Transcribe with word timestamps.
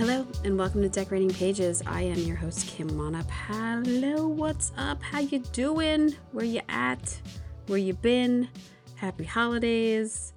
Hello 0.00 0.26
and 0.44 0.58
welcome 0.58 0.80
to 0.80 0.88
Decorating 0.88 1.28
Pages. 1.28 1.82
I 1.86 2.00
am 2.00 2.20
your 2.20 2.36
host 2.36 2.66
Kim 2.66 2.88
Wannop. 2.92 3.28
Hello, 3.28 4.26
what's 4.28 4.72
up? 4.78 5.02
How 5.02 5.18
you 5.18 5.40
doing? 5.52 6.16
Where 6.32 6.46
you 6.46 6.62
at? 6.70 7.20
Where 7.66 7.78
you 7.78 7.92
been? 7.92 8.48
Happy 8.94 9.24
holidays. 9.24 10.32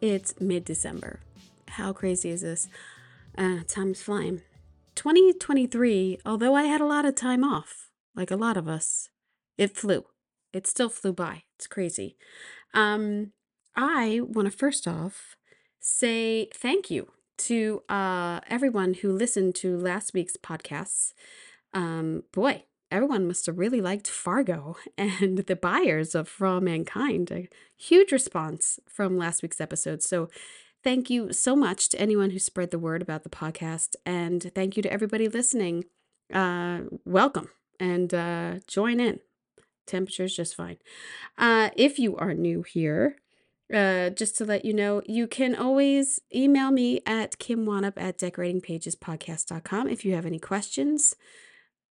It's 0.00 0.40
mid-December. 0.40 1.20
How 1.68 1.92
crazy 1.92 2.30
is 2.30 2.40
this? 2.40 2.66
Uh, 3.38 3.58
time's 3.68 4.02
flying. 4.02 4.42
2023, 4.96 6.18
although 6.26 6.56
I 6.56 6.64
had 6.64 6.80
a 6.80 6.84
lot 6.86 7.04
of 7.04 7.14
time 7.14 7.44
off, 7.44 7.90
like 8.16 8.32
a 8.32 8.36
lot 8.36 8.56
of 8.56 8.66
us, 8.66 9.10
it 9.56 9.76
flew. 9.76 10.06
It 10.52 10.66
still 10.66 10.88
flew 10.88 11.12
by. 11.12 11.44
It's 11.54 11.68
crazy. 11.68 12.16
Um, 12.74 13.30
I 13.76 14.22
want 14.24 14.50
to 14.50 14.58
first 14.58 14.88
off 14.88 15.36
say 15.78 16.48
thank 16.52 16.90
you 16.90 17.12
to 17.38 17.82
uh, 17.88 18.40
everyone 18.48 18.94
who 18.94 19.12
listened 19.12 19.54
to 19.56 19.76
last 19.76 20.14
week's 20.14 20.36
podcasts. 20.36 21.12
Um, 21.72 22.24
boy, 22.32 22.64
everyone 22.90 23.26
must 23.26 23.46
have 23.46 23.58
really 23.58 23.80
liked 23.80 24.08
Fargo 24.08 24.76
and 24.98 25.38
the 25.38 25.56
buyers 25.56 26.14
of 26.14 26.34
All 26.40 26.60
Mankind. 26.60 27.30
A 27.30 27.48
huge 27.76 28.12
response 28.12 28.78
from 28.88 29.18
last 29.18 29.42
week's 29.42 29.60
episode. 29.60 30.02
So, 30.02 30.28
thank 30.84 31.10
you 31.10 31.32
so 31.32 31.56
much 31.56 31.88
to 31.90 32.00
anyone 32.00 32.30
who 32.30 32.38
spread 32.38 32.70
the 32.70 32.78
word 32.78 33.02
about 33.02 33.22
the 33.22 33.30
podcast. 33.30 33.96
And 34.06 34.50
thank 34.54 34.76
you 34.76 34.82
to 34.82 34.92
everybody 34.92 35.28
listening. 35.28 35.84
Uh, 36.32 36.80
welcome 37.04 37.50
and 37.80 38.12
uh, 38.12 38.54
join 38.66 39.00
in. 39.00 39.20
Temperature's 39.86 40.36
just 40.36 40.54
fine. 40.54 40.76
Uh, 41.36 41.70
if 41.76 41.98
you 41.98 42.16
are 42.16 42.34
new 42.34 42.62
here, 42.62 43.16
uh, 43.72 44.10
just 44.10 44.36
to 44.38 44.44
let 44.44 44.64
you 44.64 44.72
know, 44.72 45.02
you 45.06 45.26
can 45.26 45.54
always 45.54 46.20
email 46.34 46.70
me 46.70 47.00
at 47.04 47.38
kimwanup 47.38 47.94
at 47.96 48.18
decoratingpagespodcast.com 48.18 49.88
if 49.88 50.04
you 50.04 50.14
have 50.14 50.24
any 50.24 50.38
questions, 50.38 51.14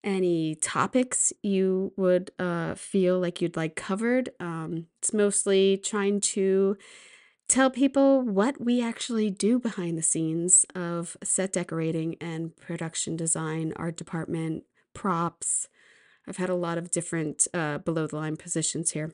any 0.03 0.55
topics 0.55 1.31
you 1.43 1.93
would 1.95 2.31
uh, 2.39 2.73
feel 2.73 3.19
like 3.19 3.41
you'd 3.41 3.57
like 3.57 3.75
covered. 3.75 4.29
Um, 4.39 4.87
it's 4.99 5.13
mostly 5.13 5.77
trying 5.77 6.19
to 6.21 6.77
tell 7.47 7.69
people 7.69 8.21
what 8.21 8.59
we 8.59 8.81
actually 8.81 9.29
do 9.29 9.59
behind 9.59 9.97
the 9.97 10.03
scenes 10.03 10.65
of 10.73 11.15
set 11.23 11.53
decorating 11.53 12.15
and 12.19 12.57
production 12.57 13.15
design, 13.15 13.71
art 13.75 13.97
department, 13.97 14.63
props. 14.95 15.67
I've 16.27 16.37
had 16.37 16.49
a 16.49 16.55
lot 16.55 16.77
of 16.79 16.89
different 16.89 17.47
uh, 17.53 17.77
below 17.77 18.07
the 18.07 18.15
line 18.15 18.35
positions 18.35 18.91
here 18.91 19.13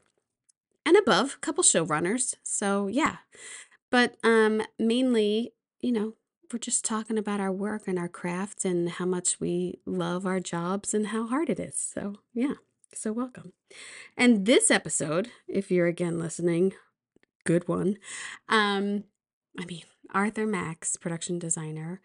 and 0.85 0.97
above, 0.97 1.35
a 1.35 1.39
couple 1.39 1.63
showrunners. 1.63 2.35
So 2.44 2.88
yeah, 2.88 3.17
but 3.91 4.16
um, 4.23 4.61
mainly, 4.79 5.53
you 5.81 5.91
know, 5.91 6.13
we're 6.51 6.59
just 6.59 6.85
talking 6.85 7.17
about 7.17 7.39
our 7.39 7.51
work 7.51 7.88
and 7.88 7.97
our 7.97 8.07
craft 8.07 8.63
and 8.63 8.89
how 8.89 9.05
much 9.05 9.39
we 9.39 9.79
love 9.85 10.25
our 10.25 10.39
jobs 10.39 10.93
and 10.93 11.07
how 11.07 11.25
hard 11.27 11.49
it 11.49 11.59
is. 11.59 11.77
So 11.77 12.16
yeah, 12.33 12.53
so 12.93 13.11
welcome. 13.11 13.53
And 14.16 14.45
this 14.45 14.69
episode, 14.69 15.31
if 15.47 15.72
you're 15.72 15.88
again 15.88 16.19
listening, 16.19 16.73
good 17.43 17.67
one. 17.67 17.97
Um, 18.49 19.05
I 19.59 19.66
mean, 19.66 19.83
Arthur 20.13 20.45
Max, 20.45 20.95
production 20.95 21.39
designer, 21.39 22.01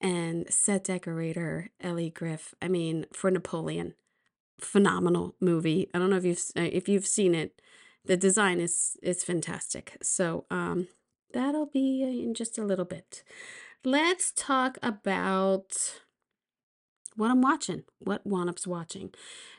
and 0.00 0.52
set 0.52 0.84
decorator 0.84 1.70
Elli 1.80 2.10
Griff. 2.10 2.54
I 2.60 2.68
mean, 2.68 3.06
for 3.12 3.30
Napoleon, 3.30 3.94
phenomenal 4.60 5.34
movie. 5.40 5.88
I 5.94 5.98
don't 5.98 6.10
know 6.10 6.16
if 6.16 6.24
you've 6.24 6.42
if 6.54 6.88
you've 6.88 7.06
seen 7.06 7.34
it 7.34 7.60
the 8.06 8.16
design 8.16 8.60
is 8.60 8.96
is 9.02 9.24
fantastic. 9.24 9.96
So 10.02 10.44
um, 10.50 10.88
that'll 11.32 11.66
be 11.66 12.02
in 12.02 12.34
just 12.34 12.58
a 12.58 12.64
little 12.64 12.84
bit. 12.84 13.22
Let's 13.84 14.32
talk 14.34 14.78
about 14.82 16.00
what 17.14 17.30
I'm 17.30 17.40
watching, 17.40 17.84
what 17.98 18.26
Wannop's 18.26 18.66
watching. 18.66 19.12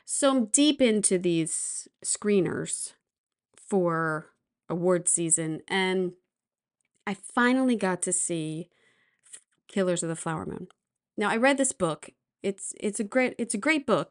So 0.04 0.30
I'm 0.30 0.44
deep 0.46 0.80
into 0.80 1.18
these 1.18 1.88
screeners 2.04 2.92
for 3.56 4.30
award 4.68 5.08
season, 5.08 5.62
and 5.68 6.12
I 7.06 7.14
finally 7.14 7.76
got 7.76 8.02
to 8.02 8.12
see 8.12 8.68
Killers 9.66 10.02
of 10.02 10.08
the 10.08 10.16
Flower 10.16 10.46
Moon. 10.46 10.68
Now 11.16 11.30
I 11.30 11.36
read 11.36 11.58
this 11.58 11.72
book. 11.72 12.10
It's 12.42 12.74
it's 12.80 13.00
a 13.00 13.04
great 13.04 13.34
it's 13.38 13.54
a 13.54 13.58
great 13.58 13.86
book. 13.86 14.10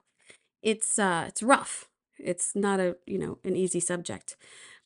It's 0.61 0.99
uh 0.99 1.25
it's 1.27 1.43
rough. 1.43 1.87
It's 2.19 2.55
not 2.55 2.79
a, 2.79 2.97
you 3.05 3.17
know, 3.17 3.39
an 3.43 3.55
easy 3.55 3.79
subject. 3.79 4.35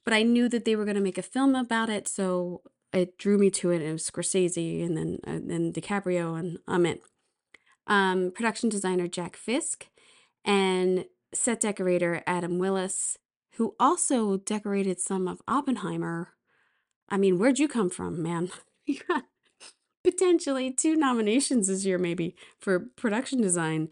But 0.04 0.14
I 0.14 0.24
knew 0.24 0.50
that 0.50 0.66
they 0.66 0.76
were 0.76 0.86
going 0.86 0.96
to 0.96 1.02
make 1.02 1.18
a 1.18 1.24
film 1.24 1.56
about 1.56 1.90
it, 1.90 2.08
so 2.08 2.62
it 2.92 3.18
drew 3.18 3.38
me 3.38 3.50
to 3.52 3.72
it. 3.72 3.82
It 3.82 3.92
was 3.92 4.10
Scorsese 4.10 4.86
and 4.86 4.98
then 4.98 5.20
and 5.24 5.50
then 5.50 5.72
DiCaprio, 5.72 6.38
and 6.38 6.60
I'm 6.68 6.86
in. 6.86 7.00
Um, 7.88 8.32
production 8.32 8.70
designer 8.70 9.08
Jack 9.08 9.36
Fisk 9.36 9.88
and 10.44 11.06
set 11.34 11.62
decorator 11.62 12.24
Adam 12.28 12.58
Willis, 12.58 13.18
who 13.54 13.76
also 13.80 14.38
decorated 14.38 15.00
some 15.00 15.28
of 15.28 15.42
Oppenheimer. 15.48 16.30
I 17.10 17.18
mean, 17.18 17.38
where'd 17.38 17.60
you 17.60 17.68
come 17.68 17.90
from, 17.90 18.22
man? 18.22 18.52
you 18.86 19.00
got 19.08 19.26
potentially 20.04 20.72
two 20.72 20.96
nominations 20.96 21.68
this 21.68 21.86
year, 21.86 21.98
maybe 21.98 22.36
for 22.60 22.80
production 22.96 23.42
design, 23.42 23.90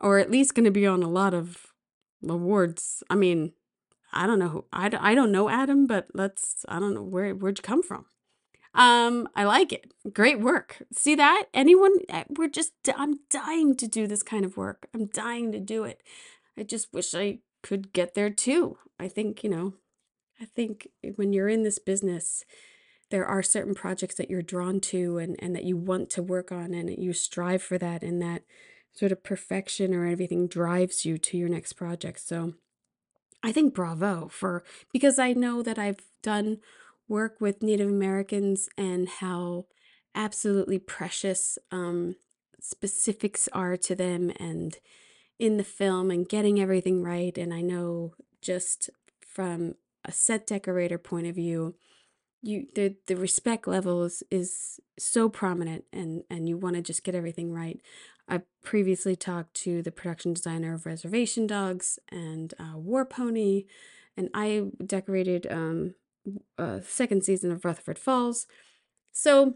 or 0.00 0.18
at 0.18 0.30
least 0.30 0.54
going 0.54 0.64
to 0.64 0.70
be 0.70 0.86
on 0.86 1.02
a 1.02 1.08
lot 1.08 1.34
of 1.34 1.72
awards. 2.26 3.02
I 3.10 3.14
mean, 3.14 3.52
I 4.12 4.26
don't 4.26 4.38
know 4.38 4.48
who 4.48 4.64
I, 4.72 4.90
I 4.98 5.14
don't 5.14 5.32
know 5.32 5.48
Adam, 5.48 5.86
but 5.86 6.08
let's 6.14 6.64
I 6.68 6.78
don't 6.78 6.94
know 6.94 7.02
where 7.02 7.34
where'd 7.34 7.58
you 7.58 7.62
come 7.62 7.82
from. 7.82 8.06
Um, 8.74 9.28
I 9.34 9.44
like 9.44 9.72
it. 9.72 9.92
Great 10.12 10.38
work. 10.38 10.82
See 10.92 11.14
that? 11.14 11.44
Anyone 11.54 11.92
eh, 12.08 12.24
we're 12.28 12.48
just 12.48 12.72
I'm 12.94 13.20
dying 13.30 13.74
to 13.76 13.86
do 13.86 14.06
this 14.06 14.22
kind 14.22 14.44
of 14.44 14.56
work. 14.56 14.88
I'm 14.94 15.06
dying 15.06 15.52
to 15.52 15.60
do 15.60 15.84
it. 15.84 16.02
I 16.58 16.62
just 16.62 16.92
wish 16.92 17.14
I 17.14 17.40
could 17.62 17.92
get 17.92 18.14
there 18.14 18.30
too. 18.30 18.78
I 18.98 19.08
think, 19.08 19.42
you 19.42 19.50
know, 19.50 19.74
I 20.40 20.44
think 20.44 20.88
when 21.16 21.32
you're 21.32 21.48
in 21.48 21.62
this 21.62 21.78
business, 21.78 22.44
there 23.10 23.26
are 23.26 23.42
certain 23.42 23.74
projects 23.74 24.16
that 24.16 24.30
you're 24.30 24.42
drawn 24.42 24.80
to 24.80 25.18
and, 25.18 25.36
and 25.38 25.54
that 25.54 25.64
you 25.64 25.76
want 25.76 26.10
to 26.10 26.22
work 26.22 26.50
on 26.50 26.74
and 26.74 26.90
you 26.90 27.12
strive 27.12 27.62
for 27.62 27.78
that 27.78 28.02
and 28.02 28.20
that 28.22 28.42
sort 28.96 29.12
of 29.12 29.22
perfection 29.22 29.94
or 29.94 30.06
everything 30.06 30.48
drives 30.48 31.04
you 31.04 31.18
to 31.18 31.36
your 31.36 31.50
next 31.50 31.74
project. 31.74 32.20
So 32.20 32.54
I 33.42 33.52
think 33.52 33.74
bravo 33.74 34.28
for 34.28 34.64
because 34.92 35.18
I 35.18 35.32
know 35.32 35.62
that 35.62 35.78
I've 35.78 36.00
done 36.22 36.58
work 37.06 37.36
with 37.40 37.62
Native 37.62 37.88
Americans 37.88 38.68
and 38.76 39.08
how 39.08 39.66
absolutely 40.14 40.78
precious 40.78 41.58
um, 41.70 42.16
specifics 42.58 43.48
are 43.52 43.76
to 43.76 43.94
them 43.94 44.32
and 44.40 44.78
in 45.38 45.58
the 45.58 45.64
film 45.64 46.10
and 46.10 46.28
getting 46.28 46.58
everything 46.58 47.02
right. 47.02 47.36
And 47.36 47.52
I 47.52 47.60
know 47.60 48.14
just 48.40 48.88
from 49.20 49.74
a 50.04 50.10
set 50.10 50.46
decorator 50.46 50.98
point 50.98 51.26
of 51.26 51.34
view, 51.34 51.74
you 52.42 52.66
the 52.74 52.96
the 53.06 53.16
respect 53.16 53.66
level 53.66 54.04
is, 54.04 54.22
is 54.30 54.80
so 54.98 55.28
prominent 55.28 55.84
and 55.92 56.22
and 56.30 56.48
you 56.48 56.56
want 56.56 56.76
to 56.76 56.82
just 56.82 57.04
get 57.04 57.14
everything 57.14 57.52
right 57.52 57.80
I 58.28 58.42
previously 58.62 59.16
talked 59.16 59.54
to 59.54 59.82
the 59.82 59.92
production 59.92 60.34
designer 60.34 60.74
of 60.74 60.86
Reservation 60.86 61.46
Dogs 61.46 61.98
and 62.10 62.52
uh, 62.58 62.76
War 62.76 63.04
Pony, 63.04 63.66
and 64.16 64.30
I 64.34 64.64
decorated 64.84 65.46
um, 65.50 65.94
a 66.58 66.82
second 66.82 67.24
season 67.24 67.52
of 67.52 67.64
Rutherford 67.64 67.98
Falls. 67.98 68.46
So, 69.12 69.54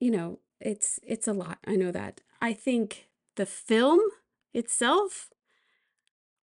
you 0.00 0.10
know, 0.10 0.40
it's 0.60 0.98
it's 1.02 1.28
a 1.28 1.32
lot. 1.32 1.58
I 1.66 1.76
know 1.76 1.90
that. 1.90 2.20
I 2.40 2.52
think 2.54 3.08
the 3.36 3.46
film 3.46 4.00
itself 4.54 5.28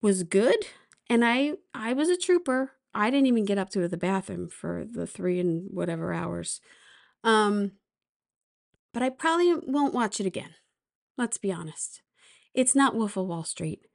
was 0.02 0.24
good, 0.24 0.66
and 1.08 1.24
I 1.24 1.54
I 1.72 1.92
was 1.92 2.08
a 2.08 2.16
trooper. 2.16 2.72
I 2.94 3.10
didn't 3.10 3.26
even 3.26 3.44
get 3.44 3.58
up 3.58 3.70
to 3.70 3.86
the 3.86 3.96
bathroom 3.96 4.48
for 4.48 4.84
the 4.84 5.06
three 5.06 5.38
and 5.38 5.68
whatever 5.70 6.12
hours. 6.12 6.60
Um, 7.22 7.72
but 8.92 9.02
I 9.02 9.10
probably 9.10 9.54
won't 9.54 9.94
watch 9.94 10.18
it 10.18 10.26
again. 10.26 10.54
Let's 11.18 11.36
be 11.36 11.52
honest. 11.52 12.00
It's 12.54 12.76
not 12.76 12.94
Wolf 12.94 13.16
of 13.16 13.26
Wall 13.26 13.42
Street. 13.42 13.88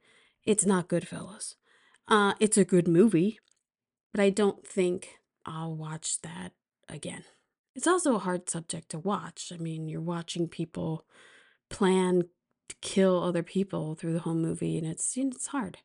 It's 0.44 0.66
not 0.66 0.88
Goodfellas. 0.88 1.54
Uh, 2.06 2.34
it's 2.38 2.58
a 2.58 2.66
good 2.66 2.86
movie, 2.86 3.40
but 4.12 4.20
I 4.20 4.28
don't 4.28 4.66
think 4.66 5.20
I'll 5.46 5.74
watch 5.74 6.20
that 6.20 6.52
again. 6.86 7.24
It's 7.74 7.86
also 7.86 8.14
a 8.14 8.20
hard 8.20 8.50
subject 8.50 8.90
to 8.90 8.98
watch. 8.98 9.50
I 9.52 9.56
mean, 9.56 9.88
you're 9.88 10.02
watching 10.02 10.48
people 10.48 11.06
plan 11.70 12.24
to 12.68 12.76
kill 12.82 13.22
other 13.22 13.42
people 13.42 13.94
through 13.94 14.12
the 14.12 14.20
whole 14.20 14.34
movie, 14.34 14.76
and 14.76 14.86
it's 14.86 15.16
it's 15.16 15.48
hard. 15.48 15.78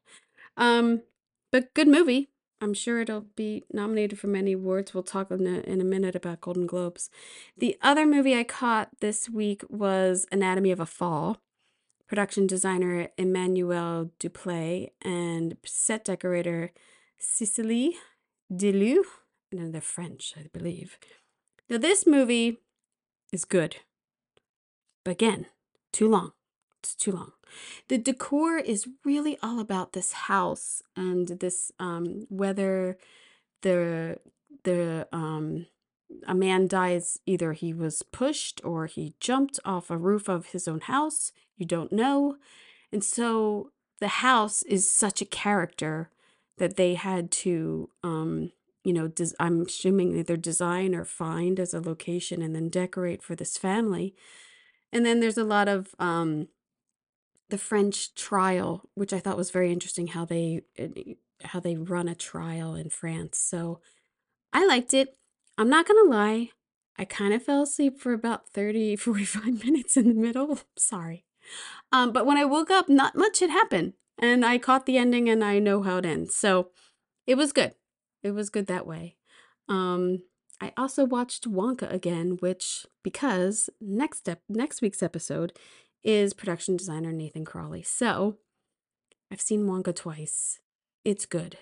Um, 0.58 1.04
but 1.52 1.74
good 1.74 1.88
movie. 1.88 2.30
I'm 2.62 2.74
sure 2.74 3.00
it'll 3.00 3.26
be 3.36 3.64
nominated 3.72 4.20
for 4.20 4.28
many 4.28 4.54
awards. 4.54 4.94
We'll 4.94 5.04
talk 5.04 5.32
in 5.32 5.48
a, 5.48 5.62
in 5.62 5.80
a 5.80 5.86
minute 5.86 6.16
about 6.16 6.42
Golden 6.42 6.68
Globes. 6.68 7.10
The 7.58 7.78
other 7.82 8.06
movie 8.06 8.36
I 8.36 8.44
caught 8.44 8.90
this 9.00 9.30
week 9.30 9.64
was 9.70 10.26
Anatomy 10.32 10.72
of 10.72 10.80
a 10.80 10.86
Fall. 10.86 11.38
Production 12.08 12.48
designer 12.48 13.10
Emmanuel 13.18 14.12
Duplay 14.20 14.90
and 15.02 15.56
set 15.66 16.04
decorator 16.04 16.72
Cicely 17.18 17.96
Deleu. 18.52 19.04
And 19.52 19.74
they're 19.74 19.82
French, 19.82 20.34
I 20.38 20.48
believe. 20.52 20.98
Now, 21.70 21.78
this 21.78 22.06
movie 22.06 22.58
is 23.32 23.46
good. 23.46 23.78
But 25.06 25.12
again, 25.12 25.46
too 25.94 26.10
long. 26.10 26.34
It's 26.82 26.96
too 26.96 27.12
long. 27.12 27.34
The 27.90 27.98
decor 27.98 28.58
is 28.58 28.88
really 29.04 29.38
all 29.44 29.60
about 29.60 29.94
this 29.94 30.14
house 30.14 30.82
and 30.96 31.28
this 31.28 31.72
um 31.80 32.26
whether 32.30 32.98
the 33.62 34.18
the 34.64 35.08
um 35.12 35.66
a 36.26 36.34
man 36.34 36.68
dies 36.68 37.20
either 37.26 37.54
he 37.54 37.74
was 37.74 38.02
pushed 38.02 38.62
or 38.64 38.86
he 38.86 39.14
jumped 39.20 39.60
off 39.66 39.90
a 39.90 39.98
roof 39.98 40.28
of 40.28 40.48
his 40.48 40.68
own 40.68 40.82
house, 40.82 41.32
you 41.58 41.66
don't 41.66 41.92
know. 41.92 42.38
And 42.92 43.04
so 43.04 43.72
the 44.00 44.08
house 44.08 44.64
is 44.64 44.90
such 44.90 45.22
a 45.22 45.26
character 45.26 46.10
that 46.58 46.78
they 46.78 46.96
had 46.96 47.30
to 47.32 47.90
um 48.04 48.52
you 48.86 48.94
know, 48.94 49.10
des- 49.10 49.36
I'm 49.40 49.64
assuming 49.64 50.18
either 50.18 50.38
design 50.38 50.96
or 50.96 51.04
find 51.04 51.60
as 51.60 51.74
a 51.74 51.82
location 51.82 52.42
and 52.42 52.56
then 52.56 52.70
decorate 52.70 53.22
for 53.22 53.36
this 53.36 53.58
family. 53.58 54.16
And 54.94 55.06
then 55.06 55.20
there's 55.20 55.38
a 55.38 55.44
lot 55.44 55.68
of 55.68 55.94
um 56.00 56.48
the 57.50 57.58
French 57.58 58.14
trial, 58.16 58.90
which 58.96 59.14
I 59.14 59.20
thought 59.20 59.38
was 59.38 59.52
very 59.52 59.72
interesting 59.72 60.08
how 60.08 60.26
they 60.26 60.62
eh, 60.78 61.14
how 61.44 61.60
they 61.60 61.76
run 61.76 62.08
a 62.08 62.16
trial 62.16 62.76
in 62.76 62.90
France. 62.90 63.38
So 63.38 63.80
I 64.52 64.66
liked 64.66 64.94
it. 64.94 65.16
I'm 65.58 65.70
not 65.70 65.88
going 65.88 66.04
to 66.06 66.10
lie. 66.10 66.50
I 66.98 67.06
kind 67.06 67.34
of 67.34 67.44
fell 67.44 67.64
asleep 67.64 68.00
for 68.00 68.14
about 68.14 68.50
30 68.50 68.96
45 68.98 69.64
minutes 69.64 69.98
in 69.98 70.08
the 70.08 70.14
middle. 70.14 70.60
Sorry. 70.78 71.26
Um, 71.92 72.12
but 72.12 72.26
when 72.26 72.38
I 72.38 72.46
woke 72.46 72.70
up, 72.70 72.90
not 72.90 73.16
much 73.16 73.40
had 73.40 73.50
happened. 73.50 73.94
And 74.18 74.46
I 74.46 74.58
caught 74.58 74.86
the 74.86 74.98
ending 74.98 75.30
and 75.30 75.44
I 75.44 75.60
know 75.60 75.82
how 75.82 75.98
it 75.98 76.06
ends. 76.06 76.36
So 76.36 76.72
it 77.26 77.36
was 77.36 77.54
good. 77.54 77.74
It 78.22 78.32
was 78.32 78.50
good 78.50 78.68
that 78.68 78.86
way. 78.86 79.16
Um, 79.70 80.24
I 80.60 80.74
also 80.76 81.06
watched 81.06 81.50
Wonka 81.50 81.92
again, 81.92 82.38
which 82.42 82.86
because 83.02 83.70
next 83.80 84.20
step 84.20 84.42
next 84.50 84.82
week's 84.82 85.02
episode 85.02 85.54
is 86.04 86.34
production 86.34 86.78
designer 86.78 87.12
Nathan 87.12 87.46
Crowley. 87.46 87.84
So 87.84 88.38
I've 89.32 89.42
seen 89.42 89.66
Wonka 89.66 89.96
twice. 89.96 90.60
It's 91.06 91.26
good. 91.26 91.58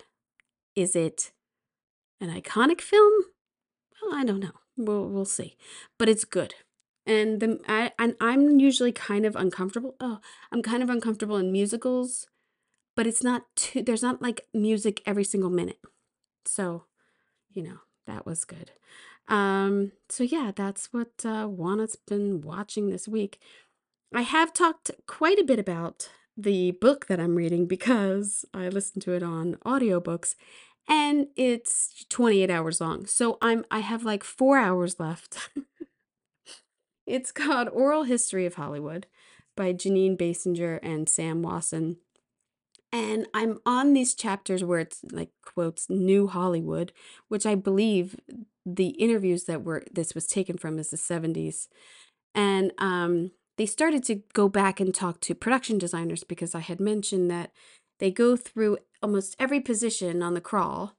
Is 0.76 0.96
it 0.96 1.32
an 2.22 2.30
iconic 2.30 2.82
film? 2.82 3.12
Well, 4.02 4.14
I 4.14 4.24
don't 4.24 4.40
know. 4.40 4.54
We'll 4.78 5.08
we'll 5.08 5.26
see. 5.26 5.58
But 5.98 6.10
it's 6.10 6.26
good. 6.26 6.54
And 7.06 7.40
the 7.40 7.60
I 7.68 7.92
and 7.98 8.16
I'm 8.20 8.60
usually 8.60 8.92
kind 8.92 9.26
of 9.26 9.36
uncomfortable. 9.36 9.96
Oh, 10.00 10.20
I'm 10.52 10.62
kind 10.62 10.84
of 10.84 10.90
uncomfortable 10.90 11.38
in 11.38 11.52
musicals, 11.52 12.28
but 12.96 13.08
it's 13.08 13.24
not 13.24 13.44
too 13.56 13.82
there's 13.82 14.04
not 14.04 14.22
like 14.22 14.46
music 14.54 15.02
every 15.06 15.24
single 15.24 15.50
minute. 15.50 15.80
So, 16.46 16.86
you 17.52 17.64
know, 17.64 17.80
that 18.06 18.26
was 18.26 18.46
good. 18.46 18.72
Um, 19.28 19.92
so 20.10 20.24
yeah, 20.24 20.52
that's 20.56 20.94
what 20.94 21.26
uh 21.26 21.48
Juana's 21.48 21.96
been 21.96 22.42
watching 22.42 22.90
this 22.90 23.08
week. 23.08 23.40
I 24.14 24.22
have 24.22 24.54
talked 24.54 24.92
quite 25.06 25.40
a 25.40 25.44
bit 25.44 25.60
about 25.60 26.10
the 26.36 26.72
book 26.72 27.08
that 27.08 27.20
I'm 27.20 27.36
reading 27.36 27.66
because 27.66 28.46
I 28.54 28.70
listened 28.70 29.04
to 29.04 29.14
it 29.14 29.24
on 29.24 29.56
audiobooks 29.66 30.36
and 30.88 31.28
it's 31.36 32.06
28 32.10 32.50
hours 32.50 32.80
long. 32.80 33.06
So 33.06 33.38
I'm 33.42 33.66
I 33.70 33.80
have 33.80 34.04
like 34.06 34.24
4 34.24 34.58
hours 34.58 35.00
left. 35.00 35.50
it's 37.06 37.32
called 37.32 37.70
Oral 37.70 38.04
History 38.04 38.46
of 38.46 38.56
Hollywood 38.56 39.08
by 39.56 39.74
Jeanine 39.74 40.18
Basinger 40.18 40.80
and 40.82 41.10
Sam 41.10 41.42
Wasson. 41.42 41.98
And 42.92 43.28
I'm 43.34 43.60
on 43.66 43.94
these 43.94 44.16
chapters 44.16 44.64
where 44.64 44.80
it's 44.80 45.02
like 45.12 45.32
quotes 45.44 45.90
new 45.90 46.28
Hollywood, 46.28 46.94
which 47.28 47.46
I 47.46 47.56
believe 47.56 48.16
the 48.66 48.90
interviews 48.90 49.46
that 49.46 49.64
were 49.64 49.84
this 49.92 50.16
was 50.16 50.28
taken 50.28 50.58
from 50.58 50.80
is 50.80 50.90
the 50.92 50.98
70s. 50.98 51.68
And 52.34 52.72
um 52.78 53.32
they 53.58 53.66
started 53.66 54.04
to 54.06 54.22
go 54.34 54.48
back 54.48 54.80
and 54.80 54.94
talk 54.94 55.20
to 55.22 55.36
production 55.36 55.78
designers 55.78 56.24
because 56.24 56.56
I 56.56 56.60
had 56.60 56.80
mentioned 56.80 57.30
that 57.32 57.52
they 58.00 58.12
go 58.12 58.36
through 58.36 58.78
almost 59.02 59.36
every 59.40 59.60
position 59.60 60.22
on 60.22 60.34
the 60.34 60.42
crawl. 60.42 60.94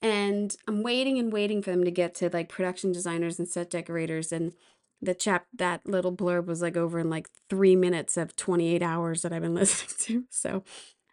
And 0.00 0.56
I'm 0.66 0.82
waiting 0.82 1.18
and 1.18 1.32
waiting 1.32 1.62
for 1.62 1.70
them 1.70 1.84
to 1.84 1.90
get 1.90 2.14
to 2.16 2.30
like 2.32 2.48
production 2.48 2.92
designers 2.92 3.38
and 3.38 3.48
set 3.48 3.70
decorators. 3.70 4.32
And 4.32 4.54
the 5.02 5.14
chap, 5.14 5.46
that 5.56 5.86
little 5.86 6.14
blurb 6.14 6.46
was 6.46 6.62
like 6.62 6.76
over 6.76 6.98
in 6.98 7.10
like 7.10 7.28
three 7.50 7.76
minutes 7.76 8.16
of 8.16 8.36
28 8.36 8.82
hours 8.82 9.22
that 9.22 9.32
I've 9.32 9.42
been 9.42 9.54
listening 9.56 9.96
to. 10.00 10.24
So 10.30 10.64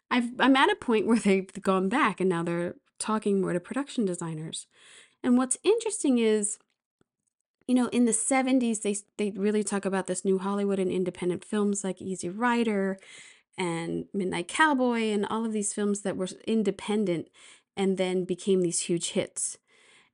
I've, 0.09 0.29
I'm 0.39 0.55
at 0.55 0.71
a 0.71 0.75
point 0.75 1.07
where 1.07 1.19
they've 1.19 1.51
gone 1.61 1.89
back 1.89 2.19
and 2.19 2.29
now 2.29 2.43
they're 2.43 2.75
talking 2.99 3.41
more 3.41 3.53
to 3.53 3.59
production 3.59 4.05
designers. 4.05 4.67
And 5.23 5.37
what's 5.37 5.57
interesting 5.63 6.19
is 6.19 6.59
you 7.67 7.73
know, 7.73 7.87
in 7.87 8.05
the 8.05 8.11
70s, 8.11 8.81
they, 8.81 8.97
they 9.17 9.37
really 9.37 9.63
talk 9.63 9.85
about 9.85 10.07
this 10.07 10.23
new 10.23 10.37
Hollywood 10.37 10.79
and 10.79 10.91
independent 10.91 11.43
films 11.43 11.83
like 11.83 12.01
Easy 12.01 12.29
Rider 12.29 12.97
and 13.57 14.05
Midnight 14.13 14.47
Cowboy 14.47 15.11
and 15.11 15.25
all 15.25 15.45
of 15.45 15.53
these 15.53 15.73
films 15.73 16.01
that 16.01 16.17
were 16.17 16.27
independent 16.45 17.29
and 17.75 17.97
then 17.97 18.23
became 18.23 18.61
these 18.61 18.81
huge 18.81 19.11
hits. 19.11 19.57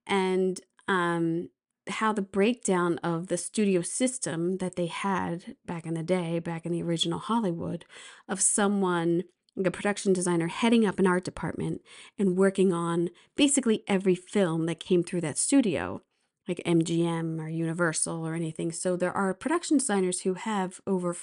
And 0.08 0.60
um, 0.88 1.50
how 1.90 2.14
the 2.14 2.22
breakdown 2.22 3.00
of 3.00 3.28
the 3.28 3.38
studio 3.38 3.82
system 3.82 4.58
that 4.58 4.76
they 4.76 4.88
had 4.88 5.56
back 5.66 5.86
in 5.86 5.94
the 5.94 6.04
day, 6.04 6.40
back 6.40 6.66
in 6.66 6.72
the 6.72 6.84
original 6.84 7.20
Hollywood, 7.20 7.86
of 8.30 8.42
someone, 8.42 9.24
like 9.56 9.68
a 9.68 9.72
production 9.72 10.14
designer, 10.14 10.48
heading 10.48 10.86
up 10.86 11.00
an 11.00 11.08
art 11.08 11.26
department 11.26 11.82
and 12.18 12.38
working 12.38 12.72
on 12.72 13.10
basically 13.36 13.84
every 13.88 14.16
film 14.16 14.66
that 14.68 14.80
came 14.80 15.04
through 15.04 15.22
that 15.22 15.38
studio 15.38 16.02
like 16.48 16.62
MGM 16.66 17.40
or 17.40 17.50
Universal 17.50 18.26
or 18.26 18.34
anything. 18.34 18.72
So 18.72 18.96
there 18.96 19.16
are 19.16 19.34
production 19.34 19.78
designers 19.78 20.22
who 20.22 20.34
have 20.34 20.82
over, 20.88 21.16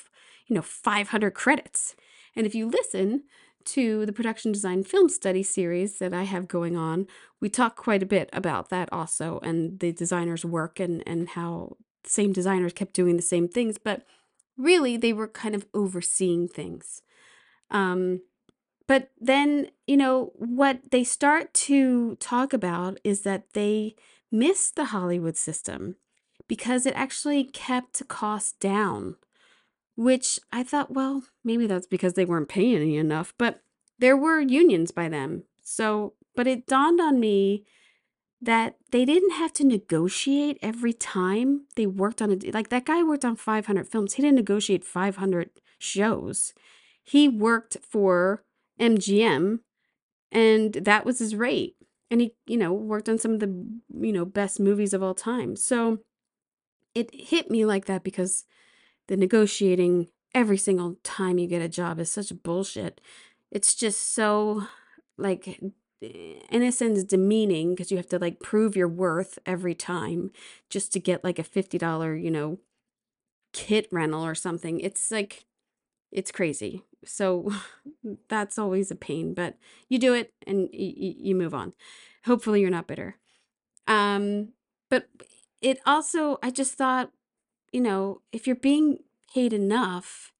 you 0.46 0.54
know, 0.54 0.62
500 0.62 1.32
credits. 1.32 1.96
And 2.36 2.46
if 2.46 2.54
you 2.54 2.68
listen 2.68 3.24
to 3.66 4.06
the 4.06 4.12
production 4.12 4.52
design 4.52 4.82
film 4.82 5.08
study 5.08 5.42
series 5.42 5.98
that 5.98 6.14
I 6.14 6.22
have 6.22 6.48
going 6.48 6.76
on, 6.76 7.06
we 7.40 7.48
talk 7.48 7.76
quite 7.76 8.02
a 8.02 8.06
bit 8.06 8.30
about 8.32 8.70
that 8.70 8.88
also 8.92 9.40
and 9.42 9.78
the 9.80 9.92
designers' 9.92 10.44
work 10.44 10.80
and 10.80 11.02
and 11.06 11.30
how 11.30 11.76
same 12.04 12.32
designers 12.32 12.72
kept 12.72 12.94
doing 12.94 13.16
the 13.16 13.22
same 13.22 13.48
things, 13.48 13.76
but 13.76 14.04
really 14.56 14.96
they 14.96 15.12
were 15.12 15.28
kind 15.28 15.54
of 15.54 15.66
overseeing 15.74 16.48
things. 16.48 17.02
Um 17.70 18.22
but 18.86 19.10
then, 19.20 19.68
you 19.86 19.98
know, 19.98 20.32
what 20.36 20.90
they 20.92 21.04
start 21.04 21.52
to 21.52 22.16
talk 22.16 22.54
about 22.54 22.98
is 23.04 23.20
that 23.20 23.52
they 23.52 23.96
missed 24.30 24.76
the 24.76 24.86
Hollywood 24.86 25.36
system 25.36 25.96
because 26.46 26.86
it 26.86 26.94
actually 26.94 27.44
kept 27.44 28.06
costs 28.08 28.52
down, 28.52 29.16
which 29.96 30.40
I 30.52 30.62
thought, 30.62 30.92
well, 30.92 31.24
maybe 31.44 31.66
that's 31.66 31.86
because 31.86 32.14
they 32.14 32.24
weren't 32.24 32.48
paying 32.48 32.94
enough, 32.94 33.34
but 33.38 33.62
there 33.98 34.16
were 34.16 34.40
unions 34.40 34.90
by 34.90 35.08
them. 35.08 35.44
So, 35.62 36.14
but 36.34 36.46
it 36.46 36.66
dawned 36.66 37.00
on 37.00 37.20
me 37.20 37.64
that 38.40 38.76
they 38.92 39.04
didn't 39.04 39.32
have 39.32 39.52
to 39.54 39.66
negotiate 39.66 40.58
every 40.62 40.92
time 40.92 41.66
they 41.74 41.86
worked 41.86 42.22
on 42.22 42.30
it. 42.30 42.54
Like 42.54 42.68
that 42.68 42.84
guy 42.84 43.02
worked 43.02 43.24
on 43.24 43.36
500 43.36 43.88
films. 43.88 44.14
He 44.14 44.22
didn't 44.22 44.36
negotiate 44.36 44.84
500 44.84 45.50
shows. 45.78 46.54
He 47.02 47.28
worked 47.28 47.78
for 47.82 48.44
MGM 48.80 49.60
and 50.30 50.74
that 50.74 51.04
was 51.04 51.18
his 51.18 51.34
rate. 51.34 51.76
And 52.10 52.20
he, 52.22 52.34
you 52.46 52.56
know, 52.56 52.72
worked 52.72 53.08
on 53.08 53.18
some 53.18 53.34
of 53.34 53.40
the, 53.40 53.48
you 54.00 54.12
know, 54.12 54.24
best 54.24 54.58
movies 54.58 54.94
of 54.94 55.02
all 55.02 55.14
time. 55.14 55.56
So 55.56 55.98
it 56.94 57.10
hit 57.14 57.50
me 57.50 57.66
like 57.66 57.84
that 57.84 58.02
because 58.02 58.44
the 59.08 59.16
negotiating 59.16 60.08
every 60.34 60.58
single 60.58 60.96
time 61.02 61.38
you 61.38 61.46
get 61.46 61.62
a 61.62 61.68
job 61.68 61.98
is 61.98 62.10
such 62.10 62.32
bullshit. 62.42 63.00
It's 63.50 63.74
just 63.74 64.14
so 64.14 64.64
like 65.16 65.60
in 66.00 66.62
a 66.62 66.70
sense 66.70 67.02
demeaning 67.02 67.70
because 67.70 67.90
you 67.90 67.96
have 67.96 68.08
to 68.08 68.18
like 68.18 68.40
prove 68.40 68.76
your 68.76 68.88
worth 68.88 69.38
every 69.44 69.74
time 69.74 70.30
just 70.70 70.92
to 70.92 71.00
get 71.00 71.24
like 71.24 71.38
a 71.38 71.44
$50 71.44 72.22
you 72.22 72.30
know 72.30 72.58
kit 73.52 73.88
rental 73.90 74.24
or 74.24 74.34
something 74.34 74.78
it's 74.78 75.10
like 75.10 75.46
it's 76.12 76.30
crazy 76.30 76.82
so 77.04 77.52
that's 78.28 78.58
always 78.58 78.90
a 78.90 78.96
pain 78.96 79.34
but 79.34 79.56
you 79.88 79.98
do 79.98 80.14
it 80.14 80.32
and 80.46 80.68
y- 80.72 80.94
you 80.98 81.34
move 81.34 81.54
on. 81.54 81.72
Hopefully 82.26 82.60
you're 82.60 82.70
not 82.70 82.86
bitter. 82.86 83.16
Um 83.86 84.50
but 84.90 85.08
it 85.60 85.80
also 85.86 86.38
i 86.42 86.50
just 86.50 86.74
thought 86.74 87.10
you 87.72 87.80
know 87.80 88.22
if 88.32 88.46
you're 88.46 88.56
being 88.56 88.98
paid 89.34 89.52
enough 89.52 90.32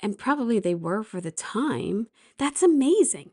and 0.00 0.18
probably 0.18 0.58
they 0.60 0.74
were 0.74 1.02
for 1.02 1.20
the 1.20 1.30
time 1.32 2.08
that's 2.38 2.62
amazing. 2.62 3.30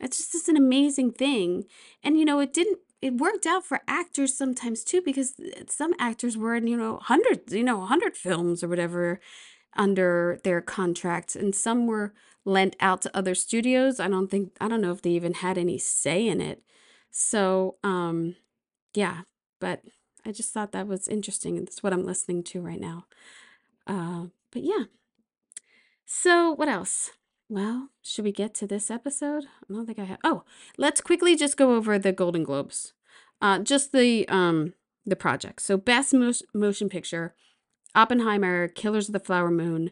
That's 0.00 0.30
just 0.32 0.48
an 0.48 0.56
amazing 0.56 1.12
thing. 1.12 1.64
And 2.02 2.18
you 2.18 2.24
know, 2.24 2.40
it 2.40 2.52
didn't 2.52 2.78
it 3.02 3.14
worked 3.16 3.46
out 3.46 3.64
for 3.64 3.80
actors 3.88 4.36
sometimes 4.36 4.84
too 4.84 5.00
because 5.02 5.34
some 5.68 5.94
actors 5.98 6.36
were 6.36 6.54
in, 6.54 6.66
you 6.66 6.76
know, 6.76 6.98
hundreds, 7.02 7.52
you 7.52 7.64
know, 7.64 7.78
100 7.78 8.16
films 8.16 8.62
or 8.62 8.68
whatever 8.68 9.20
under 9.76 10.40
their 10.44 10.60
contracts 10.60 11.36
and 11.36 11.54
some 11.54 11.86
were 11.86 12.12
lent 12.44 12.76
out 12.80 13.02
to 13.02 13.16
other 13.16 13.34
studios. 13.34 14.00
I 14.00 14.08
don't 14.08 14.30
think 14.30 14.56
I 14.60 14.68
don't 14.68 14.80
know 14.80 14.92
if 14.92 15.02
they 15.02 15.10
even 15.10 15.34
had 15.34 15.58
any 15.58 15.78
say 15.78 16.26
in 16.26 16.40
it. 16.40 16.62
So, 17.10 17.76
um 17.82 18.36
yeah, 18.94 19.22
but 19.60 19.82
I 20.24 20.32
just 20.32 20.52
thought 20.52 20.72
that 20.72 20.88
was 20.88 21.08
interesting 21.08 21.56
and 21.56 21.66
that's 21.66 21.82
what 21.82 21.92
I'm 21.92 22.04
listening 22.04 22.42
to 22.44 22.60
right 22.60 22.80
now. 22.80 23.06
Uh 23.86 24.26
but 24.50 24.62
yeah. 24.62 24.84
So, 26.04 26.52
what 26.54 26.68
else? 26.68 27.12
Well, 27.48 27.90
should 28.02 28.24
we 28.24 28.32
get 28.32 28.54
to 28.54 28.66
this 28.66 28.90
episode? 28.90 29.44
I 29.68 29.72
don't 29.72 29.86
think 29.86 29.98
I 29.98 30.04
have. 30.04 30.18
Oh, 30.24 30.44
let's 30.76 31.00
quickly 31.00 31.36
just 31.36 31.56
go 31.56 31.74
over 31.74 31.98
the 31.98 32.12
Golden 32.12 32.42
Globes. 32.42 32.94
Uh, 33.40 33.58
just 33.60 33.92
the 33.92 34.28
um 34.28 34.74
the 35.06 35.16
project. 35.16 35.62
So, 35.62 35.76
best 35.76 36.12
mo- 36.14 36.32
motion 36.54 36.88
picture: 36.88 37.34
Oppenheimer, 37.94 38.68
Killers 38.68 39.08
of 39.08 39.12
the 39.12 39.20
Flower 39.20 39.50
Moon, 39.50 39.90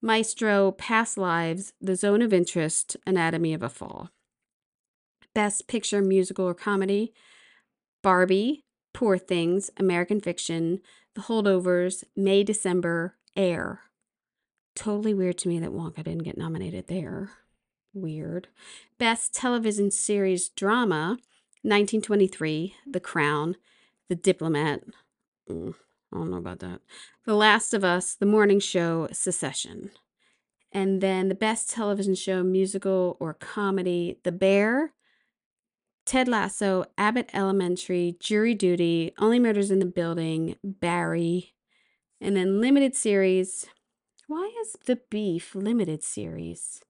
Maestro, 0.00 0.72
Past 0.72 1.18
Lives, 1.18 1.72
The 1.80 1.96
Zone 1.96 2.22
of 2.22 2.32
Interest, 2.32 2.96
Anatomy 3.06 3.52
of 3.52 3.62
a 3.62 3.68
Fall. 3.68 4.10
Best 5.34 5.68
picture: 5.68 6.02
musical 6.02 6.46
or 6.46 6.54
comedy: 6.54 7.12
Barbie, 8.02 8.64
Poor 8.92 9.18
Things, 9.18 9.70
American 9.76 10.20
Fiction, 10.20 10.80
The 11.14 11.22
Holdovers, 11.22 12.04
May 12.16 12.44
December, 12.44 13.16
Air 13.36 13.82
totally 14.80 15.12
weird 15.12 15.36
to 15.36 15.48
me 15.48 15.58
that 15.58 15.72
Wonka 15.72 16.02
didn't 16.02 16.24
get 16.24 16.38
nominated 16.38 16.86
there. 16.86 17.32
Weird. 17.92 18.48
Best 18.98 19.34
Television 19.34 19.90
Series 19.90 20.48
Drama 20.48 21.18
1923, 21.62 22.76
The 22.86 23.00
Crown, 23.00 23.56
The 24.08 24.14
Diplomat. 24.14 24.84
Mm, 25.48 25.74
I 26.12 26.16
don't 26.16 26.30
know 26.30 26.38
about 26.38 26.58
that. 26.60 26.80
The 27.24 27.34
Last 27.34 27.72
of 27.72 27.84
Us, 27.84 28.14
The 28.14 28.26
Morning 28.26 28.60
Show, 28.60 29.08
Succession. 29.12 29.90
And 30.72 31.00
then 31.00 31.28
the 31.28 31.34
best 31.34 31.70
television 31.70 32.14
show, 32.14 32.42
musical 32.42 33.16
or 33.20 33.34
comedy, 33.34 34.18
The 34.24 34.32
Bear, 34.32 34.92
Ted 36.06 36.28
Lasso, 36.28 36.84
Abbott 36.98 37.30
Elementary, 37.32 38.16
Jury 38.18 38.54
Duty, 38.54 39.12
Only 39.18 39.38
Murders 39.38 39.70
in 39.70 39.78
the 39.78 39.86
Building, 39.86 40.56
Barry, 40.64 41.54
and 42.20 42.36
then 42.36 42.60
limited 42.60 42.94
series, 42.94 43.66
why 44.26 44.52
is 44.60 44.76
the 44.86 45.00
Beef 45.10 45.54
limited 45.54 46.04
series? 46.04 46.82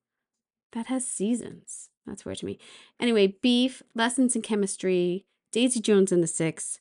That 0.72 0.86
has 0.86 1.06
seasons. 1.06 1.88
That's 2.06 2.24
weird 2.24 2.38
to 2.38 2.46
me. 2.46 2.58
Anyway, 2.98 3.38
Beef, 3.40 3.82
Lessons 3.94 4.36
in 4.36 4.42
Chemistry, 4.42 5.24
Daisy 5.50 5.80
Jones 5.80 6.12
and 6.12 6.22
the 6.22 6.26
Six, 6.26 6.80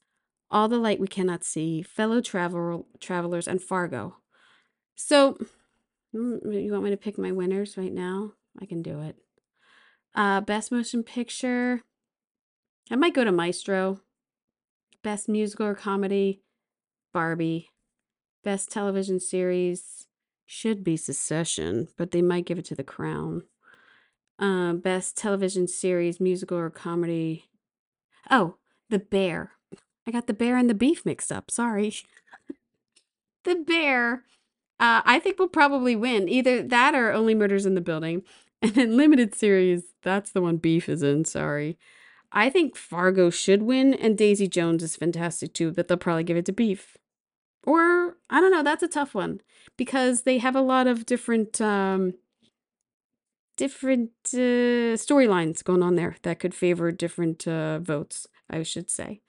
All 0.51 0.67
the 0.67 0.77
Light 0.77 0.99
We 0.99 1.07
Cannot 1.07 1.43
See, 1.43 1.81
Fellow 1.81 2.21
Travel 2.21 2.87
Travelers, 2.99 3.47
and 3.47 3.61
Fargo. 3.61 4.17
So, 4.95 5.37
mm, 6.15 6.63
you 6.63 6.71
want 6.71 6.83
me 6.83 6.89
to 6.89 6.97
pick 6.97 7.17
my 7.17 7.31
winners 7.31 7.77
right 7.77 7.93
now? 7.93 8.33
I 8.59 8.65
can 8.65 8.81
do 8.81 9.01
it. 9.01 9.15
Uh, 10.15 10.41
Best 10.41 10.71
Motion 10.71 11.03
Picture. 11.03 11.81
I 12.91 12.95
might 12.95 13.13
go 13.13 13.23
to 13.23 13.31
Maestro. 13.31 14.01
Best 15.03 15.29
Musical 15.29 15.67
or 15.67 15.75
Comedy, 15.75 16.41
Barbie. 17.13 17.69
Best 18.43 18.71
Television 18.71 19.19
Series, 19.19 20.07
should 20.45 20.83
be 20.83 20.97
Succession, 20.97 21.89
but 21.95 22.09
they 22.09 22.23
might 22.23 22.45
give 22.45 22.57
it 22.57 22.65
to 22.65 22.75
The 22.75 22.83
Crown. 22.83 23.43
Uh, 24.39 24.73
best 24.73 25.17
television 25.17 25.67
series, 25.67 26.19
musical 26.19 26.57
or 26.57 26.69
comedy. 26.69 27.45
Oh, 28.31 28.55
The 28.89 28.97
Bear. 28.97 29.51
I 30.09 30.11
got 30.11 30.25
The 30.25 30.33
Bear 30.33 30.57
and 30.57 30.67
the 30.67 30.73
Beef 30.73 31.05
mixed 31.05 31.31
up. 31.31 31.51
Sorry. 31.51 31.93
the 33.43 33.55
Bear, 33.55 34.23
uh, 34.79 35.03
I 35.05 35.19
think 35.19 35.37
will 35.37 35.47
probably 35.47 35.95
win. 35.95 36.27
Either 36.27 36.63
that 36.63 36.95
or 36.95 37.13
Only 37.13 37.35
Murders 37.35 37.67
in 37.67 37.75
the 37.75 37.81
Building. 37.81 38.23
And 38.61 38.73
then 38.73 38.97
limited 38.97 39.33
series, 39.35 39.83
that's 40.03 40.31
the 40.31 40.41
one 40.41 40.57
Beef 40.57 40.89
is 40.89 41.01
in. 41.01 41.23
Sorry. 41.23 41.77
I 42.33 42.49
think 42.49 42.75
Fargo 42.75 43.29
should 43.29 43.63
win, 43.63 43.93
and 43.93 44.17
Daisy 44.17 44.49
Jones 44.49 44.83
is 44.83 44.97
fantastic 44.97 45.53
too, 45.53 45.71
but 45.71 45.87
they'll 45.87 45.97
probably 45.97 46.25
give 46.25 46.35
it 46.35 46.45
to 46.47 46.51
Beef. 46.51 46.97
Or 47.63 48.17
I 48.29 48.41
don't 48.41 48.51
know, 48.51 48.61
that's 48.61 48.83
a 48.83 48.89
tough 48.89 49.15
one 49.15 49.39
because 49.77 50.23
they 50.23 50.39
have 50.39 50.57
a 50.57 50.61
lot 50.61 50.87
of 50.87 51.05
different 51.05 51.61
um 51.61 52.15
different 53.55 54.11
uh, 54.33 54.99
storylines 54.99 55.63
going 55.63 55.81
on 55.81 55.95
there 55.95 56.17
that 56.23 56.39
could 56.39 56.53
favor 56.53 56.91
different 56.91 57.47
uh, 57.47 57.79
votes, 57.79 58.27
I 58.49 58.63
should 58.63 58.89
say. 58.89 59.21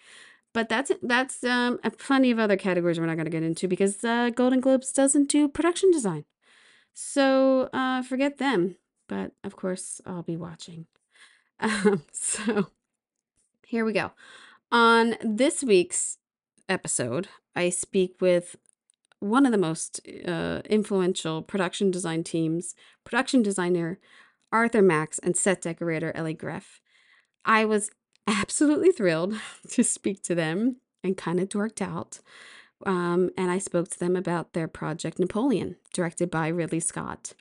But 0.53 0.69
that's 0.69 0.91
that's 1.03 1.45
um 1.45 1.79
plenty 1.99 2.31
of 2.31 2.39
other 2.39 2.57
categories 2.57 2.99
we're 2.99 3.07
not 3.07 3.15
going 3.17 3.27
to 3.27 3.31
get 3.31 3.43
into 3.43 3.69
because 3.69 4.03
uh, 4.05 4.31
Golden 4.31 4.61
Globes 4.61 4.93
doesn't 4.93 5.29
do 5.29 5.49
production 5.49 5.91
design. 5.91 6.25
So 6.93 7.69
uh, 7.73 8.03
forget 8.03 8.39
them. 8.39 8.77
But 9.09 9.33
of 9.45 9.57
course, 9.57 10.01
I'll 10.07 10.23
be 10.23 10.37
watching. 10.37 10.87
Um, 11.63 12.05
so 12.11 12.69
here 13.67 13.85
we 13.85 13.93
go. 13.93 14.13
On 14.73 15.15
this 15.23 15.63
week's 15.63 16.17
episode, 16.71 17.29
I 17.55 17.69
speak 17.69 18.15
with 18.19 18.57
one 19.19 19.45
of 19.45 19.53
the 19.53 19.59
most 19.59 20.01
uh, 20.27 20.63
influential 20.71 21.43
production 21.43 21.91
design 21.91 22.25
teams, 22.25 22.75
production 23.05 23.43
designer 23.43 23.99
Arthur 24.51 24.81
Max, 24.81 25.19
and 25.19 25.37
set 25.37 25.61
decorator 25.61 26.13
Elli 26.15 26.35
Griff. 26.35 26.81
I 27.45 27.65
was 27.65 27.91
absolutely 28.27 28.93
thrilled 28.93 29.35
to 29.71 29.85
speak 29.85 30.23
to 30.25 30.35
them 30.35 30.77
and 31.03 31.17
kind 31.17 31.41
of 31.41 31.49
dorked 31.49 31.83
out. 31.83 32.21
Um, 32.87 33.31
and 33.37 33.51
I 33.51 33.59
spoke 33.59 33.89
to 33.91 33.99
them 33.99 34.17
about 34.17 34.53
their 34.53 34.69
project 34.69 35.19
Napoleon, 35.19 35.77
directed 35.93 36.31
by 36.31 36.49
Ridley 36.49 36.81
Scott. 36.81 37.35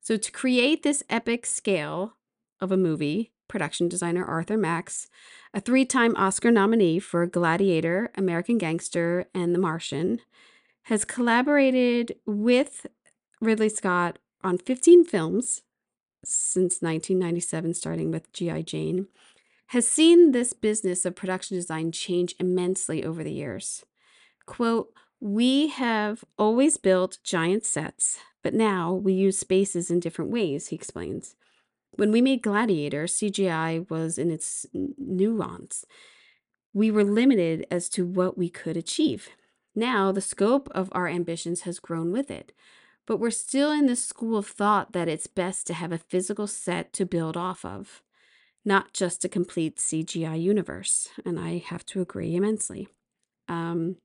So, 0.00 0.16
to 0.16 0.30
create 0.30 0.82
this 0.82 1.02
epic 1.10 1.46
scale 1.46 2.14
of 2.60 2.70
a 2.70 2.76
movie, 2.76 3.32
production 3.48 3.88
designer 3.88 4.24
Arthur 4.24 4.56
Max, 4.56 5.08
a 5.52 5.60
three 5.60 5.84
time 5.84 6.14
Oscar 6.16 6.50
nominee 6.50 6.98
for 6.98 7.26
Gladiator, 7.26 8.10
American 8.14 8.58
Gangster, 8.58 9.26
and 9.34 9.54
The 9.54 9.58
Martian, 9.58 10.20
has 10.84 11.04
collaborated 11.04 12.16
with 12.26 12.86
Ridley 13.40 13.68
Scott 13.68 14.18
on 14.42 14.58
15 14.58 15.04
films 15.04 15.62
since 16.24 16.82
1997, 16.82 17.74
starting 17.74 18.10
with 18.10 18.32
G.I. 18.32 18.62
Jane, 18.62 19.08
has 19.74 19.88
seen 19.88 20.30
this 20.30 20.52
business 20.52 21.04
of 21.04 21.16
production 21.16 21.56
design 21.56 21.90
change 21.90 22.32
immensely 22.38 23.04
over 23.04 23.24
the 23.24 23.32
years. 23.32 23.84
Quote, 24.46 24.92
we 25.18 25.66
have 25.66 26.24
always 26.38 26.76
built 26.76 27.18
giant 27.24 27.64
sets, 27.64 28.20
but 28.44 28.54
now 28.54 28.92
we 28.92 29.12
use 29.12 29.36
spaces 29.36 29.90
in 29.90 29.98
different 29.98 30.30
ways, 30.30 30.68
he 30.68 30.76
explains. 30.76 31.34
When 31.96 32.12
we 32.12 32.22
made 32.22 32.40
Gladiator, 32.40 33.06
CGI 33.06 33.90
was 33.90 34.16
in 34.16 34.30
its 34.30 34.64
nuance. 34.72 35.84
We 36.72 36.92
were 36.92 37.02
limited 37.02 37.66
as 37.68 37.88
to 37.90 38.06
what 38.06 38.38
we 38.38 38.48
could 38.48 38.76
achieve. 38.76 39.30
Now, 39.74 40.12
the 40.12 40.20
scope 40.20 40.68
of 40.72 40.88
our 40.92 41.08
ambitions 41.08 41.62
has 41.62 41.80
grown 41.80 42.12
with 42.12 42.30
it, 42.30 42.52
but 43.06 43.16
we're 43.16 43.32
still 43.32 43.72
in 43.72 43.86
this 43.86 44.04
school 44.04 44.36
of 44.36 44.46
thought 44.46 44.92
that 44.92 45.08
it's 45.08 45.26
best 45.26 45.66
to 45.66 45.74
have 45.74 45.90
a 45.90 45.98
physical 45.98 46.46
set 46.46 46.92
to 46.92 47.04
build 47.04 47.36
off 47.36 47.64
of, 47.64 48.03
not 48.64 48.92
just 48.92 49.24
a 49.24 49.28
complete 49.28 49.76
CGI 49.76 50.40
universe. 50.40 51.08
And 51.24 51.38
I 51.38 51.58
have 51.58 51.84
to 51.86 52.00
agree 52.00 52.34
immensely. 52.34 52.88
Um, 53.48 53.96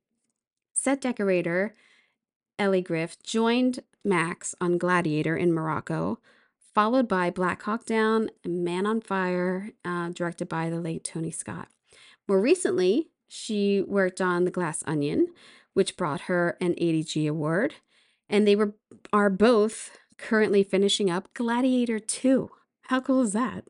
set 0.74 1.02
decorator 1.02 1.74
Elli 2.58 2.82
Griff 2.82 3.22
joined 3.24 3.80
Max 4.04 4.54
on 4.60 4.78
Gladiator 4.78 5.38
in 5.38 5.54
Morocco, 5.54 6.20
followed 6.76 7.08
by 7.08 7.30
Black 7.30 7.62
Hawk 7.64 7.86
Down 7.86 8.30
and 8.44 8.64
Man 8.66 8.86
on 8.86 9.00
Fire, 9.00 9.72
uh, 9.86 10.10
directed 10.10 10.50
by 10.50 10.70
the 10.70 10.82
late 10.82 11.06
Tony 11.06 11.32
Scott. 11.32 11.70
More 12.28 12.42
recently, 12.42 13.10
she 13.30 13.82
worked 13.82 14.20
on 14.20 14.44
The 14.44 14.52
Glass 14.52 14.84
Onion, 14.86 15.28
which 15.74 15.96
brought 15.96 16.22
her 16.22 16.58
an 16.60 16.74
ADG 16.76 17.30
award, 17.30 17.76
and 18.28 18.46
they 18.46 18.56
were 18.56 18.76
are 19.14 19.30
both 19.30 19.98
currently 20.18 20.64
finishing 20.64 21.10
up 21.10 21.34
Gladiator 21.34 22.00
2. 22.00 22.50
How 22.84 23.00
cool 23.00 23.22
is 23.22 23.34
that? 23.34 23.64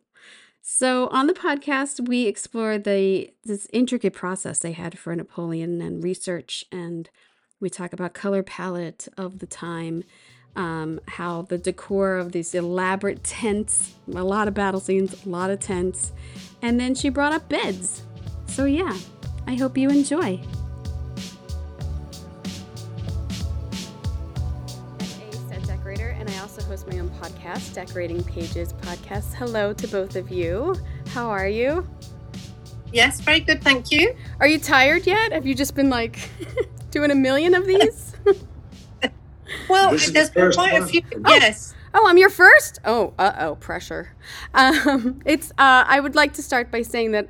So 0.62 1.08
on 1.08 1.28
the 1.28 1.34
podcast, 1.34 2.08
we 2.08 2.25
explore 2.25 2.78
the 2.78 3.32
this 3.44 3.68
intricate 3.74 4.13
process 4.13 4.60
they 4.60 4.74
had 4.74 5.00
for 5.00 5.16
Napoleon 5.16 5.82
and 5.82 6.04
research, 6.04 6.66
and 6.72 7.10
we 7.60 7.70
talk 7.70 7.94
about 7.94 8.13
color 8.13 8.44
palette 8.44 9.08
of 9.18 9.39
the 9.39 9.48
time, 9.48 10.04
um, 10.56 11.00
how 11.08 11.44
the 11.44 11.58
decor 11.58 12.18
of 12.18 12.32
these 12.32 12.54
elaborate 12.54 13.24
tents, 13.24 13.96
a 14.13 14.24
lot 14.24 14.48
of 14.48 14.54
battle 14.54 14.80
scenes, 14.80 15.25
a 15.25 15.30
lot 15.30 15.50
of 15.50 15.60
tents, 15.60 16.12
and 16.62 16.80
then 16.80 16.94
she 16.94 17.10
brought 17.10 17.34
up 17.34 17.50
beds. 17.50 18.04
So 18.48 18.66
yeah, 18.66 18.98
I 19.48 19.56
hope 19.56 19.78
you 19.78 19.89
enjoy. 19.89 20.39
Host 26.70 26.88
my 26.88 27.00
own 27.00 27.10
podcast, 27.10 27.74
Decorating 27.74 28.24
Pages 28.24 28.74
Podcast. 28.74 29.34
Hello 29.34 29.74
to 29.74 29.88
both 29.88 30.16
of 30.16 30.30
you. 30.30 30.76
How 31.08 31.28
are 31.28 31.48
you? 31.48 31.90
Yes, 32.94 33.22
very 33.22 33.40
good, 33.40 33.64
thank 33.64 33.90
you. 33.90 34.16
Are 34.40 34.46
you 34.46 34.60
tired 34.60 35.08
yet? 35.08 35.32
Have 35.32 35.48
you 35.48 35.56
just 35.56 35.74
been 35.74 35.90
like 35.90 36.30
doing 36.92 37.10
a 37.10 37.16
million 37.16 37.56
of 37.56 37.66
these? 37.66 38.14
well, 39.68 39.90
this 39.90 40.12
there's 40.12 40.30
been 40.30 40.52
quite 40.52 40.74
one. 40.74 40.84
a 40.84 40.86
few. 40.86 41.02
Oh. 41.26 41.34
Yes. 41.34 41.74
Oh, 41.96 42.06
I'm 42.08 42.20
your 42.20 42.30
first? 42.30 42.78
Oh, 42.86 43.16
uh 43.18 43.34
oh, 43.40 43.56
pressure. 43.56 44.16
Um, 44.54 45.24
it's. 45.26 45.50
Uh, 45.58 45.86
I 45.88 46.00
would 46.00 46.14
like 46.14 46.34
to 46.34 46.44
start 46.44 46.70
by 46.70 46.84
saying 46.84 47.14
that 47.14 47.30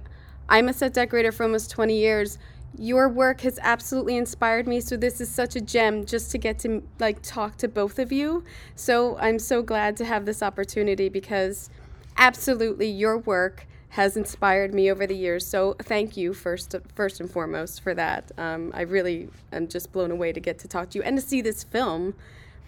I'm 0.50 0.68
a 0.68 0.74
set 0.74 0.94
decorator 0.94 1.32
for 1.32 1.44
almost 1.44 1.72
20 1.72 1.98
years 1.98 2.38
your 2.80 3.10
work 3.10 3.42
has 3.42 3.60
absolutely 3.62 4.16
inspired 4.16 4.66
me 4.66 4.80
so 4.80 4.96
this 4.96 5.20
is 5.20 5.30
such 5.30 5.56
a 5.56 5.62
gem 5.62 6.06
just 6.06 6.32
to 6.32 6.38
get 6.38 6.58
to 6.60 6.82
like 7.00 7.22
talk 7.22 7.58
to 7.58 7.68
both 7.68 8.00
of 8.00 8.12
you. 8.12 8.44
So 8.76 9.18
i'm 9.18 9.38
so 9.38 9.62
glad 9.62 9.98
to 9.98 10.06
have 10.06 10.26
this 10.26 10.42
opportunity 10.42 11.10
because 11.10 11.70
absolutely 12.18 12.88
your 12.88 13.18
work 13.18 13.68
has 13.90 14.16
inspired 14.16 14.72
me 14.74 14.92
over 14.92 15.08
the 15.08 15.16
years. 15.16 15.46
So 15.48 15.76
thank 15.82 16.16
you 16.16 16.34
first 16.34 16.76
first 16.96 17.20
and 17.20 17.30
foremost 17.30 17.82
for 17.82 17.94
that. 17.96 18.32
Um, 18.38 18.72
i 18.74 18.82
really 18.82 19.28
am 19.52 19.68
just 19.68 19.92
blown 19.92 20.12
away 20.12 20.32
to 20.32 20.40
get 20.40 20.58
to 20.60 20.68
talk 20.68 20.92
to 20.92 21.00
you 21.00 21.04
and 21.04 21.18
to 21.18 21.22
see 21.22 21.42
this 21.42 21.64
film 21.64 22.14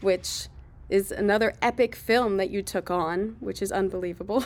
which 0.01 0.47
is 0.89 1.11
another 1.11 1.53
epic 1.61 1.95
film 1.95 2.35
that 2.35 2.49
you 2.49 2.61
took 2.61 2.91
on 2.91 3.37
which 3.39 3.61
is 3.61 3.71
unbelievable. 3.71 4.43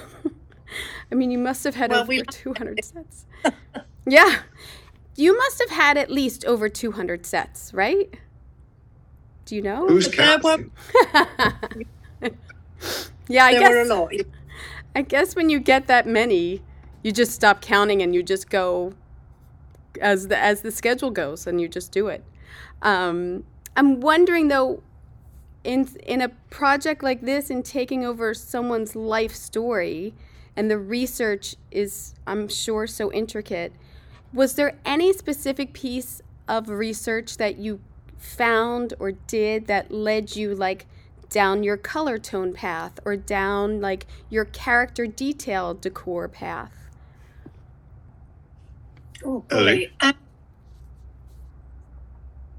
I 1.11 1.15
mean 1.15 1.31
you 1.31 1.39
must 1.39 1.63
have 1.63 1.73
had 1.75 1.89
well, 1.89 2.01
over 2.01 2.09
we- 2.09 2.21
200 2.21 2.85
sets. 2.85 3.25
Yeah 4.07 4.41
you 5.15 5.37
must 5.37 5.59
have 5.59 5.69
had 5.69 5.97
at 5.97 6.11
least 6.11 6.45
over 6.45 6.69
200 6.69 7.25
sets, 7.25 7.73
right? 7.73 8.13
Do 9.45 9.55
you 9.55 9.61
know? 9.61 9.87
Who's 9.87 10.07
counting? 10.07 10.71
yeah, 13.27 13.45
I 13.45 13.53
there 13.53 13.59
guess. 13.59 13.71
Were 13.71 13.81
a 13.81 13.85
lot. 13.85 14.11
I 14.95 15.01
guess 15.01 15.35
when 15.35 15.49
you 15.49 15.59
get 15.59 15.87
that 15.87 16.07
many, 16.07 16.61
you 17.03 17.11
just 17.11 17.31
stop 17.31 17.61
counting 17.61 18.01
and 18.01 18.15
you 18.15 18.23
just 18.23 18.49
go 18.49 18.93
as 20.01 20.27
the 20.27 20.37
as 20.37 20.61
the 20.61 20.71
schedule 20.71 21.11
goes, 21.11 21.45
and 21.45 21.61
you 21.61 21.67
just 21.67 21.91
do 21.91 22.07
it. 22.07 22.23
Um, 22.81 23.43
I'm 23.77 24.01
wondering 24.01 24.47
though, 24.47 24.81
in 25.63 25.87
in 26.05 26.21
a 26.21 26.29
project 26.49 27.03
like 27.03 27.21
this, 27.21 27.49
in 27.49 27.61
taking 27.61 28.03
over 28.03 28.33
someone's 28.33 28.95
life 28.95 29.35
story, 29.35 30.15
and 30.55 30.71
the 30.71 30.79
research 30.79 31.55
is, 31.71 32.15
I'm 32.25 32.47
sure, 32.47 32.87
so 32.87 33.11
intricate 33.11 33.73
was 34.35 34.55
there 34.55 34.77
any 34.85 35.13
specific 35.13 35.73
piece 35.73 36.21
of 36.47 36.69
research 36.69 37.37
that 37.37 37.57
you 37.57 37.79
found 38.17 38.93
or 38.99 39.13
did 39.13 39.67
that 39.67 39.91
led 39.91 40.35
you 40.35 40.53
like 40.53 40.85
down 41.29 41.63
your 41.63 41.77
color 41.77 42.17
tone 42.17 42.53
path 42.53 42.99
or 43.05 43.15
down 43.15 43.79
like 43.81 44.05
your 44.29 44.45
character 44.45 45.07
detail 45.07 45.73
decor 45.73 46.27
path? 46.27 46.71
Oh, 49.23 49.39
boy. 49.49 49.89
Um, 50.01 50.13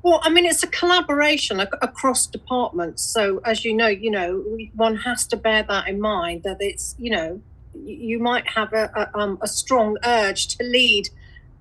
well, 0.02 0.20
I 0.22 0.30
mean, 0.30 0.46
it's 0.46 0.62
a 0.62 0.68
collaboration 0.68 1.60
across 1.60 2.26
departments. 2.26 3.02
So, 3.02 3.40
as 3.44 3.64
you 3.64 3.74
know, 3.74 3.88
you 3.88 4.10
know, 4.10 4.42
one 4.74 4.96
has 4.96 5.26
to 5.28 5.36
bear 5.36 5.62
that 5.64 5.88
in 5.88 6.00
mind 6.00 6.42
that 6.44 6.56
it's, 6.60 6.94
you 6.98 7.10
know, 7.10 7.42
you 7.74 8.18
might 8.18 8.48
have 8.48 8.72
a, 8.72 8.90
a, 8.96 9.18
um, 9.18 9.38
a 9.42 9.48
strong 9.48 9.96
urge 10.04 10.56
to 10.56 10.64
lead 10.64 11.08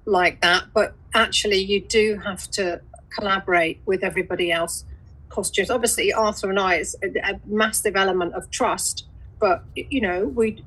like 0.05 0.41
that, 0.41 0.65
but 0.73 0.95
actually 1.13 1.59
you 1.59 1.81
do 1.81 2.19
have 2.23 2.49
to 2.51 2.81
collaborate 3.09 3.81
with 3.85 4.03
everybody 4.03 4.51
else. 4.51 4.85
Costumes, 5.29 5.69
obviously, 5.69 6.13
Arthur 6.13 6.49
and 6.49 6.59
I 6.59 6.75
is 6.75 6.95
a 7.03 7.39
massive 7.45 7.95
element 7.95 8.33
of 8.33 8.49
trust, 8.51 9.05
but 9.39 9.63
you 9.75 9.99
know 10.01 10.25
we 10.25 10.63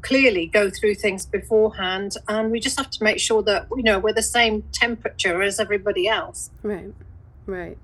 clearly 0.00 0.46
go 0.46 0.70
through 0.70 0.94
things 0.94 1.26
beforehand, 1.26 2.16
and 2.28 2.50
we 2.50 2.60
just 2.60 2.78
have 2.78 2.90
to 2.90 3.04
make 3.04 3.18
sure 3.18 3.42
that 3.42 3.66
you 3.76 3.82
know 3.82 3.98
we're 3.98 4.12
the 4.12 4.22
same 4.22 4.62
temperature 4.72 5.42
as 5.42 5.60
everybody 5.60 6.08
else. 6.08 6.50
Right, 6.62 6.94
right. 7.46 7.76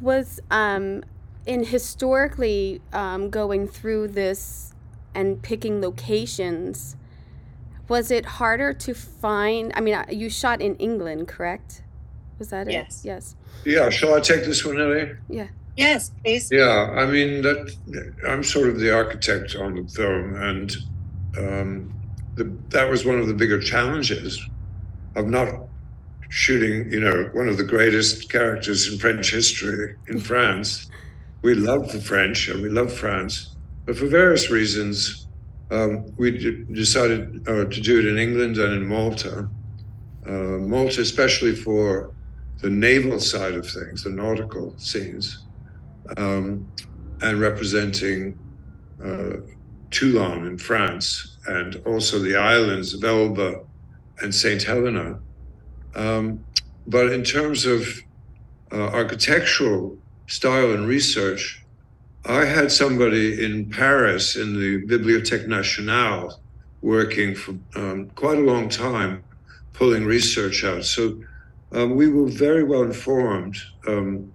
Was 0.00 0.40
um 0.50 1.04
in 1.46 1.64
historically 1.64 2.82
um, 2.92 3.30
going 3.30 3.66
through 3.66 4.08
this 4.08 4.74
and 5.14 5.42
picking 5.42 5.80
locations 5.80 6.94
was 7.88 8.10
it 8.10 8.24
harder 8.24 8.72
to 8.72 8.94
find? 8.94 9.72
I 9.74 9.80
mean, 9.80 9.94
uh, 9.94 10.04
you 10.10 10.28
shot 10.28 10.60
in 10.60 10.76
England, 10.76 11.28
correct? 11.28 11.82
Was 12.38 12.48
that 12.50 12.70
yes. 12.70 13.04
it? 13.04 13.08
Yes. 13.08 13.36
Yeah. 13.64 13.90
Shall 13.90 14.14
I 14.14 14.20
take 14.20 14.44
this 14.44 14.64
one, 14.64 14.80
Elli? 14.80 15.12
Yeah. 15.28 15.48
Yes, 15.76 16.10
please. 16.22 16.50
Yeah. 16.50 16.92
I 16.96 17.06
mean, 17.06 17.42
that 17.42 17.74
I'm 18.26 18.42
sort 18.42 18.68
of 18.68 18.78
the 18.78 18.94
architect 18.94 19.56
on 19.56 19.74
the 19.76 19.88
film, 19.88 20.34
and 20.36 20.76
um, 21.38 21.94
the, 22.34 22.52
that 22.70 22.88
was 22.88 23.04
one 23.04 23.18
of 23.18 23.26
the 23.26 23.34
bigger 23.34 23.60
challenges 23.60 24.44
of 25.16 25.26
not 25.26 25.48
shooting. 26.28 26.92
You 26.92 27.00
know, 27.00 27.30
one 27.32 27.48
of 27.48 27.56
the 27.56 27.64
greatest 27.64 28.30
characters 28.30 28.92
in 28.92 28.98
French 28.98 29.30
history 29.30 29.96
in 30.08 30.20
France. 30.30 30.90
We 31.40 31.54
love 31.54 31.92
the 31.92 32.00
French 32.00 32.48
and 32.48 32.60
we 32.60 32.68
love 32.68 32.92
France, 32.92 33.54
but 33.86 33.96
for 33.96 34.06
various 34.06 34.50
reasons 34.50 35.27
um, 35.70 36.12
we 36.16 36.30
d- 36.30 36.64
decided 36.72 37.46
uh, 37.48 37.64
to 37.64 37.80
do 37.80 37.98
it 37.98 38.06
in 38.06 38.18
England 38.18 38.56
and 38.58 38.74
in 38.74 38.86
Malta. 38.86 39.48
Uh, 40.26 40.32
Malta, 40.32 41.00
especially 41.00 41.54
for 41.54 42.14
the 42.60 42.70
naval 42.70 43.20
side 43.20 43.54
of 43.54 43.68
things, 43.68 44.04
the 44.04 44.10
nautical 44.10 44.74
scenes, 44.78 45.44
um, 46.16 46.66
and 47.22 47.40
representing 47.40 48.38
uh, 49.04 49.36
Toulon 49.90 50.46
in 50.46 50.58
France, 50.58 51.38
and 51.46 51.76
also 51.86 52.18
the 52.18 52.36
islands 52.36 52.94
of 52.94 53.04
Elba 53.04 53.60
and 54.20 54.34
St. 54.34 54.62
Helena. 54.62 55.18
Um, 55.94 56.44
but 56.86 57.12
in 57.12 57.22
terms 57.22 57.66
of 57.66 57.86
uh, 58.72 58.76
architectural 58.76 59.98
style 60.26 60.72
and 60.72 60.86
research, 60.86 61.57
I 62.28 62.44
had 62.44 62.70
somebody 62.70 63.42
in 63.42 63.70
Paris 63.70 64.36
in 64.36 64.52
the 64.60 64.82
Bibliothèque 64.86 65.48
Nationale 65.48 66.38
working 66.82 67.34
for 67.34 67.54
um, 67.74 68.10
quite 68.16 68.36
a 68.36 68.42
long 68.42 68.68
time, 68.68 69.24
pulling 69.72 70.04
research 70.04 70.62
out. 70.62 70.84
So 70.84 71.18
um, 71.72 71.96
we 71.96 72.08
were 72.08 72.28
very 72.28 72.64
well 72.64 72.82
informed 72.82 73.56
um, 73.86 74.30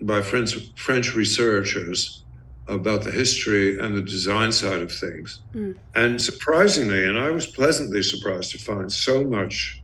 by 0.00 0.22
French, 0.22 0.56
French 0.74 1.14
researchers 1.14 2.24
about 2.66 3.04
the 3.04 3.10
history 3.10 3.78
and 3.78 3.94
the 3.94 4.00
design 4.00 4.50
side 4.50 4.80
of 4.80 4.90
things. 4.90 5.40
Mm. 5.54 5.76
And 5.94 6.20
surprisingly, 6.20 7.04
and 7.04 7.18
I 7.18 7.30
was 7.30 7.46
pleasantly 7.46 8.02
surprised 8.02 8.52
to 8.52 8.58
find 8.58 8.90
so 8.90 9.22
much 9.22 9.82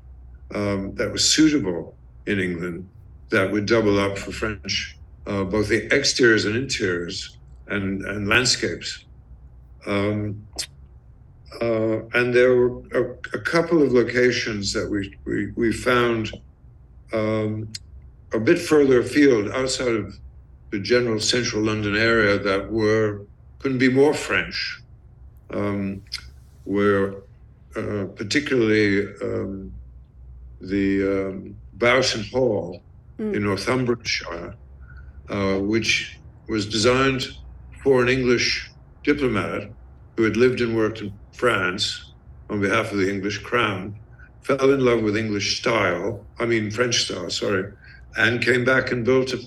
um, 0.55 0.95
that 0.95 1.13
was 1.13 1.31
suitable 1.31 1.95
in 2.25 2.41
England 2.41 2.89
that 3.29 3.53
would 3.53 3.67
double 3.67 4.01
up 4.01 4.17
for 4.17 4.33
French, 4.33 4.97
uh, 5.27 5.45
both 5.45 5.69
the 5.69 5.93
exteriors 5.95 6.47
and 6.47 6.57
interiors 6.57 7.37
and, 7.71 8.05
and 8.05 8.29
landscapes. 8.29 9.05
Um, 9.87 10.47
uh, 11.61 12.05
and 12.15 12.35
there 12.35 12.55
were 12.55 12.83
a, 12.93 13.37
a, 13.37 13.41
couple 13.41 13.83
of 13.83 13.93
locations 13.93 14.73
that 14.73 14.89
we, 14.89 15.17
we, 15.25 15.51
we 15.53 15.73
found 15.73 16.31
um, 17.13 17.69
a 18.33 18.39
bit 18.39 18.59
further 18.59 19.01
afield 19.01 19.51
outside 19.51 19.95
of 19.95 20.15
the 20.71 20.79
general 20.79 21.19
central 21.19 21.63
London 21.63 21.97
area 21.97 22.39
that 22.39 22.71
were 22.71 23.23
couldn't 23.59 23.79
be 23.79 23.91
more 23.91 24.15
French, 24.15 24.81
um, 25.51 26.03
where 26.65 27.17
uh, 27.77 28.07
particularly 28.15 29.07
um, 29.23 29.73
the 30.61 31.03
um, 31.03 31.57
Boughton 31.75 32.25
Hall 32.25 32.81
mm. 33.19 33.35
in 33.35 33.43
Northumberlandshire 33.43 34.55
uh, 35.31 35.59
which 35.59 36.19
was 36.49 36.67
designed 36.67 37.29
for 37.83 38.03
an 38.03 38.09
English 38.09 38.71
diplomat 39.03 39.71
who 40.17 40.25
had 40.25 40.37
lived 40.37 40.61
and 40.61 40.77
worked 40.77 41.01
in 41.01 41.13
France 41.33 42.13
on 42.51 42.61
behalf 42.61 42.93
of 42.93 42.99
the 42.99 43.11
English 43.11 43.39
crown, 43.39 43.97
fell 44.43 44.71
in 44.71 44.85
love 44.85 45.03
with 45.03 45.17
English 45.17 45.59
style, 45.59 46.25
I 46.39 46.47
mean 46.47 46.71
French 46.71 47.05
style, 47.05 47.31
sorry, 47.31 47.73
and 48.17 48.43
came 48.43 48.65
back 48.65 48.91
and 48.91 49.05
built 49.05 49.33
a, 49.33 49.39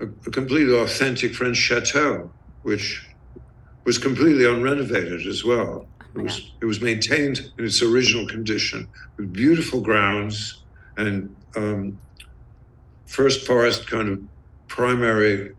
a, 0.00 0.06
a 0.26 0.30
completely 0.30 0.74
authentic 0.74 1.34
French 1.34 1.56
chateau, 1.56 2.30
which 2.62 3.06
was 3.84 3.98
completely 3.98 4.44
unrenovated 4.44 5.26
as 5.26 5.44
well. 5.44 5.86
Oh 6.00 6.20
It 6.20 6.22
was, 6.22 6.52
it 6.62 6.64
was 6.64 6.80
maintained 6.80 7.52
in 7.58 7.64
its 7.64 7.82
original 7.82 8.26
condition 8.26 8.88
with 9.16 9.32
beautiful 9.32 9.80
grounds 9.80 10.62
and 10.96 11.34
um, 11.56 11.98
first 13.06 13.46
forest 13.46 13.86
kind 13.88 14.08
of 14.08 14.20
primary 14.68 15.54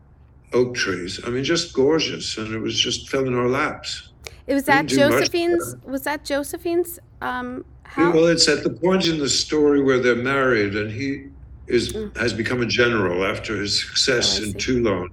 oak 0.53 0.75
trees. 0.75 1.19
I 1.25 1.29
mean, 1.29 1.43
just 1.43 1.73
gorgeous. 1.73 2.37
And 2.37 2.53
it 2.53 2.59
was 2.59 2.77
just 2.79 3.09
fell 3.09 3.25
in 3.27 3.35
our 3.35 3.47
laps. 3.47 4.09
It 4.47 4.53
was 4.53 4.63
that 4.63 4.87
didn't 4.87 4.99
do 4.99 5.09
much 5.09 5.19
Josephine's. 5.31 5.75
Was 5.85 6.01
that 6.03 6.25
Josephine's? 6.25 6.99
Um, 7.21 7.65
how? 7.83 8.11
Well, 8.11 8.27
it's 8.27 8.47
at 8.47 8.63
the 8.63 8.69
point 8.69 9.07
in 9.07 9.19
the 9.19 9.29
story 9.29 9.81
where 9.81 9.99
they're 9.99 10.15
married 10.15 10.75
and 10.75 10.91
he 10.91 11.25
is 11.67 11.93
Mm. 11.93 12.17
has 12.17 12.33
become 12.33 12.61
a 12.61 12.65
general 12.65 13.23
after 13.25 13.55
his 13.61 13.79
success 13.85 14.39
Oh, 14.39 14.45
in. 14.45 14.53
Toulon. 14.53 15.09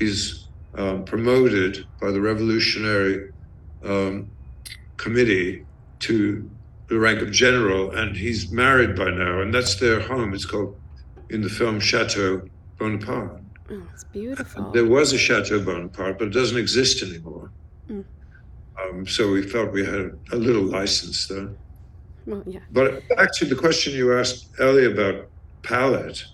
He's 0.00 0.48
um, 0.74 1.04
promoted 1.04 1.84
by 2.00 2.10
the 2.10 2.20
Revolutionary 2.20 3.30
um, 3.84 4.28
Committee 4.96 5.64
to 6.00 6.48
the 6.88 6.98
rank 6.98 7.20
of 7.22 7.30
general, 7.30 7.92
and 7.92 8.16
he's 8.16 8.50
married 8.50 8.96
by 8.96 9.10
now, 9.10 9.40
and 9.40 9.54
that's 9.54 9.76
their 9.76 10.00
home. 10.00 10.34
It's 10.34 10.44
called 10.44 10.76
in 11.28 11.42
the 11.42 11.48
film 11.48 11.78
Chateau 11.78 12.42
Bonaparte. 12.78 13.39
Oh, 13.70 13.82
it's 13.92 14.04
beautiful. 14.04 14.70
There 14.72 14.84
was 14.86 15.12
a 15.12 15.18
Chateau 15.18 15.60
Bonaparte, 15.60 16.18
but 16.18 16.28
it 16.28 16.34
doesn't 16.34 16.58
exist 16.58 17.02
anymore. 17.02 17.50
Mm. 17.88 18.04
Um, 18.82 19.06
so 19.06 19.30
we 19.30 19.42
felt 19.42 19.72
we 19.72 19.84
had 19.84 20.18
a 20.32 20.36
little 20.36 20.62
license 20.62 21.28
there. 21.28 21.50
well, 22.26 22.42
yeah. 22.46 22.60
But 22.72 23.02
actually, 23.18 23.50
the 23.50 23.56
question 23.56 23.92
you 23.92 24.18
asked 24.18 24.48
Elli 24.58 24.86
about 24.86 25.28
palette. 25.62 26.24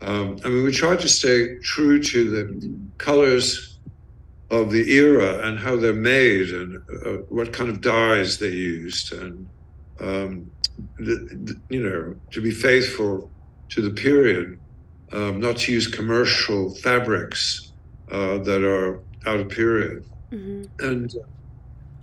Um, 0.00 0.38
I 0.44 0.48
mean, 0.48 0.64
we 0.64 0.72
tried 0.72 1.00
to 1.00 1.08
stay 1.08 1.58
true 1.58 2.00
to 2.02 2.30
the 2.30 2.70
colors 2.98 3.78
of 4.50 4.70
the 4.70 4.90
era 4.92 5.46
and 5.46 5.58
how 5.58 5.76
they're 5.76 5.92
made 5.92 6.50
and 6.50 6.76
uh, 7.04 7.10
what 7.28 7.52
kind 7.52 7.68
of 7.68 7.80
dyes 7.80 8.38
they 8.38 8.48
used, 8.48 9.12
and 9.12 9.46
um, 10.00 10.50
the, 10.98 11.16
the, 11.44 11.60
you 11.68 11.82
know, 11.82 12.14
to 12.30 12.40
be 12.40 12.50
faithful 12.50 13.30
to 13.70 13.82
the 13.82 13.90
period, 13.90 14.58
um, 15.12 15.40
not 15.40 15.56
to 15.58 15.72
use 15.72 15.86
commercial 15.86 16.74
fabrics 16.74 17.72
uh, 18.10 18.38
that 18.38 18.62
are 18.64 19.00
out 19.26 19.40
of 19.40 19.48
period. 19.48 20.04
Hmm 20.30 20.64
and 20.80 21.14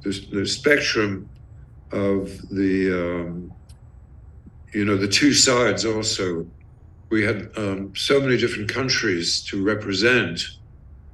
the, 0.02 0.28
the 0.32 0.46
spectrum 0.46 1.30
of 1.92 2.30
the 2.50 2.92
um, 2.92 3.52
you 4.74 4.86
know 4.86 4.98
the 4.98 5.08
two 5.08 5.34
sides 5.34 5.86
also. 5.86 6.46
We 7.10 7.24
had 7.24 7.50
um, 7.56 7.94
so 7.96 8.20
many 8.20 8.36
different 8.36 8.68
countries 8.68 9.42
to 9.44 9.64
represent 9.64 10.42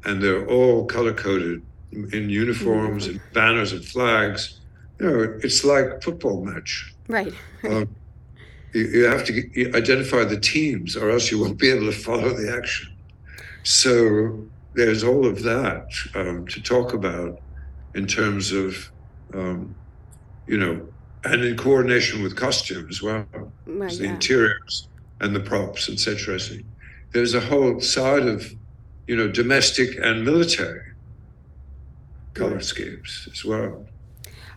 and 0.05 0.23
they're 0.23 0.47
all 0.47 0.85
color 0.85 1.13
coded 1.13 1.61
in 1.91 2.29
uniforms 2.29 3.07
and 3.07 3.19
banners 3.33 3.73
and 3.73 3.83
flags. 3.83 4.61
You 4.99 5.05
know 5.05 5.39
it's 5.43 5.63
like 5.63 6.01
football 6.01 6.43
match. 6.43 6.95
Right. 7.07 7.33
um, 7.65 7.93
you, 8.73 8.87
you 8.87 9.03
have 9.05 9.23
to 9.25 9.33
get, 9.33 9.45
you 9.55 9.71
identify 9.75 10.23
the 10.23 10.39
teams 10.39 10.95
or 10.95 11.09
else 11.11 11.31
you 11.31 11.39
won't 11.39 11.59
be 11.59 11.69
able 11.69 11.85
to 11.91 11.91
follow 11.91 12.33
the 12.33 12.53
action 12.55 12.87
so 13.63 14.47
there's 14.73 15.03
all 15.03 15.25
of 15.25 15.43
that 15.43 15.85
um, 16.15 16.47
to 16.47 16.61
talk 16.61 16.93
about 16.93 17.33
in 17.93 18.07
terms 18.07 18.51
of 18.51 18.75
um, 19.33 19.75
you 20.47 20.57
know 20.57 20.87
and 21.23 21.43
in 21.43 21.55
coordination 21.57 22.23
with 22.23 22.35
costume 22.35 22.87
as 22.89 23.01
well 23.01 23.27
Right. 23.65 23.97
the 23.97 24.05
Yeah. 24.05 24.13
interiors 24.13 24.89
and 25.19 25.35
the 25.35 25.39
props 25.41 25.89
etc 25.89 26.39
so 26.39 26.55
there's 27.13 27.33
a 27.35 27.39
whole 27.41 27.79
side 27.79 28.23
of 28.27 28.51
you 29.07 29.15
know 29.15 29.27
domestic 29.29 29.89
and 30.01 30.23
military 30.25 30.81
color 32.33 32.55
Right. 32.55 32.63
schemes 32.63 33.27
as 33.31 33.43
well 33.45 33.85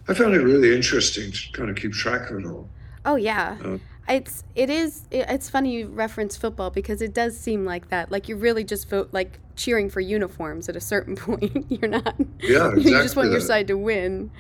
i 0.08 0.14
found 0.14 0.34
it 0.34 0.42
really 0.42 0.74
interesting 0.74 1.32
to 1.32 1.38
kind 1.52 1.68
of 1.70 1.76
keep 1.76 1.92
track 1.92 2.30
of 2.30 2.38
it 2.38 2.46
all 2.46 2.70
Oh 3.06 3.16
yeah. 3.16 3.58
Uh, 3.62 3.76
it's 4.08 4.44
it 4.54 4.68
is 4.68 5.06
it's 5.10 5.48
funny 5.48 5.72
you 5.72 5.88
reference 5.88 6.36
football 6.36 6.70
because 6.70 7.00
it 7.00 7.14
does 7.14 7.38
seem 7.38 7.64
like 7.64 7.88
that. 7.88 8.10
Like 8.10 8.28
you're 8.28 8.38
really 8.38 8.64
just 8.64 8.88
vote 8.88 9.08
like 9.12 9.40
cheering 9.56 9.88
for 9.88 10.00
uniforms 10.00 10.68
at 10.68 10.76
a 10.76 10.80
certain 10.80 11.16
point. 11.16 11.66
you're 11.70 11.88
not. 11.88 12.14
Yeah, 12.40 12.68
exactly 12.68 12.82
you 12.92 13.02
just 13.02 13.16
want 13.16 13.30
your 13.30 13.40
side 13.40 13.66
to 13.68 13.78
win. 13.78 14.30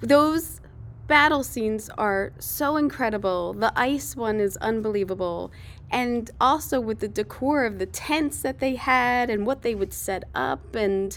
Those 0.00 0.60
battle 1.06 1.42
scenes 1.42 1.90
are 1.96 2.32
so 2.38 2.76
incredible. 2.76 3.54
The 3.54 3.72
ice 3.78 4.16
one 4.16 4.40
is 4.40 4.56
unbelievable. 4.58 5.52
And 5.90 6.30
also 6.40 6.80
with 6.80 7.00
the 7.00 7.08
decor 7.08 7.64
of 7.64 7.78
the 7.78 7.86
tents 7.86 8.42
that 8.42 8.58
they 8.58 8.74
had 8.74 9.30
and 9.30 9.46
what 9.46 9.62
they 9.62 9.74
would 9.74 9.92
set 9.92 10.24
up 10.34 10.74
and 10.74 11.16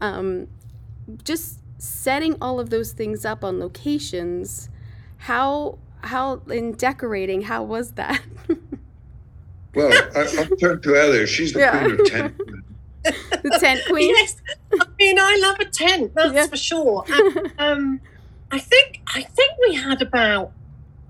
um, 0.00 0.48
just 1.22 1.60
setting 1.78 2.36
all 2.40 2.58
of 2.58 2.70
those 2.70 2.92
things 2.92 3.24
up 3.24 3.44
on 3.44 3.60
locations. 3.60 4.68
How 5.18 5.78
how 6.02 6.40
in 6.50 6.72
decorating, 6.72 7.42
how 7.42 7.62
was 7.64 7.92
that? 7.92 8.22
Well, 9.74 9.92
I, 9.92 10.20
I'll 10.38 10.56
turn 10.56 10.80
to 10.80 10.96
Elli. 10.96 11.26
She's 11.26 11.52
the 11.52 11.58
Yeah. 11.60 11.78
queen 11.84 12.00
of 12.00 12.06
tent. 12.06 12.34
the 13.04 13.58
tent 13.60 13.82
queen? 13.86 14.08
Yes, 14.16 14.36
I 14.72 14.86
mean 14.98 15.18
I 15.18 15.36
love 15.42 15.60
a 15.60 15.66
tent, 15.66 16.14
that's 16.14 16.32
Yeah. 16.32 16.46
for 16.46 16.56
sure. 16.56 17.04
And, 17.06 17.52
um, 17.58 18.00
I 18.50 18.58
think 18.58 19.02
I 19.14 19.20
think 19.22 19.50
we 19.68 19.74
had 19.74 20.00
about 20.00 20.52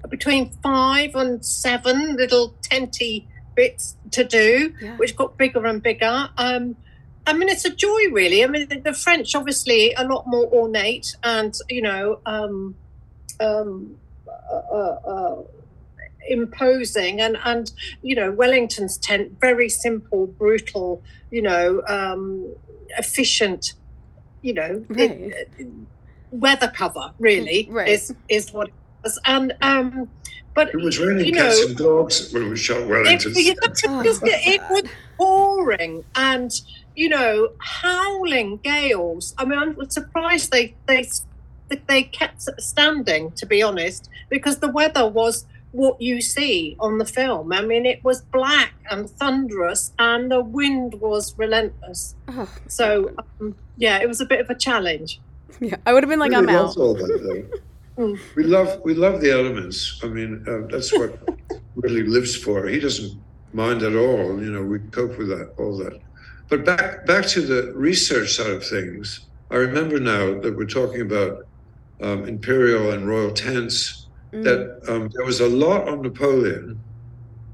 between 0.09 0.51
five 0.65 1.15
and 1.15 1.45
seven 1.45 2.17
little 2.17 2.55
tenty 2.61 3.29
bits 3.55 3.97
to 4.11 4.25
do, 4.25 4.75
Yeah. 4.81 4.97
which 4.97 5.15
got 5.15 5.37
bigger 5.39 5.65
and 5.65 5.81
bigger. 5.81 6.29
Um, 6.37 6.75
I 7.25 7.35
mean, 7.35 7.49
it's 7.49 7.65
a 7.65 7.71
joy, 7.71 8.11
really. 8.11 8.43
I 8.43 8.49
mean, 8.49 8.67
the, 8.69 8.81
the 8.81 8.93
French 8.95 9.35
obviously 9.37 9.93
a 9.95 10.05
lot 10.05 10.27
more 10.27 10.47
ornate, 10.47 11.15
and 11.23 11.55
you 11.69 11.83
know, 11.83 12.19
um, 12.27 12.75
um, 13.39 13.97
Uh, 14.53 14.77
uh, 14.77 14.97
uh, 15.09 15.43
imposing, 16.29 17.21
and 17.21 17.37
and 17.45 17.71
you 18.03 18.15
know, 18.15 18.33
Wellington's 18.33 18.99
tent 18.99 19.33
very 19.41 19.69
simple, 19.69 20.27
brutal, 20.39 21.03
you 21.31 21.43
know, 21.43 21.83
um, 21.89 22.55
efficient, 22.99 23.67
you 24.43 24.55
know, 24.55 24.85
it- 24.91 25.11
Right. 25.11 25.35
weather 26.31 26.73
cover 26.77 27.13
really 27.19 27.67
mm, 27.67 27.75
Right. 27.75 27.89
is 27.91 28.15
is 28.29 28.51
what 28.53 28.69
it 28.69 28.75
was, 29.05 29.21
and 29.27 29.55
um, 29.63 30.11
but 30.55 30.69
It 30.71 30.83
was 30.83 30.99
raining 30.99 31.27
you 31.27 31.33
cats 31.33 31.63
know, 31.63 31.69
and 31.69 31.77
dogs 31.77 32.33
when 32.33 32.51
we 32.51 32.57
shot 32.57 32.79
it, 32.83 32.89
Wellington. 32.89 33.33
it, 33.37 33.59
Oh, 33.87 34.03
it, 34.05 34.57
it 34.57 34.63
was 34.69 34.83
God. 34.83 34.91
pouring 35.19 36.05
and 36.17 36.51
you 36.95 37.09
know 37.09 37.49
howling 37.83 38.61
gales. 38.65 39.35
I 39.39 39.45
mean, 39.45 39.59
I'm 39.59 39.77
surprised 39.91 40.51
they 40.51 40.77
they 40.89 41.05
they 41.87 42.03
kept 42.05 42.43
standing. 42.61 43.33
To 43.33 43.47
be 43.47 43.63
honest, 43.63 44.09
because 44.29 44.59
the 44.59 44.69
weather 44.71 45.07
was 45.09 45.47
what 45.73 46.01
you 46.01 46.21
see 46.23 46.77
on 46.81 46.97
the 46.99 47.05
film. 47.05 47.53
I 47.53 47.61
mean, 47.61 47.85
it 47.85 48.03
was 48.03 48.23
black 48.23 48.73
and 48.91 49.11
thunderous, 49.11 49.93
and 49.99 50.31
the 50.31 50.41
wind 50.41 50.95
was 51.01 51.35
relentless. 51.39 52.15
Oh, 52.29 52.49
So 52.69 53.11
um, 53.41 53.55
yeah, 53.77 53.99
it 54.01 54.09
was 54.09 54.21
a 54.21 54.27
bit 54.27 54.41
of 54.41 54.49
a 54.49 54.55
challenge. 54.55 55.21
yeah, 55.61 55.77
I 55.85 55.93
would 55.93 56.03
have 56.03 56.09
been 56.11 56.19
like, 56.19 56.31
Really 56.33 56.49
I'm 56.49 56.57
out. 56.67 56.77
all 56.77 56.95
that. 56.95 57.61
Mm. 57.99 58.19
we 58.37 58.43
love 58.43 58.79
we 58.85 58.93
love 58.93 59.23
the 59.23 59.31
elements. 59.33 59.99
I 60.05 60.09
mean, 60.09 60.45
uh, 60.47 60.67
that's 60.71 60.93
what 60.93 61.19
really 61.77 62.03
lives 62.03 62.37
for. 62.37 62.67
He 62.67 62.79
doesn't 62.79 63.19
mind 63.55 63.81
at 63.83 63.97
all. 63.97 64.39
You 64.39 64.53
know, 64.53 64.63
we 64.63 64.81
cope 64.91 65.17
with 65.17 65.29
that 65.29 65.55
all 65.57 65.79
that. 65.79 65.99
But 66.51 66.67
back 66.67 67.07
back 67.07 67.25
to 67.29 67.41
the 67.41 67.73
research 67.75 68.35
side 68.37 68.51
of 68.51 68.67
things. 68.67 69.21
I 69.51 69.57
remember 69.57 69.99
now 69.99 70.39
that 70.43 70.55
we're 70.55 70.67
talking 70.67 71.01
about 71.01 71.47
um, 72.01 72.25
imperial 72.25 72.91
and 72.93 73.07
royal 73.09 73.33
tents. 73.33 74.07
Mm. 74.33 74.45
That 74.45 74.93
um, 74.93 75.09
there 75.15 75.25
was 75.25 75.41
a 75.41 75.49
lot 75.49 75.89
on 75.89 76.03
Napoleon, 76.03 76.79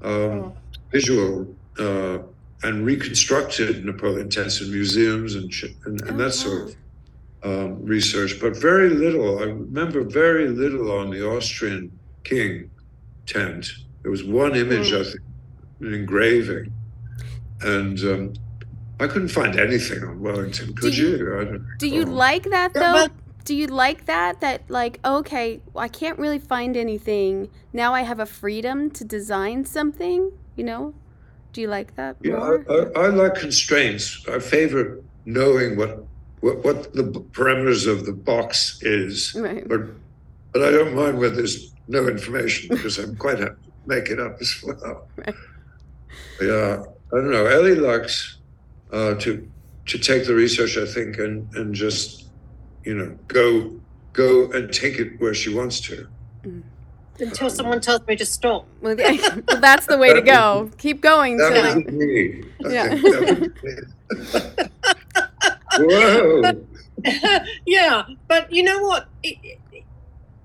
um, 0.03 0.11
Oh. 0.11 0.57
visual 0.91 1.55
uh, 1.79 2.19
and 2.63 2.85
reconstructed 2.85 3.85
Napoleon 3.85 4.29
tents 4.31 4.61
in 4.61 4.71
museums 4.71 5.35
and 5.35 5.53
sh- 5.53 5.75
and, 5.85 6.01
and 6.03 6.13
Oh, 6.21 6.25
that 6.25 6.33
sort 6.33 6.65
wow. 6.65 6.69
of 6.69 7.73
um, 7.75 7.85
research, 7.85 8.39
but 8.41 8.57
very 8.57 8.89
little. 8.91 9.41
I 9.41 9.45
remember 9.45 10.03
very 10.03 10.49
little 10.49 10.91
on 10.93 11.11
the 11.11 11.27
Austrian 11.29 11.91
king 12.25 12.71
tent. 13.27 13.69
There 14.03 14.11
was 14.11 14.25
one 14.25 14.55
image, 14.57 14.93
I 14.93 15.03
think, 15.05 15.21
an 15.81 15.93
engraving, 15.95 16.73
and 17.63 17.99
um, 18.01 18.33
I 19.01 19.07
couldn't 19.09 19.29
find 19.29 19.59
anything 19.59 20.03
on 20.05 20.21
Wellington. 20.21 20.75
Could 20.75 20.97
you- 20.97 21.17
you? 21.17 21.39
I 21.41 21.45
don't 21.45 21.67
Do 21.79 21.89
you 21.89 22.05
like 22.05 22.45
that 22.45 22.73
Yeah, 22.75 22.81
though? 23.09 23.15
Do 23.45 23.55
you 23.55 23.67
like 23.67 24.07
that? 24.07 24.41
That 24.41 24.63
like, 24.69 25.01
okay, 25.05 25.61
I 25.75 25.89
can't 25.89 26.19
really 26.19 26.39
find 26.39 26.77
anything. 26.77 27.49
Now 27.73 27.93
I 27.95 28.03
have 28.03 28.21
a 28.21 28.27
freedom 28.27 28.91
to 28.91 29.05
design 29.05 29.65
something. 29.65 30.33
You 30.57 30.65
know, 30.65 30.95
Do 31.53 31.61
you 31.61 31.69
like 31.69 31.97
that 31.97 32.17
Yeah. 32.23 32.37
I, 32.37 32.53
I, 32.75 33.05
I 33.05 33.09
like 33.09 33.35
constraints. 33.35 34.25
I 34.29 34.39
favor 34.39 35.01
knowing 35.25 35.77
what, 35.77 36.05
what 36.41 36.63
what 36.65 36.93
the 36.95 37.05
parameters 37.05 37.87
of 37.87 38.05
the 38.07 38.13
box 38.13 38.79
is, 38.83 39.35
Right. 39.35 39.67
but 39.69 39.81
but 40.53 40.63
I 40.63 40.71
don't 40.71 40.95
mind 40.95 41.19
where 41.19 41.31
there's 41.31 41.73
no 41.89 42.07
information 42.09 42.69
because 42.69 42.99
I'm 42.99 43.17
quite 43.17 43.39
happy 43.39 43.55
to 43.65 43.73
make 43.87 44.11
it 44.11 44.21
up 44.21 44.37
as 44.41 44.63
well. 44.67 45.09
Right. 45.17 45.35
Yeah, 46.41 46.83
I 47.13 47.17
don't 47.17 47.31
know. 47.31 47.47
Elli 47.47 47.75
likes 47.77 48.39
uh, 48.93 49.15
to 49.15 49.49
to 49.87 49.99
take 49.99 50.27
the 50.27 50.35
research, 50.35 50.77
I 50.77 50.87
think, 50.87 51.19
and 51.19 51.49
and 51.55 51.75
just 51.75 52.22
you 52.85 52.95
know 52.95 53.19
go 53.29 53.81
go 54.13 54.51
and 54.53 54.73
take 54.73 54.99
it 54.99 55.21
where 55.21 55.35
she 55.35 55.53
wants 55.55 55.81
to. 55.81 56.09
Until 57.19 57.51
someone 57.51 57.81
tells 57.81 58.05
me 58.07 58.17
to 58.17 58.27
stop. 58.27 58.67
Well, 58.81 58.99
yeah, 58.99 59.17
that's 59.61 59.87
the 59.87 59.99
way 59.99 60.13
to 60.13 60.23
go. 60.23 60.71
Keep 60.79 61.03
going. 61.03 61.37
That 61.37 61.53
till- 61.53 61.77
was 61.85 61.93
me. 61.93 62.43
I 62.65 62.69
Yeah. 62.73 62.89
think 62.89 63.03
that 63.03 63.53
was 64.19 64.59
me. 64.59 64.65
Whoa. 65.79 66.67
yeah, 67.67 68.03
but 68.29 68.53
you 68.53 68.63
know 68.63 68.81
what? 68.83 69.09
It, 69.23 69.39
it- 69.43 69.59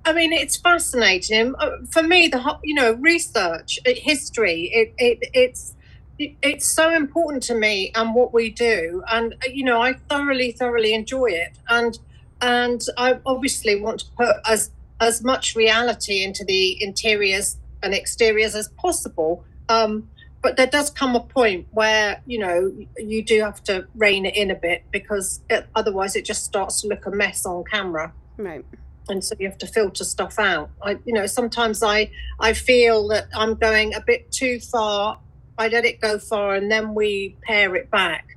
I 0.06 0.14
mean, 0.14 0.32
it's 0.32 0.56
fascinating 0.56 1.54
Uh, 1.60 1.72
for 1.92 2.02
me. 2.02 2.30
The 2.30 2.40
ho- 2.40 2.60
you 2.64 2.74
know 2.76 2.94
research, 2.94 3.78
uh, 3.86 3.92
history. 3.96 4.70
It, 4.74 4.94
it 4.98 5.30
it's 5.34 5.76
it's 6.18 6.66
so 6.68 6.94
important 6.94 7.44
to 7.44 7.54
me 7.56 7.92
and 7.94 8.16
what 8.16 8.34
we 8.34 8.50
do, 8.50 9.04
and 9.12 9.34
uh, 9.34 9.50
you 9.52 9.66
know 9.66 9.82
I 9.82 9.94
thoroughly 10.10 10.52
thoroughly 10.54 10.94
enjoy 10.94 11.26
it, 11.32 11.58
and 11.68 12.00
and 12.42 12.82
I 12.98 13.20
obviously 13.26 13.80
want 13.80 14.02
to 14.02 14.06
put 14.18 14.36
as 14.48 14.72
as 15.00 15.24
much 15.24 15.56
reality 15.56 16.24
into 16.24 16.44
the 16.44 16.82
interiors 16.82 17.58
and 17.84 17.94
exteriors 17.94 18.56
as 18.56 18.68
possible. 18.70 19.44
Um, 19.70 20.10
but 20.42 20.56
there 20.56 20.68
does 20.68 20.90
come 20.90 21.16
a 21.16 21.20
point 21.20 21.68
where 21.72 22.22
you 22.26 22.40
know 22.40 22.72
you 22.98 23.24
do 23.24 23.42
have 23.42 23.64
to 23.66 23.88
rein 23.96 24.26
it 24.26 24.36
in 24.36 24.50
a 24.52 24.56
bit 24.56 24.84
because 24.92 25.42
it, 25.50 25.68
otherwise 25.76 26.16
it 26.16 26.26
just 26.26 26.46
starts 26.46 26.82
to 26.82 26.88
look 26.88 27.06
a 27.06 27.12
mess 27.12 27.46
on 27.46 27.64
camera 27.66 28.14
Right. 28.38 28.64
and 29.10 29.24
so 29.24 29.36
you 29.40 29.48
have 29.50 29.58
to 29.58 29.68
filter 29.68 30.04
stuff 30.04 30.38
out 30.38 30.70
i 30.84 30.92
you 31.06 31.12
know 31.14 31.26
sometimes 31.26 31.82
i 31.82 32.10
i 32.40 32.54
feel 32.54 33.08
that 33.10 33.26
i'm 33.36 33.56
going 33.56 33.96
a 33.96 34.00
bit 34.00 34.32
too 34.32 34.60
far 34.60 35.20
i 35.58 35.68
let 35.68 35.84
it 35.86 36.00
go 36.00 36.20
far 36.20 36.54
and 36.54 36.72
then 36.72 36.94
we 36.94 37.36
pare 37.42 37.76
it 37.76 37.90
back 37.90 38.37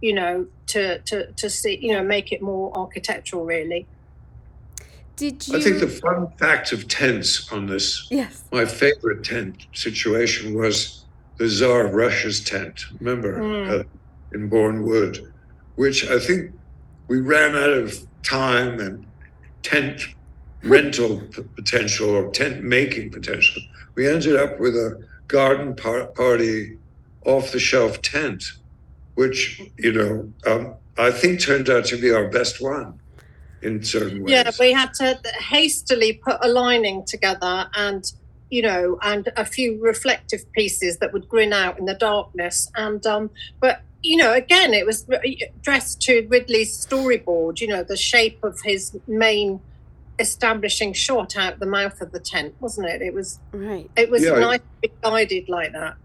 you 0.00 0.12
know 0.14 0.46
to 0.66 0.98
to 1.00 1.30
to 1.32 1.50
see 1.50 1.78
you 1.80 1.92
know 1.92 2.02
make 2.02 2.32
it 2.32 2.40
more 2.42 2.72
architectural 2.76 3.44
really 3.44 3.86
Did 5.16 5.46
you? 5.48 5.56
I 5.56 5.60
think 5.60 5.80
the 5.80 5.88
fun 5.88 6.28
fact 6.38 6.72
of 6.72 6.88
tents 6.88 7.52
on 7.52 7.66
this, 7.66 8.06
yes. 8.10 8.44
my 8.52 8.64
favorite 8.64 9.22
tent 9.22 9.66
situation 9.74 10.54
was 10.54 11.04
the 11.36 11.46
Tsar 11.48 11.86
of 11.86 11.92
Russia's 11.94 12.40
tent. 12.40 12.86
Remember, 13.00 13.32
Mm. 13.38 13.80
uh, 13.80 13.84
in 14.32 14.48
Bourne 14.48 14.82
Wood, 14.82 15.14
which 15.76 16.08
I 16.08 16.18
think 16.18 16.52
we 17.08 17.20
ran 17.20 17.54
out 17.54 17.70
of 17.82 17.86
time 18.22 18.80
and 18.80 19.04
tent 19.62 20.00
rental 20.62 21.20
p- 21.32 21.42
potential 21.54 22.08
or 22.10 22.30
tent 22.30 22.62
making 22.62 23.10
potential. 23.10 23.60
We 23.96 24.08
ended 24.08 24.36
up 24.36 24.58
with 24.60 24.74
a 24.74 24.90
garden 25.28 25.74
par- 25.76 26.06
party 26.22 26.78
off 27.26 27.52
the 27.52 27.58
shelf 27.58 28.00
tent, 28.00 28.40
which, 29.14 29.60
you 29.78 29.92
know, 29.92 30.32
um, 30.46 30.74
I 30.98 31.10
think 31.10 31.40
turned 31.40 31.68
out 31.70 31.84
to 31.86 31.96
be 31.96 32.10
our 32.12 32.28
best 32.28 32.60
one 32.62 32.98
in 33.62 33.82
certain 33.84 34.22
ways. 34.22 34.32
yeah 34.32 34.50
we 34.58 34.72
had 34.72 34.94
to 34.94 35.20
hastily 35.38 36.14
put 36.14 36.38
a 36.40 36.48
lining 36.48 37.04
together 37.04 37.68
and 37.74 38.10
you 38.48 38.62
know 38.62 38.98
and 39.02 39.30
a 39.36 39.44
few 39.44 39.78
reflective 39.82 40.50
pieces 40.52 40.96
that 40.96 41.12
would 41.12 41.28
grin 41.28 41.52
out 41.52 41.78
in 41.78 41.84
the 41.84 41.92
darkness 41.94 42.70
and 42.76 43.04
um 43.06 43.28
but 43.60 43.82
you 44.02 44.16
know 44.16 44.32
again 44.32 44.72
it 44.72 44.86
was 44.86 45.06
dressed 45.60 46.00
to 46.00 46.26
ridley's 46.30 46.72
storyboard 46.86 47.60
you 47.60 47.66
know 47.68 47.82
the 47.82 47.98
shape 47.98 48.42
of 48.42 48.58
his 48.62 48.96
main 49.06 49.60
establishing 50.18 50.94
shot 50.94 51.36
out 51.36 51.58
the 51.58 51.66
mouth 51.66 52.00
of 52.00 52.12
the 52.12 52.20
tent 52.20 52.54
wasn't 52.60 52.86
it 52.88 53.02
it 53.02 53.12
was 53.12 53.38
Right. 53.52 53.90
it 53.94 54.10
was 54.10 54.22
Yeah. 54.22 54.38
nice 54.38 54.60
to 54.60 54.88
be 54.88 54.92
guided 55.02 55.50
like 55.50 55.72
that 55.72 55.96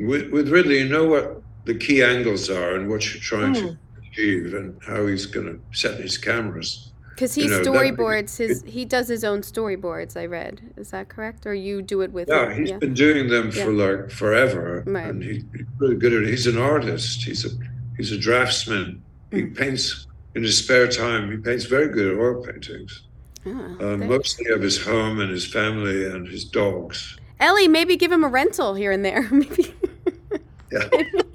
With, 0.00 0.30
with 0.32 0.48
Ridley, 0.48 0.78
you 0.78 0.88
know 0.88 1.06
what 1.06 1.42
the 1.68 1.74
key 1.74 2.02
angles 2.02 2.48
are 2.50 2.74
and 2.76 2.88
what 2.88 3.00
you're 3.12 3.22
trying 3.22 3.54
Hmm. 3.54 3.60
to 3.68 3.76
achieve 4.10 4.54
and 4.54 4.74
how 4.82 5.06
he's 5.06 5.26
going 5.26 5.46
to 5.46 5.60
set 5.78 6.00
his 6.00 6.16
cameras. 6.18 6.92
Because 7.14 7.34
he 7.34 7.42
You 7.42 7.48
know, 7.50 7.56
that- 7.58 7.66
storyboards 7.66 8.38
his. 8.38 8.62
He 8.66 8.84
does 8.84 9.08
his 9.08 9.22
own 9.24 9.40
storyboards. 9.42 10.16
I 10.16 10.26
read. 10.26 10.60
Is 10.76 10.90
that 10.92 11.08
correct? 11.08 11.46
Or 11.46 11.52
you 11.54 11.82
do 11.82 12.00
it 12.00 12.10
with? 12.12 12.28
Yeah, 12.28 12.50
him? 12.52 12.64
he's 12.66 12.72
been 12.78 12.94
doing 12.94 13.28
them 13.28 13.50
for 13.50 13.70
like 13.72 14.10
forever, 14.10 14.82
Right. 14.86 15.06
and 15.10 15.22
he, 15.22 15.44
he's 15.56 15.66
really 15.78 15.96
good 15.96 16.12
at 16.14 16.22
it. 16.22 16.28
He's 16.28 16.46
an 16.46 16.58
artist. 16.58 17.22
He's 17.24 17.44
a 17.44 17.50
he's 17.96 18.12
a 18.12 18.18
draftsman. 18.18 19.02
He 19.32 19.42
Mm. 19.42 19.56
paints 19.56 20.06
in 20.36 20.42
his 20.44 20.56
spare 20.58 20.86
time. 20.88 21.30
He 21.32 21.36
paints 21.38 21.64
very 21.66 21.88
good 21.88 22.16
oil 22.18 22.40
paintings, 22.46 23.02
Ah, 23.44 23.50
um, 23.84 24.06
mostly 24.08 24.46
of 24.52 24.62
his 24.62 24.78
home 24.90 25.18
and 25.20 25.30
his 25.30 25.44
family 25.44 26.04
and 26.06 26.26
his 26.28 26.44
dogs. 26.44 27.16
Elli, 27.40 27.66
maybe 27.68 27.96
give 27.96 28.10
him 28.12 28.22
a 28.24 28.28
rental 28.28 28.74
here 28.74 28.92
and 28.92 29.04
there. 29.04 29.28
maybe. 29.32 29.74
Yeah. 30.72 30.88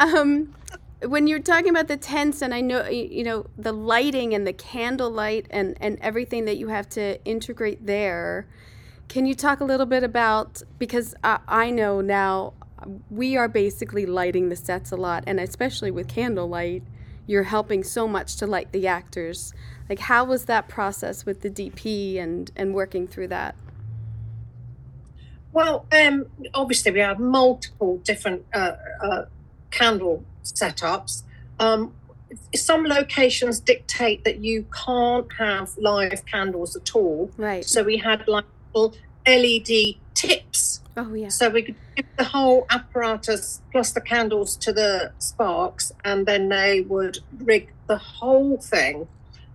um, 0.00 0.54
when 1.02 1.26
you're 1.26 1.38
talking 1.38 1.68
about 1.68 1.88
the 1.88 1.96
tents, 1.96 2.42
and 2.42 2.52
I 2.52 2.60
know 2.60 2.88
you 2.88 3.22
know 3.22 3.46
the 3.56 3.72
lighting 3.72 4.34
and 4.34 4.46
the 4.46 4.52
candlelight 4.52 5.46
and 5.50 5.76
and 5.80 5.98
everything 6.00 6.46
that 6.46 6.56
you 6.56 6.68
have 6.68 6.88
to 6.90 7.22
integrate 7.24 7.86
there. 7.86 8.46
Can 9.08 9.26
you 9.26 9.34
talk 9.34 9.60
a 9.60 9.64
little 9.64 9.86
bit 9.86 10.02
about 10.02 10.62
because 10.78 11.14
I, 11.22 11.40
I 11.46 11.70
know 11.70 12.00
now 12.00 12.54
we 13.10 13.36
are 13.36 13.48
basically 13.48 14.06
lighting 14.06 14.48
the 14.48 14.56
sets 14.56 14.90
a 14.90 14.96
lot, 14.96 15.24
and 15.26 15.38
especially 15.38 15.90
with 15.90 16.08
candlelight, 16.08 16.82
you're 17.26 17.44
helping 17.44 17.84
so 17.84 18.08
much 18.08 18.36
to 18.36 18.46
light 18.46 18.72
the 18.72 18.86
actors. 18.86 19.52
Like, 19.88 20.00
how 20.00 20.24
was 20.24 20.46
that 20.46 20.68
process 20.68 21.26
with 21.26 21.42
the 21.42 21.50
DP 21.50 22.18
and 22.18 22.50
and 22.56 22.74
working 22.74 23.06
through 23.06 23.28
that? 23.28 23.54
Well, 25.52 25.86
um, 25.92 26.26
obviously 26.54 26.92
we 26.92 27.00
have 27.00 27.18
multiple 27.18 27.98
different 27.98 28.44
uh, 28.54 28.72
uh, 29.02 29.24
candle 29.70 30.24
setups. 30.44 31.22
Um, 31.58 31.92
some 32.54 32.84
locations 32.84 33.60
dictate 33.60 34.24
that 34.24 34.38
you 34.38 34.64
can't 34.86 35.26
have 35.38 35.76
live 35.78 36.24
candles 36.26 36.76
at 36.76 36.94
all. 36.94 37.30
Right. 37.36 37.64
So 37.64 37.82
we 37.82 37.96
had 37.98 38.26
like 38.28 38.44
little 38.74 38.94
LED 39.26 39.96
tips, 40.14 40.80
Oh 40.96 41.12
yeah. 41.14 41.28
so 41.28 41.48
we 41.50 41.62
could 41.62 41.74
give 41.96 42.06
the 42.16 42.24
whole 42.24 42.66
apparatus 42.70 43.60
plus 43.72 43.92
the 43.92 44.00
candles 44.00 44.56
to 44.58 44.72
the 44.72 45.12
sparks, 45.18 45.92
and 46.04 46.26
then 46.26 46.48
they 46.48 46.80
would 46.82 47.18
rig 47.38 47.72
the 47.86 47.96
whole 47.98 48.56
thing, 48.58 49.08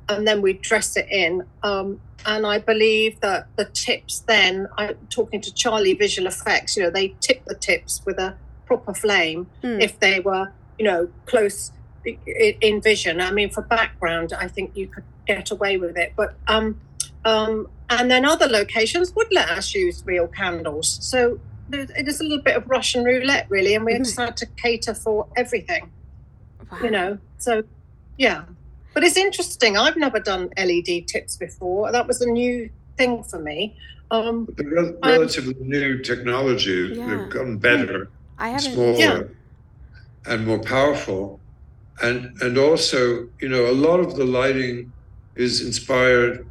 and 0.10 0.28
then 0.28 0.42
we'd 0.42 0.62
dress 0.62 0.96
it 0.98 1.08
in. 1.10 1.44
Um, 1.64 2.00
and 2.26 2.46
I 2.46 2.58
believe 2.60 3.20
that 3.22 3.48
the 3.56 3.66
tips 3.66 4.20
then, 4.22 4.68
I'm 4.78 4.96
talking 5.10 5.42
to 5.42 5.54
Charlie 5.54 5.94
Visual 5.94 6.28
Effects, 6.28 6.76
you 6.76 6.84
know, 6.84 6.90
they 6.90 7.10
tip 7.20 7.44
the 7.46 7.56
tips 7.56 8.02
with 8.06 8.18
a 8.18 8.36
proper 8.66 8.94
flame 8.94 9.48
Mm. 9.64 9.82
if 9.82 10.00
they 10.00 10.20
were, 10.20 10.52
you 10.78 10.86
know, 10.86 11.08
close 11.26 11.72
i- 12.08 12.18
i- 12.28 12.58
in 12.62 12.82
vision. 12.82 13.22
I 13.22 13.32
mean, 13.32 13.50
for 13.50 13.62
background, 13.62 14.34
I 14.34 14.48
think 14.48 14.72
you 14.76 14.88
could 14.88 15.04
get 15.28 15.52
away 15.52 15.78
with 15.78 15.98
it. 15.98 16.14
But, 16.16 16.36
um, 16.48 16.80
um, 17.24 17.68
and 17.90 18.10
then 18.12 18.26
other 18.26 18.48
locations 18.48 19.16
would 19.16 19.28
let 19.32 19.50
us 19.50 19.74
use 19.74 20.04
real 20.06 20.28
candles. 20.28 20.98
So 21.02 21.40
it 21.72 22.08
is 22.08 22.20
a 22.20 22.24
little 22.24 22.44
bit 22.44 22.56
of 22.56 22.68
Russian 22.70 23.04
roulette, 23.04 23.48
really. 23.50 23.74
And 23.74 23.86
we 23.86 23.98
just 23.98 24.20
had 24.20 24.38
to 24.38 24.46
cater 24.46 24.94
for 24.94 25.28
everything, 25.36 25.90
Wow. 26.72 26.78
you 26.84 26.92
know. 26.92 27.18
So, 27.40 27.64
yeah. 28.18 28.44
But 28.94 29.04
it's 29.04 29.18
interesting. 29.18 29.76
I've 29.78 29.98
never 29.98 30.20
done 30.20 30.50
LED 30.58 31.02
tips 31.02 31.36
before. 31.38 31.92
That 31.92 32.08
was 32.08 32.22
a 32.22 32.30
new 32.30 32.70
thing 32.98 33.24
for 33.24 33.40
me. 33.40 33.76
Um, 34.12 34.48
The 34.56 34.64
rel- 34.66 34.96
relatively 35.04 35.56
new 35.60 35.98
technology, 36.00 36.94
Yeah. 36.96 37.08
they've 37.08 37.30
gotten 37.30 37.58
better. 37.58 38.10
I 38.38 38.50
haven't. 38.50 38.74
smaller 38.74 38.98
Yeah. 39.00 39.22
and 40.32 40.46
more 40.46 40.60
powerful 40.60 41.40
and 42.02 42.20
and 42.42 42.58
also 42.58 43.28
you 43.40 43.50
know 43.50 43.64
a 43.70 43.78
lot 43.88 44.00
of 44.00 44.16
the 44.16 44.26
lighting 44.26 44.92
is 45.36 45.62
inspired 45.62 46.46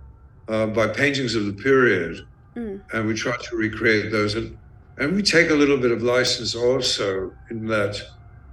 uh, 0.48 0.66
by 0.66 0.86
paintings 0.88 1.34
of 1.34 1.44
the 1.46 1.52
period 1.52 2.26
Mm. 2.56 2.80
and 2.92 3.00
we 3.08 3.14
try 3.14 3.36
to 3.48 3.56
recreate 3.56 4.12
those 4.12 4.36
and 4.36 4.56
and 4.98 5.12
we 5.16 5.22
take 5.22 5.50
a 5.50 5.54
little 5.62 5.76
bit 5.76 5.90
of 5.90 6.02
license 6.02 6.54
also 6.54 7.32
in 7.50 7.66
that 7.66 8.00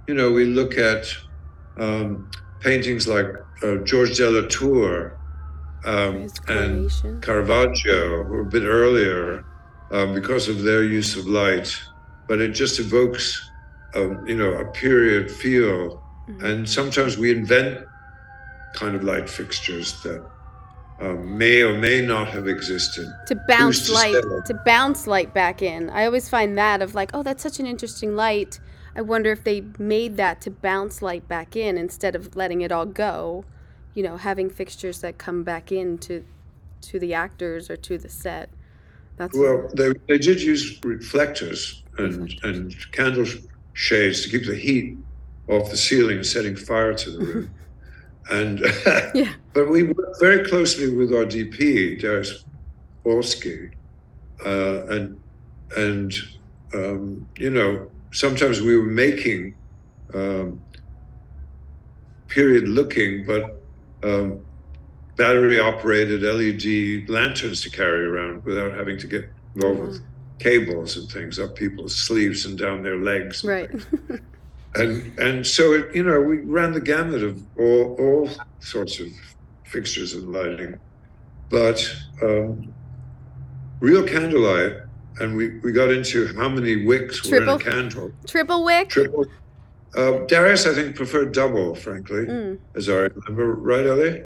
you 0.08 0.14
know 0.14 0.28
we 0.32 0.44
look 0.44 0.76
at 0.76 1.04
um, 1.78 2.28
paintings 2.60 3.06
like 3.06 3.28
uh, 3.62 3.76
George 3.84 4.16
de 4.16 4.28
la 4.28 4.42
Tour 4.48 5.16
um, 5.84 6.26
and. 6.48 6.90
Caravaggio, 7.22 8.24
who 8.24 8.34
are 8.34 8.40
a 8.40 8.44
bit 8.56 8.64
earlier, 8.64 9.44
um, 9.92 10.14
because 10.14 10.48
of 10.48 10.62
their 10.62 10.82
use 10.84 11.16
of 11.16 11.26
light, 11.26 11.68
but 12.26 12.40
it 12.40 12.50
just 12.50 12.78
evokes, 12.78 13.50
um, 13.94 14.26
you 14.26 14.36
know, 14.36 14.52
a 14.52 14.64
period 14.72 15.30
feel. 15.30 16.02
Mhm. 16.28 16.42
And 16.42 16.68
sometimes 16.68 17.18
we 17.18 17.30
invent 17.30 17.86
kind 18.74 18.94
of 18.94 19.04
light 19.04 19.28
fixtures 19.28 20.02
that 20.02 20.24
um, 21.00 21.36
may 21.36 21.62
or 21.62 21.76
may 21.76 22.00
not 22.00 22.28
have 22.28 22.46
existed. 22.46 23.12
To 23.26 23.34
bounce 23.48 23.86
to 23.86 23.92
light, 23.92 24.14
to 24.46 24.54
bounce 24.64 25.06
light 25.06 25.34
back 25.34 25.60
in. 25.60 25.90
I 25.90 26.04
always 26.04 26.28
find 26.28 26.56
that 26.56 26.80
of 26.80 26.94
like, 26.94 27.10
oh, 27.12 27.22
that's 27.22 27.42
such 27.42 27.58
an 27.58 27.66
interesting 27.66 28.14
light. 28.14 28.60
I 28.94 29.02
wonder 29.02 29.32
if 29.32 29.42
they 29.42 29.64
made 29.78 30.16
that 30.18 30.40
to 30.42 30.50
bounce 30.50 31.02
light 31.02 31.26
back 31.26 31.56
in 31.56 31.76
instead 31.76 32.14
of 32.14 32.36
letting 32.36 32.60
it 32.60 32.70
all 32.70 32.86
go. 32.86 33.44
You 33.94 34.02
know, 34.02 34.16
having 34.16 34.48
fixtures 34.48 35.00
that 35.00 35.18
come 35.18 35.42
back 35.42 35.72
in 35.72 35.98
to, 35.98 36.24
to 36.82 36.98
the 36.98 37.14
actors 37.14 37.68
or 37.68 37.76
to 37.76 37.98
the 37.98 38.08
set. 38.08 38.48
That's 39.16 39.36
Well, 39.36 39.68
they, 39.74 39.92
they 40.08 40.18
did 40.18 40.40
use 40.40 40.78
reflectors 40.84 41.81
and, 41.98 42.34
and 42.42 42.92
candle 42.92 43.26
shades 43.74 44.22
to 44.22 44.30
keep 44.30 44.46
the 44.46 44.54
heat 44.54 44.96
off 45.48 45.70
the 45.70 45.76
ceiling 45.76 46.18
and 46.18 46.26
setting 46.26 46.56
fire 46.56 46.94
to 46.94 47.10
the 47.10 47.18
room. 47.18 47.50
and 48.30 48.60
Yeah. 49.14 49.32
but 49.52 49.68
we 49.68 49.84
worked 49.84 50.20
very 50.20 50.48
closely 50.48 50.94
with 50.94 51.12
our 51.12 51.24
DP, 51.24 52.00
Dariusz 52.00 52.44
Wolski, 53.04 53.72
uh, 54.44 54.86
and 54.86 55.20
and 55.76 56.12
um, 56.74 57.26
you 57.36 57.50
know 57.50 57.90
sometimes 58.12 58.60
we 58.60 58.76
were 58.76 58.84
making 58.84 59.54
um, 60.14 60.60
period 62.28 62.68
looking, 62.68 63.24
but 63.26 63.60
um, 64.02 64.40
battery 65.16 65.60
operated 65.60 66.22
LED 66.22 67.08
lanterns 67.08 67.62
to 67.62 67.70
carry 67.70 68.06
around 68.06 68.44
without 68.44 68.72
having 68.72 68.98
to 68.98 69.06
get 69.06 69.28
involved 69.54 69.80
with 69.80 70.02
cables 70.42 70.96
and 70.96 71.08
things 71.10 71.38
up 71.38 71.54
people's 71.54 71.94
sleeves 71.94 72.44
and 72.46 72.58
down 72.58 72.82
their 72.82 72.96
legs. 72.98 73.44
and 73.44 73.50
right. 73.50 74.20
And 74.74 75.18
and 75.18 75.46
so 75.46 75.74
it, 75.74 75.94
you 75.94 76.02
know 76.02 76.18
we 76.18 76.38
ran 76.38 76.72
the 76.72 76.80
gamut 76.80 77.22
of 77.22 77.42
all 77.58 77.94
all 78.00 78.30
sorts 78.60 79.00
of 79.00 79.08
fixtures 79.64 80.14
and 80.14 80.32
lighting, 80.32 80.78
but 81.50 81.78
um, 82.22 82.72
real 83.80 84.02
candlelight. 84.06 84.76
And 85.20 85.36
we, 85.36 85.58
we 85.58 85.72
got 85.72 85.90
into 85.90 86.26
how 86.38 86.48
many 86.48 86.86
wicks 86.86 87.22
were 87.30 87.42
in 87.42 87.48
a 87.50 87.58
candle. 87.58 88.12
Triple 88.26 88.64
wick. 88.64 88.88
Triple. 88.88 89.26
Uh, 89.94 90.24
Dariusz, 90.26 90.66
I 90.66 90.74
think, 90.74 90.96
preferred 90.96 91.32
double, 91.32 91.74
frankly, 91.74 92.24
Mm. 92.24 92.58
as 92.74 92.88
I 92.88 92.94
remember. 92.94 93.54
Right, 93.54 93.84
Elli? 93.84 94.24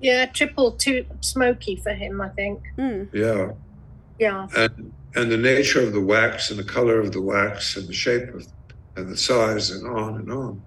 Yeah, 0.00 0.24
triple 0.24 0.72
too 0.72 1.04
smoky 1.20 1.76
for 1.76 1.92
him, 1.92 2.22
I 2.22 2.30
think. 2.30 2.62
Mm. 2.78 3.08
Yeah. 3.12 3.52
Yeah. 4.18 4.48
and 4.56 4.94
and 5.18 5.30
the 5.32 5.36
nature 5.52 5.82
of 5.82 5.92
the 5.92 6.00
wax 6.14 6.50
and 6.50 6.58
the 6.58 6.64
color 6.78 6.98
of 7.00 7.12
the 7.12 7.22
wax 7.22 7.76
and 7.76 7.88
the 7.88 7.92
shape 8.04 8.28
of 8.34 8.46
and 8.96 9.08
the 9.08 9.16
size 9.16 9.70
and 9.70 9.86
on 9.86 10.16
and 10.20 10.32
on 10.32 10.62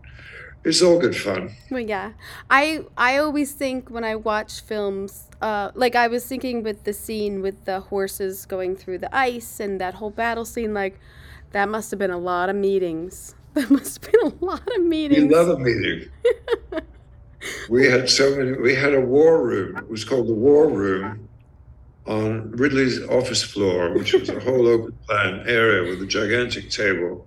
it's 0.64 0.82
all 0.82 1.00
good 1.00 1.16
fun 1.16 1.44
Well, 1.72 1.82
yeah. 1.96 2.14
I 2.50 2.86
I 2.98 3.18
always 3.18 3.54
think 3.54 3.90
when 3.90 4.04
I 4.04 4.16
watch 4.16 4.62
films, 4.62 5.30
uh, 5.42 5.72
like 5.84 5.96
I 5.96 6.08
was 6.08 6.26
thinking 6.26 6.64
with 6.64 6.84
the 6.84 6.94
scene 6.94 7.42
with 7.42 7.66
the 7.66 7.80
horses 7.92 8.46
going 8.46 8.76
through 8.76 9.00
the 9.00 9.14
ice 9.16 9.60
and 9.60 9.82
that 9.82 9.96
whole 9.96 10.12
battle 10.12 10.46
scene, 10.46 10.74
like 10.74 11.00
that 11.52 11.68
must 11.70 11.92
have 11.92 12.00
been 12.00 12.12
a 12.12 12.24
lot 12.32 12.50
of 12.50 12.56
meetings. 12.56 13.36
That 13.56 13.70
must 13.70 13.94
have 14.06 14.12
been 14.14 14.22
a 14.32 14.46
lot 14.46 14.62
of 14.78 14.84
we 15.14 15.26
meetings. 15.28 15.32
love 15.32 15.50
a 15.50 15.60
meeting 15.60 16.10
we 17.70 17.88
had 17.88 18.10
so 18.10 18.36
many 18.36 18.54
we 18.54 18.76
had 18.76 18.94
a 18.94 19.02
war 19.02 19.44
room 19.46 19.78
it 19.78 19.90
was 19.90 20.06
called 20.06 20.28
the 20.28 20.34
war 20.34 20.70
room 20.70 21.28
on 22.08 22.52
ridley's 22.52 23.00
office 23.08 23.44
floor 23.44 23.94
which 23.94 24.14
was 24.14 24.30
a 24.30 24.40
whole 24.40 24.68
open 24.76 24.92
plan 25.08 25.44
area 25.48 25.90
with 25.90 26.02
a 26.02 26.06
gigantic 26.06 26.70
table 26.70 27.26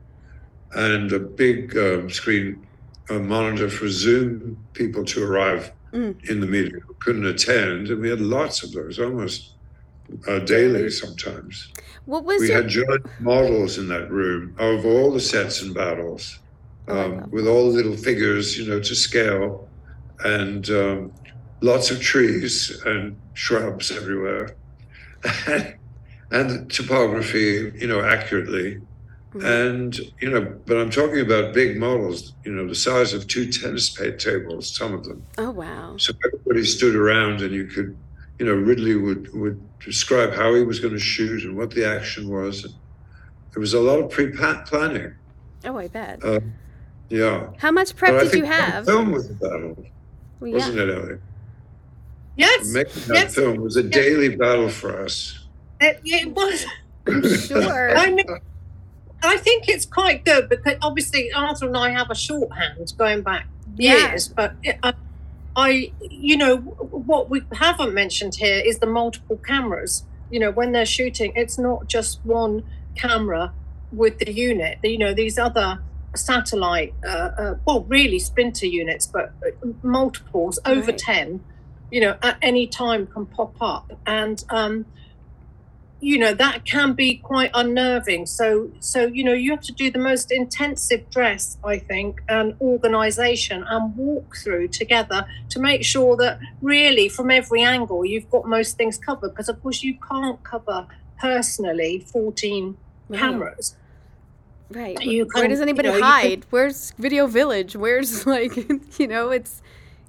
and 0.73 1.13
a 1.13 1.19
big 1.21 1.77
um, 1.77 2.11
screen 2.11 2.67
uh, 3.11 3.15
monitor 3.15 3.69
for 3.69 3.89
zoom 3.89 4.57
people 4.73 5.05
to 5.05 5.23
arrive 5.25 5.73
Mm. 5.95 6.29
in 6.29 6.41
the 6.41 6.47
meeting 6.49 6.81
who 6.85 6.93
couldn't 6.95 7.25
attend. 7.25 7.87
And 7.87 8.01
we 8.01 8.11
had 8.11 8.21
lots 8.21 8.65
of 8.65 8.73
those 8.73 8.99
almost 8.99 9.53
uh, 10.27 10.41
daily 10.41 10.91
sometimes. 10.91 11.71
What 12.07 12.25
was 12.25 12.41
we 12.41 12.49
your 12.49 12.63
had 12.63 12.69
giant 12.69 13.07
models 13.21 13.79
in 13.79 13.87
that 13.91 14.11
room 14.11 14.57
of 14.59 14.85
all 14.85 15.13
the 15.13 15.21
sets 15.21 15.63
and 15.63 15.73
battles, 15.73 16.41
Oh, 16.89 16.99
um, 17.01 17.17
love 17.21 17.31
with 17.31 17.47
all 17.47 17.71
the 17.71 17.77
little 17.77 17.97
figures, 17.97 18.59
you 18.59 18.67
know, 18.69 18.81
to 18.81 18.95
scale, 18.97 19.69
and 20.25 20.69
um, 20.71 21.13
lots 21.61 21.93
of 21.93 22.01
trees 22.01 22.83
and 22.85 23.17
shrubs 23.35 23.93
everywhere, 23.93 24.57
and 26.31 26.51
the 26.51 26.67
topography, 26.69 27.73
you 27.77 27.87
know, 27.87 28.03
accurately. 28.03 28.81
Mhm. 29.35 29.45
And 29.45 29.99
you 30.21 30.31
know, 30.31 30.43
but 30.67 30.77
I'm 30.77 30.91
talking 30.91 31.21
about 31.21 31.55
big 31.55 31.77
models, 31.77 32.35
you 32.45 32.53
know, 32.53 32.69
the 32.69 32.75
size 32.75 33.13
of 33.13 33.27
two 33.27 33.51
tennis 33.51 33.93
tables, 34.19 34.69
some 34.75 34.95
of 34.95 35.05
them. 35.05 35.23
Oh 35.39 35.51
wow. 35.51 35.97
So 35.97 36.13
everybody 36.25 36.65
stood 36.65 36.95
around, 36.95 37.43
and 37.43 37.53
you 37.53 37.67
could, 37.67 37.97
you 38.39 38.47
know, 38.47 38.53
Ridley 38.53 38.95
would 38.95 39.33
would 39.35 39.61
describe 39.81 40.35
how 40.35 40.55
he 40.55 40.63
was 40.63 40.79
going 40.79 40.95
to 40.95 41.01
shoot 41.01 41.43
and 41.45 41.57
what 41.57 41.71
the 41.73 41.85
action 41.85 42.29
was. 42.29 42.65
And 42.65 42.75
there 43.53 43.61
was 43.61 43.75
a 43.75 43.81
lot 43.81 43.99
of 43.99 44.11
pre-planning. 44.11 45.15
Oh, 45.65 45.77
I 45.79 45.89
bet. 45.89 46.25
Uh, 46.25 46.41
yeah. 47.09 47.49
How 47.59 47.71
much 47.71 47.97
prep 47.97 48.21
did 48.23 48.35
you 48.35 48.43
the 48.43 48.47
have? 48.49 48.85
Film 48.87 49.13
was 49.13 49.31
a 49.31 49.35
battle, 49.35 49.77
Well, 50.41 50.53
wasn't 50.53 50.77
yeah. 50.77 50.83
it, 50.85 50.89
Elli? 50.91 51.19
Yes. 52.37 52.69
Making 52.73 53.03
that 53.09 53.15
Yes. 53.15 53.35
film 53.35 53.61
was 53.61 53.77
a 53.77 53.83
daily 53.83 54.35
battle 54.37 54.69
for 54.69 55.01
us. 55.03 55.39
It, 55.81 56.01
it 56.05 56.29
was. 56.33 56.67
I'm 57.07 57.37
sure. 57.37 57.97
I 57.97 58.11
mean, 58.11 58.25
I 59.23 59.37
think 59.37 59.69
it's 59.69 59.87
quite 59.87 60.25
good 60.25 60.49
because 60.49 60.77
obviously 60.83 61.33
Arthur 61.33 61.67
and 61.67 61.77
I 61.77 61.91
have 61.91 62.11
a 62.11 62.15
shorthand 62.15 62.93
going 62.97 63.23
back 63.23 63.47
Yeah. 63.77 64.11
years, 64.11 64.29
but 64.29 64.55
I, 64.83 64.95
I, 65.57 65.93
you 66.01 66.37
know, 66.37 66.57
what 66.59 67.31
we 67.31 67.43
haven't 67.53 67.95
mentioned 67.95 68.37
here 68.37 68.63
is 68.65 68.79
the 68.81 68.87
multiple 68.87 69.37
cameras. 69.37 70.05
You 70.31 70.41
know, 70.41 70.51
when 70.51 70.73
they're 70.73 70.87
shooting, 70.87 71.33
it's 71.37 71.59
not 71.59 71.87
just 71.87 72.21
one 72.25 72.65
camera 72.97 73.53
with 73.93 74.19
the 74.19 74.33
unit. 74.33 74.79
You 74.83 74.99
know, 74.99 75.15
these 75.15 75.39
other 75.39 75.79
satellite, 76.17 76.95
uh, 77.07 77.09
uh, 77.39 77.55
well, 77.67 77.83
really 77.85 78.19
splinter 78.19 78.67
units, 78.67 79.07
but 79.07 79.33
uh, 79.47 79.51
multiples 79.83 80.59
over 80.65 80.87
Right. 80.91 80.99
10, 80.99 81.45
you 81.95 82.01
know, 82.01 82.17
at 82.23 82.37
any 82.43 82.67
time 82.67 83.07
can 83.07 83.25
pop 83.25 83.55
up. 83.61 83.87
And, 84.05 84.43
um, 84.51 84.87
you 86.01 86.19
know 86.19 86.35
that 86.35 86.67
can 86.67 86.93
be 86.93 87.17
quite 87.17 87.51
unnerving 87.55 88.27
so 88.27 88.71
so 88.79 89.07
you 89.07 89.25
know 89.25 89.33
you 89.33 89.51
have 89.51 89.63
to 89.63 89.73
do 89.73 89.91
the 89.91 89.99
most 89.99 90.31
intensive 90.31 91.09
dress 91.09 91.57
i 91.65 91.79
think 91.79 92.21
and 92.29 92.55
organization 92.61 93.65
and 93.71 93.97
walk 93.97 94.37
through 94.37 94.69
together 94.69 95.25
to 95.49 95.59
make 95.59 95.83
sure 95.83 96.15
that 96.15 96.39
really 96.61 97.09
from 97.09 97.31
every 97.31 97.63
angle 97.63 98.05
you've 98.05 98.29
got 98.29 98.47
most 98.47 98.77
things 98.77 98.99
covered 98.99 99.31
because 99.31 99.49
of 99.49 99.63
course 99.63 99.83
you 99.83 99.97
can't 100.11 100.43
cover 100.45 100.87
personally 101.19 102.01
14 102.13 102.77
Right. 103.09 103.21
cameras 103.21 103.77
Right. 104.71 105.01
You 105.03 105.29
Where 105.33 105.49
does 105.49 105.61
anybody 105.61 105.89
you 105.89 105.95
know, 105.95 106.01
hide? 106.01 106.47
Where's 106.51 106.93
Video 106.99 107.27
Village? 107.27 107.77
Where's 107.77 108.27
like 108.37 108.57
you 108.99 109.07
know, 109.07 109.31
it's 109.31 109.63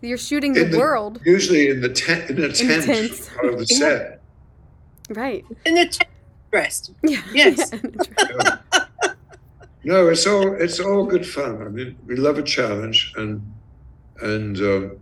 you're 0.05 0.17
shooting 0.17 0.53
the 0.53 0.65
In 0.65 0.71
the- 0.71 0.77
world. 0.77 1.19
Usually 1.25 1.69
in 1.69 1.81
the 1.81 1.89
tent, 1.89 2.29
in 2.29 2.39
a 2.43 2.51
tent 2.51 2.85
tents. 2.85 3.29
part 3.29 3.45
of 3.53 3.59
the 3.59 3.65
set. 3.81 4.21
Right. 5.09 5.45
in 5.65 5.75
the 5.75 5.85
tent 5.87 6.09
dressed 6.51 6.91
Yeah. 7.03 7.21
Yes. 7.33 7.71
Yeah. 7.73 8.57
No, 9.83 10.09
it's 10.09 10.25
all 10.25 10.53
it's 10.55 10.79
all 10.79 11.05
good 11.05 11.27
fun. 11.27 11.61
I 11.61 11.69
mean, 11.69 11.95
we 12.07 12.15
love 12.15 12.39
a 12.39 12.43
challenge, 12.43 13.13
and 13.17 13.41
and 14.21 14.57
um, 14.57 14.97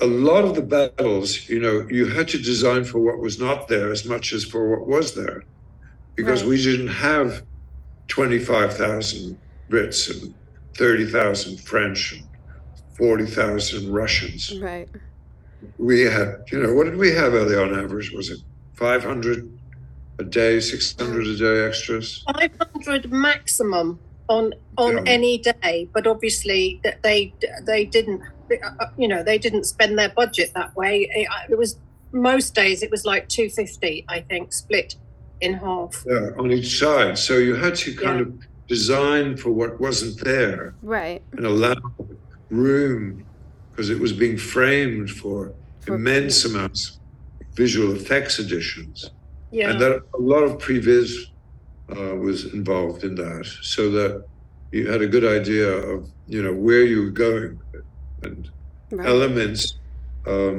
a 0.00 0.06
lot 0.06 0.44
of 0.44 0.54
the 0.54 0.62
battles, 0.62 1.48
you 1.48 1.58
know, 1.60 1.86
you 1.90 2.06
had 2.06 2.28
to 2.28 2.38
design 2.38 2.84
for 2.84 2.98
what 3.00 3.18
was 3.18 3.40
not 3.40 3.66
there 3.66 3.90
as 3.90 4.04
much 4.04 4.32
as 4.32 4.44
for 4.44 4.68
what 4.70 4.86
was 4.86 5.14
there, 5.16 5.42
because 6.14 6.42
Right. 6.42 6.50
we 6.50 6.62
didn't 6.62 6.88
have 6.88 7.42
twenty 8.06 8.38
five 8.38 8.76
thousand 8.76 9.36
Brits 9.68 10.08
and 10.22 10.32
thirty 10.76 11.04
thousand 11.06 11.58
French 11.60 12.12
and 12.12 12.22
forty 13.02 13.26
thousand 13.26 13.92
Russians. 13.92 14.42
right. 14.60 14.88
We 15.78 16.00
had, 16.02 16.28
you 16.52 16.58
know, 16.62 16.72
what 16.74 16.84
did 16.84 16.96
we 16.96 17.10
have 17.12 17.34
early 17.34 17.56
on 17.56 17.76
average? 17.78 18.12
Was 18.12 18.30
it 18.30 18.38
five 18.74 19.02
hundred 19.02 19.38
a 20.20 20.24
day, 20.24 20.60
six 20.60 20.94
hundred 20.98 21.26
a 21.26 21.36
day 21.36 21.66
extras? 21.66 22.22
500 22.32 23.10
maximum 23.10 23.98
on 24.28 24.52
on 24.78 24.92
Yeah. 24.92 25.02
any 25.16 25.34
day 25.38 25.88
but 25.92 26.06
obviously 26.06 26.80
that 26.84 27.02
they 27.02 27.34
they 27.66 27.84
didn't 27.84 28.20
uh, 28.80 28.86
you 28.96 29.08
know 29.08 29.20
they 29.30 29.36
didn't 29.36 29.64
spend 29.64 29.98
their 29.98 30.10
budget 30.20 30.48
that 30.54 30.70
way 30.76 30.94
it, 31.20 31.26
it 31.50 31.58
was 31.58 31.70
most 32.12 32.54
days 32.54 32.82
it 32.84 32.90
was 32.90 33.04
like 33.04 33.24
250 33.28 34.04
i 34.08 34.20
think 34.30 34.52
split 34.52 34.94
in 35.40 35.54
half 35.54 36.04
Yeah, 36.06 36.28
on 36.38 36.52
each 36.52 36.78
side. 36.78 37.18
So 37.18 37.32
you 37.48 37.54
had 37.56 37.74
to 37.84 37.90
kind 38.06 38.18
Yeah. 38.20 38.26
of 38.26 38.30
design 38.68 39.36
for 39.42 39.50
what 39.60 39.80
wasn't 39.80 40.16
there 40.30 40.60
Right. 40.82 41.20
and 41.36 41.44
allow 41.44 41.74
room 42.52 43.24
because 43.70 43.88
it 43.90 43.98
was 43.98 44.12
being 44.12 44.36
framed 44.36 45.10
for, 45.10 45.54
For- 45.80 45.94
immense 45.96 46.44
amounts 46.44 46.98
of 47.40 47.46
visual 47.56 47.90
effects 47.96 48.38
additions. 48.38 48.96
yeah 49.50 49.70
And 49.70 49.80
that 49.80 49.92
a 50.14 50.20
lot 50.32 50.42
of 50.48 50.52
previs 50.58 51.10
uh, 51.96 52.14
was 52.26 52.38
involved 52.58 53.02
in 53.08 53.14
that 53.16 53.44
so 53.74 53.90
that 53.90 54.12
you 54.70 54.82
had 54.92 55.02
a 55.02 55.06
good 55.14 55.24
idea 55.40 55.68
of, 55.92 55.98
you 56.26 56.42
know, 56.42 56.54
where 56.54 56.84
you 56.84 56.98
were 57.04 57.16
going 57.26 57.58
and 58.22 58.50
Right. 58.94 59.08
elements 59.08 59.60
um, 60.26 60.56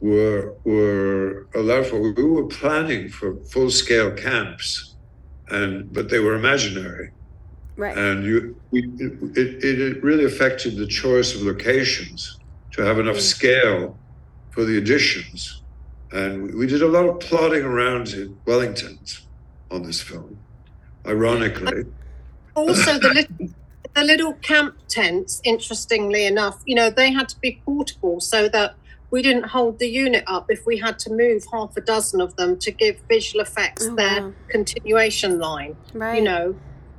were 0.00 0.54
were 0.64 1.46
allowed 1.54 1.86
for. 1.86 1.96
We 2.00 2.12
were 2.36 2.46
planning 2.60 3.02
for 3.18 3.28
full 3.52 3.70
scale 3.82 4.10
camps, 4.26 4.96
and 5.50 5.70
but 5.92 6.08
they 6.08 6.18
were 6.18 6.34
imaginary. 6.34 7.08
Right. 7.76 7.96
And 7.96 8.24
you, 8.24 8.56
we, 8.70 8.80
it, 8.98 9.36
it, 9.64 9.80
it 9.80 10.02
really 10.02 10.24
affected 10.24 10.76
the 10.76 10.86
choice 10.86 11.34
of 11.34 11.42
locations 11.42 12.38
to 12.72 12.82
have 12.82 12.98
enough 12.98 13.16
Mm. 13.16 13.20
scale 13.20 13.98
for 14.50 14.64
the 14.64 14.78
additions. 14.78 15.62
And 16.12 16.54
we 16.54 16.66
did 16.66 16.82
a 16.82 16.86
lot 16.88 17.04
of 17.06 17.20
plotting 17.20 17.62
around 17.62 18.08
in 18.14 18.36
Wellingtons 18.46 19.20
on 19.70 19.82
this 19.82 20.00
film, 20.00 20.38
ironically. 21.06 21.84
also 22.54 22.98
the 22.98 23.08
little 23.14 23.48
the 23.94 24.02
little 24.04 24.32
camp 24.34 24.76
tents 24.88 25.40
interestingly 25.44 26.26
enough 26.26 26.60
you 26.66 26.74
know 26.74 26.90
they 26.90 27.10
had 27.12 27.28
to 27.28 27.38
be 27.40 27.60
portable 27.64 28.20
so 28.20 28.46
that 28.48 28.74
we 29.10 29.22
didn't 29.22 29.44
hold 29.44 29.78
the 29.78 29.88
unit 29.88 30.22
up 30.26 30.50
if 30.50 30.66
we 30.66 30.76
had 30.78 30.98
to 30.98 31.10
move 31.10 31.42
half 31.52 31.74
a 31.76 31.80
dozen 31.80 32.20
of 32.20 32.34
them 32.36 32.58
to 32.58 32.70
give 32.70 33.00
visual 33.08 33.40
effects 33.42 33.86
Oh, 33.90 33.94
their 33.94 34.22
wow. 34.22 34.32
continuation 34.48 35.38
line 35.38 35.76
right. 35.94 36.16
you 36.18 36.22
know 36.24 36.54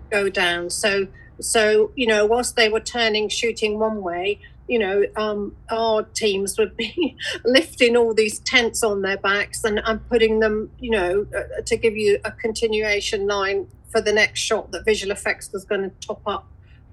go 0.10 0.30
down. 0.30 0.70
So 0.70 1.08
so 1.40 1.92
you 1.96 2.08
know 2.08 2.26
whilst 2.26 2.56
they 2.56 2.70
were 2.70 2.80
turning 2.80 3.30
shooting 3.30 3.78
one 3.80 4.02
way 4.02 4.40
you 4.68 4.80
know 4.80 5.04
um 5.16 5.56
our 5.70 6.04
teams 6.04 6.58
would 6.58 6.76
be 6.76 7.16
lifting 7.46 7.96
all 7.96 8.14
these 8.14 8.40
tents 8.40 8.84
on 8.84 9.02
their 9.02 9.18
backs 9.18 9.64
and, 9.64 9.80
and 9.86 10.08
putting 10.10 10.40
them 10.40 10.72
you 10.80 10.90
know 10.90 11.28
uh, 11.36 11.62
to 11.66 11.78
give 11.78 11.96
you 11.96 12.18
a 12.26 12.32
continuation 12.32 13.28
line 13.28 13.68
for 13.92 14.02
the 14.02 14.12
next 14.12 14.40
shot 14.40 14.72
that 14.72 14.84
visual 14.84 15.12
effects 15.12 15.52
was 15.54 15.64
going 15.64 15.82
to 15.82 15.92
top 16.06 16.22
up 16.26 16.48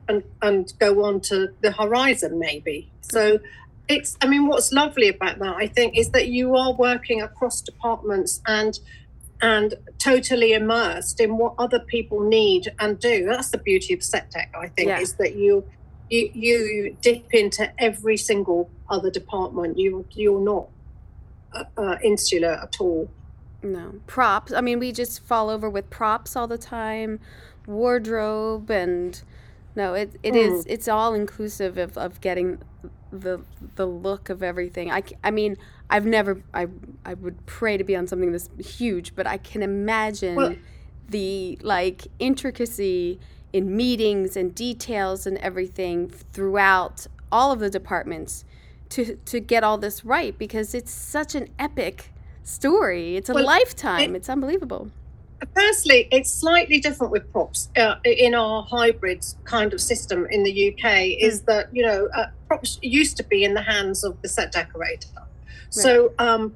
and 0.08 0.22
and 0.42 0.72
go 0.78 1.04
on 1.04 1.20
to 1.20 1.48
the 1.60 1.72
horizon 1.72 2.38
maybe. 2.38 2.90
So 3.00 3.38
it's 3.86 4.16
i 4.22 4.26
mean 4.26 4.46
what's 4.46 4.72
lovely 4.72 5.08
about 5.08 5.38
that 5.38 5.56
i 5.56 5.66
think 5.66 5.94
is 5.94 6.10
that 6.10 6.28
you 6.28 6.56
are 6.56 6.72
working 6.72 7.20
across 7.20 7.60
departments 7.60 8.40
and 8.46 8.78
and 9.44 9.74
totally 9.98 10.52
immersed 10.52 11.20
in 11.20 11.30
what 11.36 11.54
other 11.64 11.80
people 11.94 12.20
need 12.20 12.62
and 12.80 12.98
do 12.98 13.16
that's 13.26 13.50
the 13.50 13.58
beauty 13.58 13.92
of 13.94 14.02
set 14.02 14.30
dec 14.32 14.48
i 14.64 14.68
think 14.68 14.88
Yeah. 14.88 15.00
is 15.00 15.12
that 15.22 15.34
you 15.36 15.52
you 16.10 16.30
you 16.46 16.96
dip 17.00 17.26
into 17.42 17.64
every 17.88 18.16
single 18.16 18.70
other 18.94 19.10
department 19.20 19.78
you 19.78 20.04
you're 20.12 20.40
not 20.54 20.66
uh, 21.52 21.64
uh, 21.82 21.96
insular 22.02 22.54
at 22.66 22.74
all 22.80 23.08
No. 23.62 23.86
Props. 24.06 24.52
I 24.52 24.60
mean, 24.60 24.78
we 24.78 24.92
just 24.92 25.14
fall 25.30 25.46
over 25.54 25.68
with 25.76 25.86
props 25.88 26.36
all 26.36 26.46
the 26.56 26.58
time, 26.58 27.12
wardrobe 27.66 28.70
and 28.70 29.22
no, 29.74 29.94
it, 29.94 30.10
it 30.22 30.36
is 30.36 30.66
it's 30.74 30.86
all 30.96 31.14
inclusive 31.14 31.78
of, 31.78 31.96
of 31.96 32.20
getting 32.20 32.48
the 33.10 33.40
the 33.76 33.86
look 33.86 34.28
of 34.28 34.42
everything. 34.42 34.90
I 34.90 35.02
I 35.22 35.30
mean, 35.30 35.56
I've 35.94 36.06
never 36.06 36.42
I 36.52 36.66
I 37.04 37.14
would 37.14 37.46
pray 37.46 37.76
to 37.76 37.84
be 37.84 37.94
on 37.94 38.08
something 38.08 38.32
this 38.32 38.50
huge, 38.58 39.14
but 39.14 39.28
I 39.28 39.36
can 39.36 39.62
imagine 39.62 40.34
Well- 40.34 40.56
the 41.08 41.56
like 41.62 42.08
intricacy 42.18 43.20
in 43.52 43.76
meetings 43.76 44.36
and 44.36 44.52
details 44.52 45.24
and 45.24 45.38
everything 45.38 46.08
throughout 46.32 47.06
all 47.30 47.52
of 47.52 47.60
the 47.60 47.70
departments 47.70 48.44
to 48.88 49.14
to 49.26 49.38
get 49.38 49.62
all 49.62 49.78
this 49.78 50.04
right 50.04 50.36
because 50.36 50.74
it's 50.74 50.90
such 50.90 51.36
an 51.36 51.48
epic 51.60 52.10
story. 52.42 53.16
It's 53.16 53.28
a 53.30 53.34
Well, 53.34 53.44
lifetime. 53.46 54.14
it- 54.14 54.16
it's 54.18 54.28
unbelievable. 54.28 54.90
Personally, 55.54 56.08
it's 56.10 56.32
slightly 56.32 56.80
different 56.80 57.12
with 57.12 57.30
props 57.30 57.68
uh, 57.76 57.96
in 58.04 58.34
our 58.34 58.62
hybrid 58.64 59.24
kind 59.44 59.72
of 59.74 59.80
system 59.80 60.26
in 60.30 60.42
the 60.42 60.52
UK. 60.70 61.16
Is 61.20 61.42
that 61.42 61.68
you 61.72 61.84
know 61.86 62.08
uh, 62.16 62.26
props 62.48 62.80
used 62.82 63.16
to 63.18 63.22
be 63.22 63.44
in 63.44 63.54
the 63.54 63.62
hands 63.62 64.02
of 64.02 64.20
the 64.22 64.28
set 64.28 64.50
decorator. 64.50 65.08
So 65.82 66.12
um, 66.18 66.54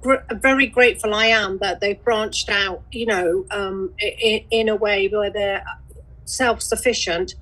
gr- 0.00 0.16
very 0.32 0.66
grateful 0.66 1.14
I 1.14 1.26
am 1.26 1.58
that 1.58 1.80
they've 1.80 2.02
branched 2.02 2.48
out. 2.48 2.82
You 2.92 3.06
know, 3.06 3.46
um, 3.50 3.94
in, 3.98 4.44
in 4.50 4.68
a 4.68 4.76
way 4.76 5.08
where 5.08 5.30
they're 5.30 5.64
self-sufficient, 6.24 7.34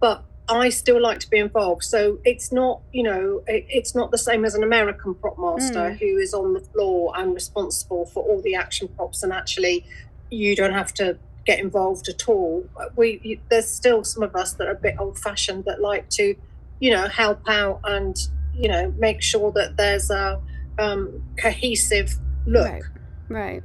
but 0.00 0.24
I 0.48 0.70
still 0.70 1.00
like 1.00 1.20
to 1.20 1.30
be 1.30 1.38
involved. 1.38 1.84
So 1.84 2.18
it's 2.24 2.52
not, 2.52 2.80
you 2.92 3.02
know, 3.02 3.42
it, 3.46 3.64
it's 3.68 3.94
not 3.94 4.10
the 4.10 4.18
same 4.18 4.44
as 4.44 4.54
an 4.54 4.62
American 4.62 5.14
prop 5.14 5.38
master 5.38 5.90
Mm. 5.90 5.98
who 5.98 6.18
is 6.18 6.34
on 6.34 6.52
the 6.52 6.60
floor 6.60 7.12
and 7.16 7.34
responsible 7.34 8.06
for 8.06 8.22
all 8.22 8.40
the 8.42 8.54
action 8.54 8.88
props, 8.88 9.22
and 9.22 9.32
actually, 9.32 9.84
you 10.30 10.56
don't 10.56 10.72
have 10.72 10.92
to 10.94 11.16
get 11.44 11.58
involved 11.58 12.08
at 12.08 12.28
all. 12.28 12.64
We 12.96 13.20
you, 13.22 13.40
there's 13.50 13.68
still 13.68 14.04
some 14.04 14.22
of 14.22 14.34
us 14.36 14.52
that 14.54 14.68
are 14.68 14.72
a 14.72 14.82
bit 14.88 14.96
old-fashioned 14.98 15.64
that 15.64 15.80
like 15.80 16.08
to, 16.10 16.34
you 16.80 16.90
know, 16.90 17.08
help 17.08 17.40
out 17.48 17.80
and 17.84 18.16
you 18.54 18.68
know 18.68 18.92
make 18.98 19.22
sure 19.22 19.52
that 19.52 19.76
there's 19.76 20.10
a 20.10 20.40
um, 20.78 21.22
cohesive 21.38 22.14
look. 22.46 22.66
Right. 22.68 22.82
Right. 23.28 23.62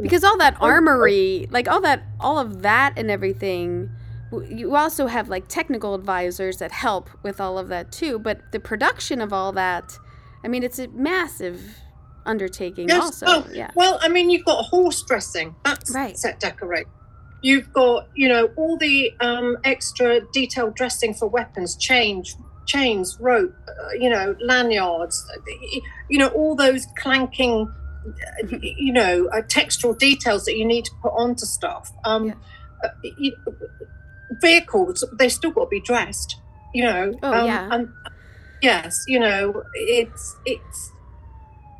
Because 0.00 0.24
all 0.24 0.36
that 0.38 0.56
armory, 0.60 1.46
like 1.50 1.68
all 1.68 1.80
that, 1.82 2.02
all 2.18 2.38
of 2.38 2.62
that 2.62 2.94
and 2.98 3.10
everything, 3.10 3.90
you 4.48 4.74
also 4.74 5.06
have 5.06 5.28
like 5.28 5.46
technical 5.46 5.94
advisors 5.94 6.56
that 6.56 6.72
help 6.72 7.08
with 7.22 7.40
all 7.40 7.58
of 7.58 7.68
that 7.68 7.92
too. 7.92 8.18
But 8.18 8.50
the 8.50 8.58
production 8.58 9.20
of 9.20 9.32
all 9.32 9.52
that, 9.52 9.96
I 10.44 10.48
mean, 10.48 10.64
it's 10.64 10.80
a 10.80 10.88
massive 10.88 11.78
undertaking 12.26 12.88
Yes, 12.88 13.22
also. 13.22 13.26
oh, 13.28 13.46
yeah. 13.52 13.70
Well, 13.76 13.98
I 14.02 14.08
mean, 14.08 14.30
you've 14.30 14.44
got 14.44 14.64
horse 14.64 15.02
dressing. 15.02 15.54
That's 15.64 15.94
Right. 15.94 16.18
set 16.18 16.40
decorate. 16.40 16.86
You've 17.42 17.72
got, 17.72 18.08
you 18.14 18.28
know, 18.28 18.46
all 18.56 18.76
the 18.76 19.12
um, 19.20 19.58
extra 19.62 20.22
detailed 20.32 20.74
dressing 20.74 21.14
for 21.14 21.28
weapons, 21.28 21.76
chains, 21.76 22.36
chains, 22.66 23.16
rope, 23.20 23.54
uh, 23.68 23.92
you 23.98 24.10
know, 24.10 24.34
lanyards, 24.40 25.26
uh, 25.34 25.40
you 26.08 26.18
know, 26.18 26.28
all 26.28 26.54
those 26.54 26.86
clanking, 26.98 27.72
uh, 28.06 28.56
you 28.60 28.92
know, 28.92 29.28
uh, 29.32 29.42
textural 29.42 29.96
details 29.98 30.44
that 30.44 30.56
you 30.56 30.64
need 30.64 30.84
to 30.84 30.92
put 31.02 31.12
onto 31.16 31.46
stuff. 31.46 31.92
Um, 32.04 32.26
Yeah. 32.26 32.34
uh, 32.84 32.88
you, 33.02 33.32
vehicles, 34.40 35.04
they 35.18 35.28
still 35.28 35.50
got 35.50 35.64
to 35.64 35.68
be 35.70 35.80
dressed, 35.80 36.36
you 36.72 36.84
know. 36.84 37.12
Oh, 37.22 37.32
um, 37.32 37.46
yeah. 37.46 37.68
And 37.70 37.88
yes, 38.62 39.04
you 39.06 39.18
know, 39.20 39.62
it's 39.74 40.36
it's 40.44 40.90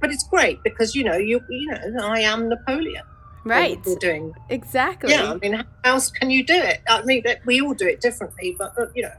but 0.01 0.11
it's 0.11 0.25
great 0.29 0.63
because 0.63 0.95
you 0.95 1.03
know 1.03 1.17
you 1.17 1.41
you 1.49 1.71
know 1.71 2.07
I 2.07 2.21
am 2.21 2.49
Napoleon. 2.49 3.05
Right. 3.45 3.79
We're 3.85 3.99
doing. 3.99 4.33
Exactly. 4.49 5.13
Yeah, 5.13 5.33
I 5.33 5.35
mean, 5.37 5.53
how 5.53 5.65
else 5.85 6.11
can 6.11 6.31
you 6.31 6.47
do 6.47 6.55
it? 6.55 6.81
I 6.89 7.03
mean, 7.05 7.23
we 7.45 7.61
all 7.61 7.75
do 7.75 7.87
it 7.87 8.01
differently, 8.01 8.57
but 8.59 8.73
you 8.95 9.03
know, 9.03 9.13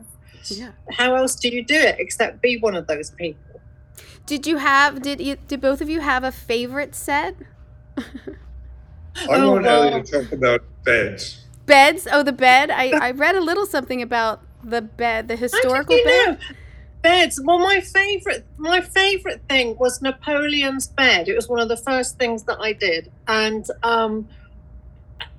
Yeah. 0.51 0.71
how 0.91 1.15
else 1.15 1.35
do 1.35 1.49
you 1.49 1.63
do 1.63 1.75
it 1.75 1.95
except 1.99 2.41
be 2.41 2.57
one 2.57 2.75
of 2.75 2.87
those 2.87 3.11
people? 3.11 3.41
Did 4.25 4.47
you 4.47 4.57
have? 4.57 5.01
Did 5.01 5.21
you? 5.21 5.37
Did 5.47 5.61
both 5.61 5.81
of 5.81 5.89
you 5.89 6.01
have 6.01 6.23
a 6.23 6.31
favorite 6.31 6.95
set? 6.95 7.35
I 7.97 8.03
Oh, 9.29 9.51
want 9.53 9.63
well. 9.65 9.83
Elli 9.93 10.03
to 10.03 10.23
talk 10.23 10.31
about 10.31 10.63
beds. 10.83 11.45
Beds. 11.65 12.07
Oh, 12.11 12.23
the 12.23 12.33
bed. 12.33 12.69
I 12.71 12.89
I 12.91 13.11
read 13.11 13.35
a 13.35 13.41
little 13.41 13.65
something 13.65 14.01
about 14.01 14.41
the 14.63 14.81
bed, 14.81 15.27
the 15.27 15.35
historical 15.35 15.95
bed. 16.03 16.25
know? 16.31 16.37
Beds. 17.01 17.39
Well, 17.43 17.59
my 17.59 17.81
favorite, 17.81 18.45
my 18.57 18.81
favorite 18.81 19.41
thing 19.47 19.77
was 19.77 20.01
Napoleon's 20.01 20.87
bed. 20.87 21.27
It 21.29 21.35
was 21.35 21.47
one 21.47 21.59
of 21.59 21.69
the 21.69 21.77
first 21.77 22.17
things 22.17 22.43
that 22.43 22.57
I 22.59 22.73
did, 22.73 23.11
and 23.27 23.65
um, 23.83 24.27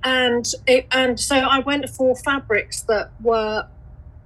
and 0.03 0.45
it, 0.65 0.87
and 0.91 1.19
so 1.19 1.35
I 1.35 1.59
went 1.59 1.89
for 1.89 2.15
fabrics 2.15 2.81
that 2.83 3.11
were 3.21 3.67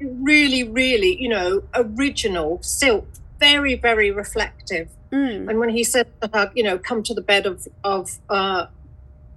really, 0.03 0.63
really, 0.63 1.21
you 1.21 1.29
know, 1.29 1.63
original 1.73 2.61
silk, 2.61 3.07
very, 3.39 3.75
very 3.75 4.11
reflective. 4.11 4.89
Mm. 5.11 5.49
And 5.49 5.59
when 5.59 5.69
he 5.69 5.83
said, 5.83 6.07
uh, 6.21 6.47
you 6.55 6.63
know, 6.63 6.77
come 6.77 7.03
to 7.03 7.13
the 7.13 7.21
bed 7.21 7.45
of 7.45 7.67
of 7.83 8.19
uh, 8.29 8.67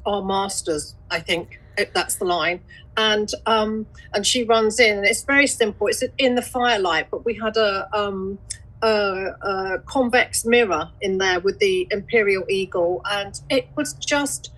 our 0.06 0.22
masters, 0.22 0.94
I 1.10 1.20
think 1.20 1.60
that's 1.92 2.16
the 2.16 2.24
line. 2.24 2.60
And 2.96 3.28
um, 3.46 3.86
and 4.12 4.26
she 4.26 4.44
runs 4.44 4.78
in, 4.78 4.98
and 4.98 5.06
it's 5.06 5.22
very 5.22 5.48
simple. 5.48 5.88
It's 5.88 6.04
in 6.18 6.36
the 6.36 6.42
firelight, 6.42 7.10
but 7.10 7.24
we 7.24 7.34
had 7.34 7.56
a 7.56 7.88
um, 7.92 8.38
a, 8.82 9.34
a 9.42 9.78
convex 9.86 10.44
mirror 10.44 10.90
in 11.00 11.18
there 11.18 11.40
with 11.40 11.58
the 11.58 11.88
imperial 11.90 12.44
eagle, 12.48 13.02
and 13.10 13.40
it 13.50 13.66
was 13.74 13.94
just 13.94 14.50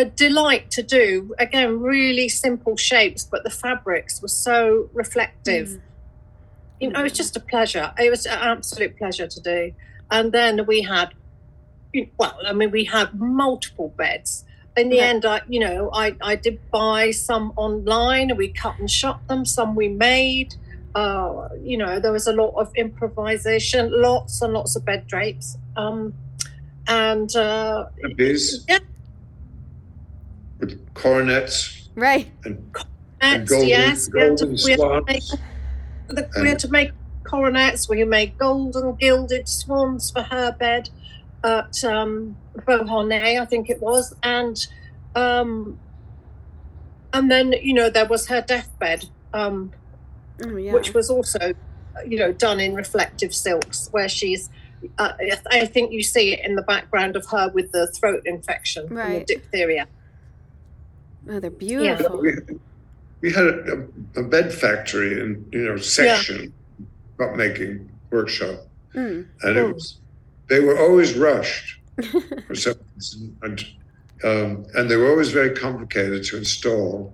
a 0.00 0.04
delight 0.04 0.70
to 0.76 0.82
do. 0.82 1.34
Again, 1.38 1.80
really 1.80 2.28
simple 2.28 2.76
shapes, 2.76 3.22
but 3.32 3.40
the 3.44 3.50
fabrics 3.50 4.20
were 4.22 4.28
so 4.48 4.88
reflective 4.92 5.68
Mm. 5.68 5.80
you 6.80 6.88
know, 6.90 7.00
it 7.00 7.04
was 7.04 7.12
just 7.12 7.34
a 7.36 7.40
pleasure. 7.40 7.86
It 7.98 8.10
was 8.10 8.26
an 8.26 8.38
absolute 8.54 8.92
pleasure 8.98 9.26
to 9.36 9.40
do. 9.40 9.72
And 10.10 10.30
then 10.30 10.66
we 10.66 10.82
had, 10.82 11.08
well, 12.18 12.36
I 12.46 12.52
mean, 12.52 12.70
we 12.70 12.84
had 12.84 13.08
multiple 13.18 13.94
beds. 13.96 14.44
In 14.76 14.90
the 14.90 14.98
Right. 14.98 15.08
end, 15.08 15.24
I, 15.24 15.40
you 15.48 15.58
know, 15.66 15.88
I, 15.94 16.06
I 16.20 16.34
did 16.36 16.56
buy 16.70 17.12
some 17.12 17.46
online 17.56 18.26
and 18.30 18.36
we 18.38 18.48
cut 18.48 18.74
and 18.78 18.90
shot 18.90 19.26
them. 19.26 19.46
Some 19.46 19.74
we 19.74 19.88
made. 19.88 20.54
Uh, 20.94 21.48
you 21.62 21.78
know, 21.78 21.98
there 21.98 22.12
was 22.12 22.26
a 22.26 22.32
lot 22.42 22.52
of 22.62 22.70
improvisation, 22.76 23.90
lots 24.08 24.42
and 24.42 24.52
lots 24.52 24.76
of 24.76 24.84
bed 24.84 25.06
drapes. 25.06 25.56
Um, 25.76 26.12
and 26.86 27.34
uh, 27.34 27.86
A 28.04 28.08
biz 28.14 28.64
Yeah. 28.68 28.80
With 30.58 30.94
coronets 30.94 31.88
Right. 31.94 32.30
and, 32.44 32.56
and 33.20 33.42
that's, 33.42 33.50
golden, 33.50 33.68
yes, 33.68 34.08
we 34.12 34.20
had 34.20 34.36
to, 34.38 34.44
golden 34.46 34.64
we 34.64 34.70
had 34.70 34.78
to 34.78 35.02
make 35.06 35.22
swans. 35.22 35.42
the, 36.08 36.28
we 36.42 36.48
had 36.48 36.58
to 36.60 36.68
make 36.70 36.90
coronets. 37.24 37.88
We 37.88 38.04
made 38.04 38.36
golden 38.38 38.94
gilded 38.96 39.48
swans 39.48 40.10
for 40.10 40.22
her 40.22 40.52
bed 40.52 40.90
at 41.42 41.82
um, 41.84 42.36
Beauharnais, 42.66 43.38
I 43.38 43.44
think 43.46 43.70
it 43.70 43.80
was, 43.80 44.14
and 44.22 44.66
um, 45.14 45.78
and 47.12 47.30
then 47.30 47.52
you 47.62 47.72
know 47.72 47.88
there 47.88 48.06
was 48.06 48.28
her 48.28 48.42
deathbed, 48.42 49.06
um, 49.32 49.72
Oh, 50.44 50.56
yeah. 50.56 50.72
which 50.74 50.92
was 50.92 51.08
also 51.08 51.54
you 52.06 52.18
know 52.18 52.32
done 52.32 52.60
in 52.60 52.74
reflective 52.74 53.34
silks, 53.34 53.88
where 53.92 54.08
she's. 54.08 54.50
Uh, 54.98 55.12
I 55.50 55.64
think 55.64 55.90
you 55.92 56.02
see 56.02 56.34
it 56.34 56.44
in 56.44 56.54
the 56.54 56.62
background 56.62 57.16
of 57.16 57.24
her 57.26 57.48
with 57.54 57.72
the 57.72 57.86
throat 57.88 58.22
infection 58.26 58.96
and 58.98 59.22
the 59.22 59.24
diphtheria. 59.24 59.86
Oh, 61.28 61.40
they're 61.40 61.50
beautiful. 61.50 62.20
We, 62.20 62.32
we 63.20 63.32
had 63.32 63.44
a, 63.46 63.86
a 64.16 64.22
bed 64.22 64.52
factory 64.52 65.20
and 65.20 65.52
you 65.52 65.64
know 65.64 65.76
section, 65.76 66.52
cup 67.18 67.34
making 67.36 67.88
workshop, 68.10 68.60
Mm. 68.94 69.26
and 69.42 69.56
it 69.56 69.60
Oh. 69.60 69.72
was 69.72 69.98
they 70.48 70.60
were 70.60 70.78
always 70.78 71.14
rushed 71.14 71.80
for 72.46 72.54
some 72.54 72.74
reason, 72.94 73.36
and 73.42 73.64
um, 74.24 74.66
and 74.74 74.88
they 74.90 74.96
were 74.96 75.10
always 75.10 75.30
very 75.32 75.50
complicated 75.54 76.24
to 76.24 76.36
install, 76.38 77.12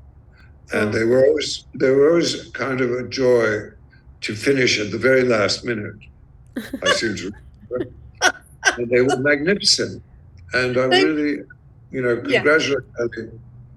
and 0.73 0.89
Oh. 0.91 0.93
they 0.99 1.05
were 1.05 1.25
always 1.27 1.65
they 1.75 1.91
were 1.91 2.09
always 2.11 2.51
kind 2.53 2.81
of 2.81 2.91
a 2.93 3.09
joy 3.09 3.71
to 4.21 4.35
finish 4.35 4.79
at 4.79 4.91
the 4.91 4.99
very 4.99 5.23
last 5.25 5.65
minute. 5.65 5.97
I 6.85 6.91
seem 7.01 7.17
to 7.17 7.33
remember. 7.71 7.95
and 8.79 8.89
they 8.91 9.01
were 9.03 9.17
magnificent, 9.19 10.03
and 10.53 10.77
I 10.77 10.85
really, 10.85 11.43
you 11.91 12.03
know, 12.03 12.17
congratulate 12.21 12.85
Elli 13.01 13.31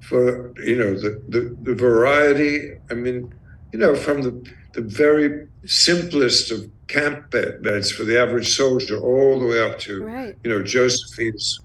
for 0.08 0.53
you 0.62 0.76
know 0.78 0.93
the, 0.93 1.22
the 1.30 1.56
the 1.64 1.74
variety. 1.76 2.78
I 2.89 2.93
mean, 2.93 3.34
you 3.72 3.80
know, 3.80 3.95
from 3.95 4.22
the 4.22 4.34
the 4.74 4.82
very 4.82 5.47
simplest 5.66 6.51
of 6.51 6.70
camp 6.88 7.32
bed, 7.32 7.64
beds 7.64 7.91
for 7.91 8.03
the 8.03 8.20
average 8.22 8.56
soldier, 8.56 8.97
all 8.99 9.39
the 9.39 9.45
way 9.47 9.60
up 9.62 9.80
to 9.80 10.03
Right. 10.03 10.36
you 10.43 10.49
know 10.51 10.62
Josephine's 10.64 11.60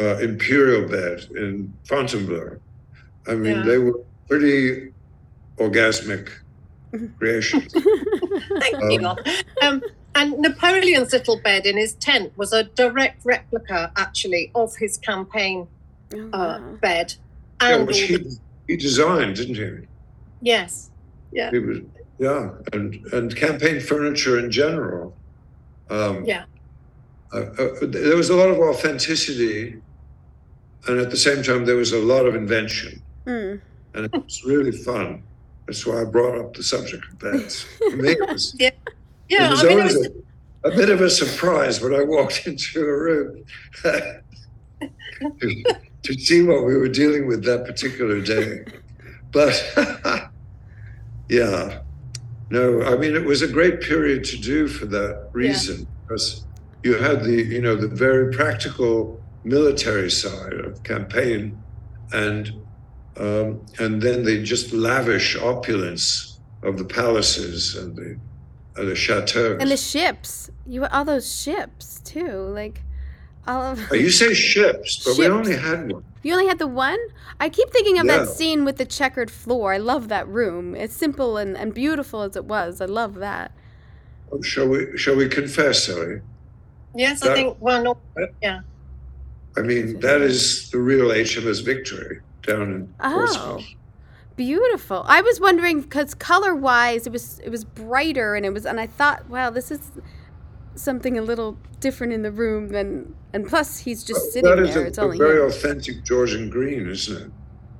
uh, 0.00 0.16
imperial 0.18 0.88
bed 0.88 1.26
in 1.36 1.72
Fontainebleau. 1.88 2.58
I 3.26 3.34
mean, 3.34 3.56
Yeah. 3.56 3.62
they 3.64 3.78
were 3.78 4.00
pretty 4.28 4.92
orgasmic 5.58 6.28
creations. 7.18 7.72
Thank 7.72 8.92
you. 8.92 9.06
Um, 9.06 9.16
Um, 9.62 9.82
and 10.14 10.38
Napoleon's 10.38 11.12
little 11.12 11.40
bed 11.40 11.66
in 11.66 11.76
his 11.76 11.94
tent 11.94 12.32
was 12.36 12.52
a 12.52 12.62
direct 12.64 13.24
replica, 13.24 13.90
actually, 13.96 14.50
of 14.54 14.76
his 14.76 14.96
campaign 14.96 15.66
Oh, 16.14 16.30
uh, 16.32 16.58
bed. 16.80 17.14
Yeah, 17.62 17.76
which 17.82 18.00
he, 18.00 18.18
he 18.68 18.76
designed, 18.76 19.36
didn't 19.36 19.54
he? 19.56 19.86
yes, 20.40 20.90
yeah, 21.32 21.50
He 21.50 21.58
was, 21.58 21.78
yeah, 22.18 22.50
and 22.72 22.94
and 23.12 23.34
campaign 23.34 23.80
furniture 23.80 24.38
in 24.38 24.50
general. 24.50 25.14
Um, 25.90 26.24
yeah, 26.24 26.44
uh, 27.32 27.38
uh, 27.58 27.68
there 27.82 28.16
was 28.16 28.30
a 28.30 28.36
lot 28.36 28.48
of 28.50 28.58
authenticity, 28.58 29.80
and 30.86 30.98
at 31.00 31.10
the 31.10 31.16
same 31.16 31.42
time, 31.42 31.64
there 31.64 31.76
was 31.76 31.92
a 31.92 31.98
lot 31.98 32.26
of 32.26 32.34
invention, 32.34 33.02
Mm. 33.26 33.60
and 33.94 34.04
it 34.06 34.12
was 34.12 34.42
really 34.44 34.72
fun. 34.72 35.22
That's 35.66 35.86
why 35.86 36.02
I 36.02 36.04
brought 36.04 36.38
up 36.38 36.54
the 36.54 36.62
subject 36.62 37.04
of 37.10 37.18
beds. 37.18 37.62
For 37.90 37.96
me, 37.96 38.10
it 38.10 38.28
was, 38.28 38.54
yeah. 38.58 38.70
it 39.30 39.50
was 39.50 39.64
I 39.64 39.68
mean, 39.68 39.78
it 39.78 39.80
always 39.80 39.96
was, 39.96 40.06
a, 40.64 40.68
a 40.68 40.76
bit 40.76 40.90
of 40.90 41.00
a 41.00 41.08
surprise 41.10 41.80
when 41.80 41.94
I 41.94 42.02
walked 42.04 42.46
into 42.46 42.80
a 42.80 42.84
room 43.06 43.44
to, 46.04 46.14
see 46.14 46.42
what 46.42 46.64
we 46.64 46.76
were 46.76 46.88
dealing 46.88 47.26
with 47.26 47.44
that 47.44 47.64
particular 47.64 48.20
day. 48.20 48.64
But 49.32 49.54
yeah, 51.28 51.80
no, 52.50 52.82
I 52.82 52.96
mean, 52.96 53.14
it 53.14 53.24
was 53.24 53.42
a 53.42 53.48
great 53.48 53.80
period 53.80 54.24
to 54.24 54.36
do 54.36 54.68
for 54.68 54.86
that 54.86 55.28
reason 55.32 55.86
because 56.02 56.46
you 56.82 56.96
had 56.96 57.24
the, 57.24 57.42
you 57.42 57.60
know, 57.60 57.74
the 57.74 57.88
very 57.88 58.32
practical 58.32 59.20
military 59.44 60.10
side 60.10 60.54
of 60.54 60.82
campaign 60.82 61.62
and 62.12 62.52
um, 63.16 63.64
and 63.78 64.02
then 64.02 64.24
the 64.24 64.42
just 64.42 64.72
lavish 64.72 65.36
opulence 65.36 66.40
of 66.62 66.78
the 66.78 66.84
palaces 66.84 67.76
and 67.76 67.94
the 67.94 68.18
and 68.76 68.88
the 68.88 68.96
chateaus. 68.96 69.60
And 69.60 69.70
the 69.70 69.76
ships. 69.76 70.50
You 70.66 70.84
all 70.86 71.04
those 71.04 71.32
ships 71.32 72.00
too. 72.04 72.32
Like 72.32 72.82
all 73.46 73.62
of 73.72 73.80
Oh, 73.90 73.94
you 73.94 74.10
say 74.10 74.34
ships, 74.34 75.04
but 75.04 75.18
we 75.18 75.26
only 75.26 75.56
had 75.56 75.92
one. 75.92 76.04
You 76.22 76.32
only 76.32 76.46
had 76.46 76.58
the 76.58 76.66
one? 76.66 76.98
I 77.38 77.48
keep 77.50 77.70
thinking 77.70 77.98
of 77.98 78.06
that 78.06 78.28
scene 78.28 78.64
with 78.64 78.76
the 78.78 78.86
checkered 78.86 79.30
floor. 79.30 79.74
I 79.74 79.78
love 79.78 80.08
that 80.08 80.26
room. 80.28 80.74
It's 80.74 80.96
simple 80.96 81.36
and, 81.36 81.56
and 81.56 81.74
beautiful 81.74 82.22
as 82.22 82.34
it 82.36 82.46
was. 82.46 82.80
I 82.80 82.86
love 82.86 83.16
that. 83.16 83.52
Oh, 84.32 84.40
shall 84.40 84.66
we? 84.68 84.96
Shall 84.96 85.16
we 85.16 85.28
confess, 85.28 85.88
Elli? 85.88 86.20
yes, 86.94 87.22
I 87.22 87.34
think, 87.34 87.56
well, 87.60 87.82
no, 87.82 87.98
yeah. 88.42 88.60
I 89.56 89.60
mean, 89.60 90.00
that 90.00 90.20
is 90.22 90.70
the 90.70 90.78
real 90.78 91.08
HMS 91.10 91.64
Victory 91.64 92.20
down 92.42 92.62
in 92.62 92.94
Oh. 93.00 93.12
Portsmouth. 93.12 93.64
Beautiful. 94.36 95.04
I 95.06 95.20
was 95.20 95.40
wondering 95.40 95.82
because 95.82 96.14
color 96.14 96.54
wise, 96.56 97.06
it 97.06 97.12
was 97.12 97.38
it 97.44 97.50
was 97.50 97.64
brighter 97.64 98.34
and 98.34 98.44
it 98.44 98.52
was 98.52 98.66
and 98.66 98.80
I 98.80 98.86
thought, 98.88 99.28
wow, 99.28 99.50
this 99.50 99.70
is 99.70 99.92
something 100.76 101.18
a 101.18 101.22
little 101.22 101.56
different 101.80 102.12
in 102.12 102.22
the 102.22 102.32
room 102.32 102.68
than 102.68 103.14
and 103.32 103.46
plus 103.46 103.78
he's 103.78 104.02
just 104.04 104.32
sitting 104.32 104.48
that 104.50 104.58
is 104.58 104.74
there. 104.74 104.84
a, 104.84 104.86
it's 104.88 104.98
a 104.98 105.02
only 105.02 105.18
very 105.18 105.40
him. 105.40 105.46
authentic 105.48 106.04
Georgian 106.04 106.50
green, 106.50 106.88
isn't 106.88 107.16
it? 107.26 107.30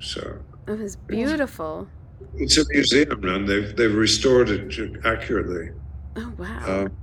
So 0.00 0.38
It 0.66 0.78
was 0.78 0.96
beautiful. 0.96 1.88
it's 2.36 2.56
a 2.58 2.64
museum, 2.70 3.24
and 3.24 3.48
they've 3.48 3.74
they've 3.76 3.94
restored 3.94 4.50
it 4.50 4.96
accurately. 5.04 5.70
Oh 6.16 6.32
wow. 6.38 6.82
Um, 6.84 6.96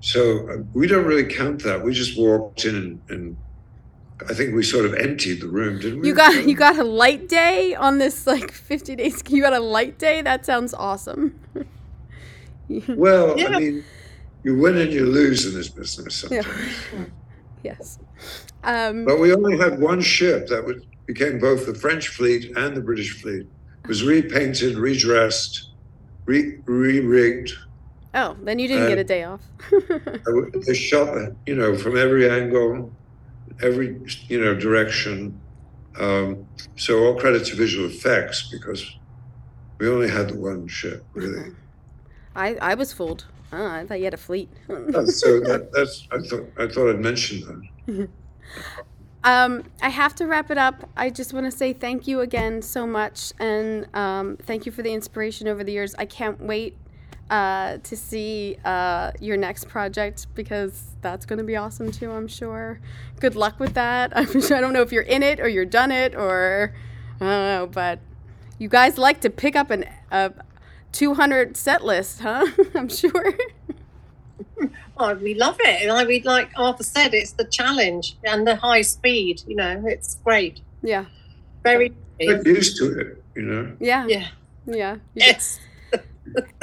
so 0.00 0.48
uh, 0.50 0.56
we 0.74 0.86
don't 0.86 1.06
really 1.06 1.24
count 1.24 1.62
that. 1.62 1.82
We 1.82 1.92
just 1.94 2.18
walked 2.18 2.64
in 2.66 2.74
and, 2.76 3.00
and 3.08 3.36
I 4.28 4.34
think 4.34 4.54
we 4.54 4.62
sort 4.62 4.84
of 4.84 4.94
emptied 4.94 5.40
the 5.40 5.48
room, 5.48 5.78
didn't 5.80 6.00
we? 6.00 6.08
You 6.08 6.14
got 6.14 6.46
you 6.46 6.54
got 6.54 6.78
a 6.78 6.84
light 6.84 7.28
day 7.28 7.74
on 7.74 7.98
this 7.98 8.26
like 8.26 8.52
50 8.70 8.96
days. 8.96 9.22
You 9.28 9.40
got 9.42 9.52
a 9.54 9.60
light 9.60 9.98
day. 9.98 10.20
That 10.22 10.44
sounds 10.44 10.74
awesome. 10.74 11.38
Well, 12.88 13.38
Yeah. 13.38 13.48
I 13.48 13.58
mean, 13.60 13.84
you 14.44 14.56
win 14.56 14.76
and 14.76 14.92
you 14.92 15.06
lose 15.06 15.46
in 15.46 15.54
this 15.54 15.68
business 15.68 16.24
Yeah. 16.30 16.42
yes. 17.64 17.98
Um, 18.62 19.04
But 19.04 19.18
we 19.18 19.34
only 19.34 19.58
had 19.58 19.80
one 19.80 20.00
ship 20.00 20.46
that 20.48 20.64
was, 20.64 20.84
became 21.06 21.38
both 21.38 21.66
the 21.66 21.74
French 21.74 22.08
fleet 22.08 22.56
and 22.56 22.76
the 22.76 22.80
British 22.80 23.20
fleet. 23.20 23.46
It 23.82 23.88
was 23.88 24.04
repainted, 24.04 24.76
redressed, 24.76 25.70
re 26.26 26.58
rigged. 26.66 27.52
oh, 28.14 28.36
then 28.42 28.58
you 28.58 28.68
didn't 28.68 28.88
get 28.88 28.98
a 28.98 29.04
day 29.04 29.24
off. 29.24 29.42
They 30.66 30.74
shot, 30.74 31.32
you 31.46 31.54
know, 31.56 31.76
from 31.76 31.96
every 31.98 32.30
angle, 32.30 32.90
every 33.62 34.00
you 34.28 34.40
know 34.42 34.54
direction. 34.54 35.38
Um, 36.00 36.46
so 36.76 37.04
all 37.04 37.14
credit 37.20 37.44
to 37.46 37.56
visual 37.56 37.86
effects 37.86 38.48
because 38.50 38.96
we 39.78 39.88
only 39.88 40.08
had 40.08 40.30
the 40.30 40.38
one 40.38 40.66
ship, 40.66 41.04
really. 41.12 41.52
I 42.34 42.54
I 42.56 42.74
was 42.74 42.92
fooled. 42.92 43.26
I 43.54 43.86
thought 43.86 43.98
you 43.98 44.04
had 44.04 44.14
a 44.14 44.18
fleet. 44.18 44.48
Uh, 44.68 45.06
so 45.06 45.40
that, 45.40 45.70
that's 45.72 46.06
I 46.10 46.18
thought 46.18 46.50
I 46.58 46.66
thought 46.66 46.90
I'd 46.90 47.00
mention 47.00 47.68
that. 47.86 48.08
Um, 49.24 49.64
I 49.80 49.88
have 49.88 50.14
to 50.16 50.26
wrap 50.26 50.50
it 50.50 50.58
up. 50.58 50.90
I 50.98 51.08
just 51.08 51.32
want 51.32 51.46
to 51.46 51.50
say 51.50 51.72
thank 51.72 52.06
you 52.06 52.20
again 52.20 52.60
so 52.60 52.86
much, 52.86 53.32
and 53.38 53.88
um, 53.96 54.36
thank 54.36 54.66
you 54.66 54.72
for 54.72 54.82
the 54.82 54.92
inspiration 54.92 55.48
over 55.48 55.64
the 55.64 55.72
years. 55.72 55.94
I 55.98 56.04
can't 56.04 56.38
wait 56.42 56.76
uh, 57.30 57.78
to 57.78 57.96
see 57.96 58.58
uh, 58.66 59.12
your 59.20 59.38
next 59.38 59.66
project 59.68 60.26
because 60.34 60.94
that's 61.00 61.24
going 61.24 61.38
to 61.38 61.44
be 61.44 61.56
awesome 61.56 61.90
too. 61.90 62.10
I'm 62.10 62.28
sure. 62.28 62.80
Good 63.18 63.34
luck 63.34 63.58
with 63.58 63.72
that. 63.74 64.12
I'm 64.16 64.42
sure, 64.42 64.58
I 64.58 64.60
don't 64.60 64.74
know 64.74 64.82
if 64.82 64.92
you're 64.92 65.02
in 65.02 65.22
it 65.22 65.40
or 65.40 65.48
you're 65.48 65.64
done 65.64 65.90
it 65.90 66.14
or 66.14 66.74
I 67.20 67.24
don't 67.24 67.28
know, 67.46 67.66
but 67.66 68.00
you 68.58 68.68
guys 68.68 68.98
like 68.98 69.22
to 69.22 69.30
pick 69.30 69.56
up 69.56 69.70
an 69.70 69.86
a 70.10 70.32
200 70.94 71.56
set 71.56 71.84
list, 71.84 72.20
huh? 72.20 72.46
I'm 72.74 72.88
sure. 72.88 73.34
oh, 74.96 75.14
we 75.14 75.34
love 75.34 75.56
it. 75.60 75.82
And 75.82 75.90
I, 75.92 76.04
we, 76.04 76.22
like 76.22 76.50
Arthur 76.56 76.84
said, 76.84 77.12
it's 77.14 77.32
the 77.32 77.44
challenge 77.44 78.16
and 78.24 78.46
the 78.46 78.56
high 78.56 78.82
speed, 78.82 79.42
you 79.46 79.56
know, 79.56 79.82
it's 79.86 80.14
great. 80.24 80.60
yeah, 80.82 81.04
Very, 81.62 81.92
Get 82.18 82.46
used 82.46 82.78
to 82.78 82.98
it, 82.98 83.22
you 83.34 83.42
know. 83.42 83.76
yeah, 83.80 84.06
yeah, 84.06 84.28
yeah. 84.66 84.96
yes. 85.14 85.60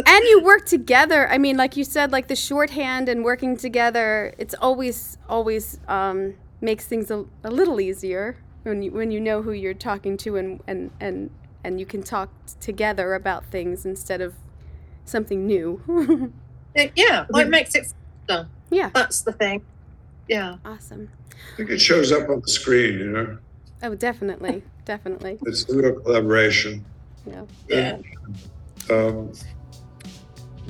and 0.08 0.24
you 0.26 0.42
work 0.42 0.66
together 0.66 1.30
i 1.30 1.38
mean 1.38 1.56
like 1.56 1.78
you 1.78 1.84
said 1.84 2.12
like 2.12 2.28
the 2.28 2.36
shorthand 2.36 3.08
and 3.08 3.24
working 3.24 3.56
together 3.56 4.34
it's 4.40 4.56
always 4.56 5.20
always 5.30 5.80
um, 5.88 6.34
makes 6.62 6.86
things 6.88 7.12
a, 7.12 7.24
a 7.44 7.52
little 7.52 7.80
easier 7.80 8.38
when 8.64 8.82
you 8.82 8.92
when 8.92 9.12
you 9.12 9.20
know 9.20 9.44
who 9.44 9.52
you're 9.52 9.76
talking 9.76 10.18
to 10.18 10.36
and 10.36 10.62
and 10.68 10.90
and 11.00 11.30
and 11.64 11.80
you 11.80 11.86
can 11.86 12.01
talk 12.03 12.30
t- 12.45 12.53
together 12.59 13.14
about 13.14 13.45
things 13.45 13.86
instead 13.86 14.22
of 14.22 14.34
something 15.05 15.45
new 15.45 15.82
It- 16.76 16.93
yeah, 16.95 17.26
well, 17.30 17.41
it 17.41 17.49
makes 17.49 17.76
it 17.76 17.93
faster. 18.28 18.47
yeah 18.70 18.89
That's 18.93 19.22
the 19.22 19.34
thing. 19.34 19.64
Yeah. 20.28 20.55
awesome 20.66 21.09
I 21.53 21.57
think 21.57 21.70
it 21.72 21.80
shows 21.82 22.12
up 22.12 22.30
on 22.30 22.41
the 22.41 22.47
screen, 22.47 22.99
you 22.99 23.12
know. 23.12 23.38
oh 23.84 23.95
definitely 23.95 24.64
definitely 24.86 25.38
It's 25.45 25.70
a 25.70 25.76
real 25.76 25.99
collaboration. 25.99 26.86
yeah 27.26 27.43
Yeah. 27.68 27.97
Um, 28.89 29.32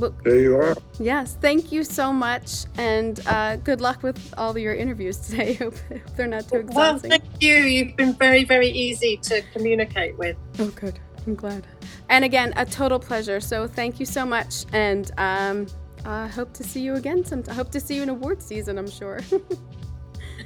Well, 0.01 0.15
There 0.23 0.39
you 0.39 0.55
are. 0.57 0.75
yes, 0.99 1.37
thank 1.39 1.71
you 1.71 1.83
so 1.83 2.11
much, 2.11 2.65
and 2.77 3.19
uh, 3.27 3.57
good 3.57 3.81
luck 3.81 4.01
with 4.01 4.33
all 4.35 4.57
your 4.57 4.73
interviews 4.73 5.17
today. 5.17 5.53
Hope 5.61 5.75
they're 6.15 6.25
not 6.25 6.49
too 6.49 6.55
exhausting. 6.57 6.75
Well, 6.75 6.95
exhausting. 6.95 7.11
thank 7.11 7.23
you. 7.43 7.53
You've 7.55 7.95
been 7.95 8.13
very, 8.15 8.43
very 8.43 8.69
easy 8.69 9.17
to 9.17 9.43
communicate 9.53 10.17
with. 10.17 10.35
Oh, 10.57 10.69
good. 10.69 10.99
I'm 11.27 11.35
glad. 11.35 11.67
And 12.09 12.25
again, 12.25 12.51
a 12.57 12.65
total 12.65 12.97
pleasure. 12.97 13.39
So 13.39 13.67
thank 13.67 13.99
you 13.99 14.07
so 14.07 14.25
much, 14.25 14.65
and 14.73 15.11
um, 15.19 15.67
I 16.03 16.25
hope 16.27 16.51
to 16.53 16.63
see 16.63 16.81
you 16.81 16.95
again. 16.95 17.23
Some. 17.23 17.43
I 17.47 17.53
hope 17.53 17.69
to 17.71 17.79
see 17.79 17.95
you 17.95 18.01
in 18.01 18.09
award 18.09 18.41
season. 18.41 18.79
I'm 18.79 18.89
sure. 18.89 19.19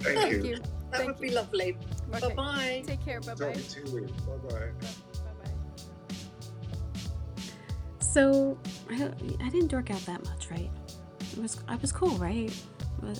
Thank, 0.01 0.19
thank 0.19 0.33
you. 0.33 0.43
you. 0.49 0.55
That 0.57 0.97
Thank 0.99 1.07
would 1.11 1.21
be 1.21 1.29
you. 1.29 1.35
lovely. 1.35 1.77
Okay. 2.13 2.27
Bye 2.27 2.35
bye. 2.35 2.83
Take 2.85 3.05
care. 3.05 3.21
Bye 3.21 3.33
bye. 3.35 3.53
Talking 3.53 3.63
to 3.63 3.89
you. 3.91 4.07
Bye 4.27 4.49
bye. 4.81 4.87
So 8.15 8.57
I, 8.89 9.11
I 9.43 9.49
didn't 9.49 9.67
dork 9.67 9.91
out 9.91 9.99
that 10.05 10.23
much, 10.23 10.49
right? 10.49 10.71
It 11.33 11.37
was 11.37 11.59
I 11.67 11.75
was 11.75 11.91
cool, 11.91 12.11
right? 12.11 12.49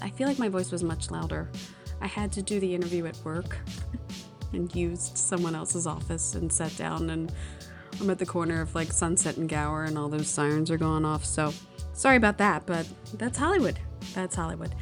I 0.02 0.10
feel 0.12 0.26
like 0.26 0.39
my 0.39 0.48
voice 0.48 0.72
was 0.72 0.86
much 0.86 1.12
louder. 1.12 1.52
I 2.00 2.08
had 2.08 2.32
to 2.32 2.41
do 2.41 2.62
the 2.62 2.74
interview 2.74 3.06
at 3.06 3.18
work 3.26 3.58
and 4.54 4.74
used 4.74 5.18
someone 5.18 5.54
else's 5.54 5.86
office 5.86 6.36
and 6.36 6.50
sat 6.50 6.74
down 6.78 7.10
and 7.10 7.30
I'm 8.00 8.10
at 8.10 8.20
the 8.20 8.26
corner 8.26 8.62
of 8.62 8.74
like 8.74 8.93
Sunset 8.93 9.36
and 9.36 9.50
Gower 9.50 9.84
and 9.84 9.98
all 9.98 10.08
those 10.08 10.30
sirens 10.30 10.72
are 10.72 10.78
going 10.78 11.04
off. 11.04 11.26
So 11.26 11.52
sorry 11.91 12.16
about 12.16 12.38
that, 12.38 12.66
but 12.66 12.88
that's 13.16 13.38
Hollywood. 13.38 13.78
That's 14.14 14.34
Hollywood. 14.34 14.76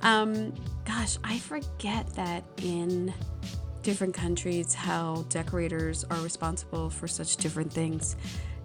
Um, 0.00 0.54
gosh, 0.86 1.18
I 1.22 1.38
forget 1.40 2.08
that 2.14 2.42
in 2.62 3.12
different 3.82 4.14
countries 4.14 4.72
how 4.72 5.26
decorators 5.28 6.04
are 6.04 6.20
responsible 6.20 6.88
for 6.88 7.06
such 7.06 7.36
different 7.36 7.70
things 7.70 8.16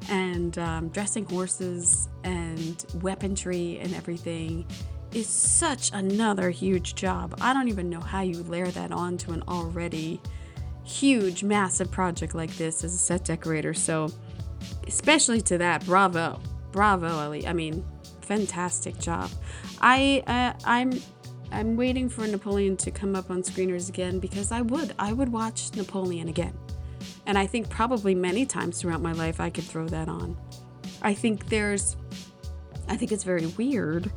and 0.09 0.57
um, 0.57 0.89
dressing 0.89 1.25
horses 1.25 2.09
and 2.23 2.85
weaponry 3.01 3.79
and 3.79 3.93
everything 3.93 4.65
is 5.13 5.27
such 5.27 5.91
another 5.93 6.49
huge 6.49 6.95
job. 6.95 7.35
I 7.41 7.53
don't 7.53 7.67
even 7.67 7.89
know 7.89 7.99
how 7.99 8.21
you 8.21 8.41
layer 8.43 8.67
that 8.67 8.91
on 8.91 9.17
to 9.19 9.31
an 9.31 9.43
already 9.47 10.19
huge 10.83 11.43
massive 11.43 11.91
project 11.91 12.35
like 12.35 12.55
this 12.57 12.83
as 12.83 12.93
a 12.93 12.97
set 12.97 13.23
decorator. 13.25 13.73
So 13.73 14.09
especially 14.87 15.41
to 15.41 15.57
that 15.59 15.85
bravo 15.85 16.39
bravo 16.71 17.07
elli. 17.07 17.47
I 17.47 17.53
mean 17.53 17.85
fantastic 18.21 18.97
job. 18.99 19.29
I 19.81 20.23
uh, 20.27 20.59
i'm 20.65 20.99
i'm 21.51 21.75
waiting 21.75 22.09
for 22.09 22.25
napoleon 22.25 22.75
to 22.77 22.91
come 22.91 23.15
up 23.15 23.29
on 23.29 23.43
screeners 23.43 23.89
again 23.89 24.19
because 24.19 24.51
i 24.51 24.61
would 24.61 24.93
i 24.97 25.13
would 25.13 25.29
watch 25.29 25.69
napoleon 25.75 26.27
again 26.27 26.53
and 27.25 27.37
I 27.37 27.47
think 27.47 27.69
probably 27.69 28.15
many 28.15 28.45
times 28.45 28.81
throughout 28.81 29.01
my 29.01 29.13
life 29.13 29.39
I 29.39 29.49
could 29.49 29.63
throw 29.63 29.87
that 29.87 30.07
on. 30.07 30.37
I 31.01 31.13
think 31.13 31.47
there's, 31.47 31.95
I 32.87 32.95
think 32.95 33.11
it's 33.11 33.23
very 33.23 33.47
weird 33.47 34.11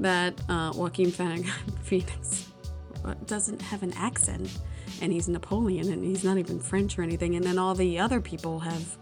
that 0.00 0.34
uh, 0.48 0.72
Joaquin 0.74 1.10
Phoenix 1.10 2.48
doesn't 3.26 3.62
have 3.62 3.82
an 3.82 3.92
accent 3.94 4.58
and 5.00 5.12
he's 5.12 5.28
Napoleon 5.28 5.92
and 5.92 6.04
he's 6.04 6.24
not 6.24 6.38
even 6.38 6.58
French 6.58 6.98
or 6.98 7.02
anything. 7.02 7.36
And 7.36 7.44
then 7.44 7.58
all 7.58 7.74
the 7.74 7.98
other 7.98 8.20
people 8.20 8.60
have 8.60 8.96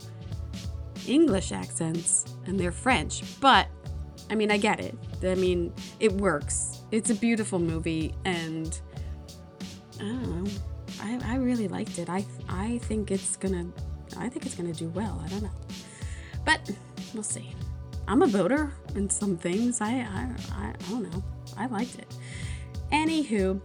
English 1.06 1.52
accents 1.52 2.24
and 2.46 2.58
they're 2.58 2.72
French. 2.72 3.22
But 3.40 3.68
I 4.30 4.34
mean, 4.34 4.50
I 4.50 4.58
get 4.58 4.80
it. 4.80 4.96
I 5.24 5.34
mean, 5.34 5.72
it 5.98 6.12
works. 6.12 6.82
It's 6.90 7.10
a 7.10 7.14
beautiful 7.14 7.58
movie 7.58 8.14
and 8.24 8.80
I 9.98 10.04
don't 10.04 10.44
know. 10.44 10.50
I, 11.00 11.18
I 11.24 11.36
really 11.36 11.68
liked 11.68 11.98
it. 11.98 12.08
I 12.08 12.24
I 12.48 12.78
think 12.78 13.10
it's 13.10 13.36
gonna 13.36 13.66
I 14.18 14.28
think 14.28 14.46
it's 14.46 14.54
gonna 14.54 14.72
do 14.72 14.88
well. 14.90 15.20
I 15.24 15.28
don't 15.28 15.42
know, 15.42 15.50
but 16.44 16.70
we'll 17.14 17.22
see. 17.22 17.54
I'm 18.08 18.22
a 18.22 18.26
voter 18.26 18.72
in 18.94 19.08
some 19.08 19.36
things. 19.36 19.80
I 19.80 19.90
I 19.90 20.28
I, 20.52 20.66
I 20.68 20.90
don't 20.90 21.10
know. 21.10 21.22
I 21.56 21.66
liked 21.66 21.98
it. 21.98 22.14
Anywho, 22.92 23.60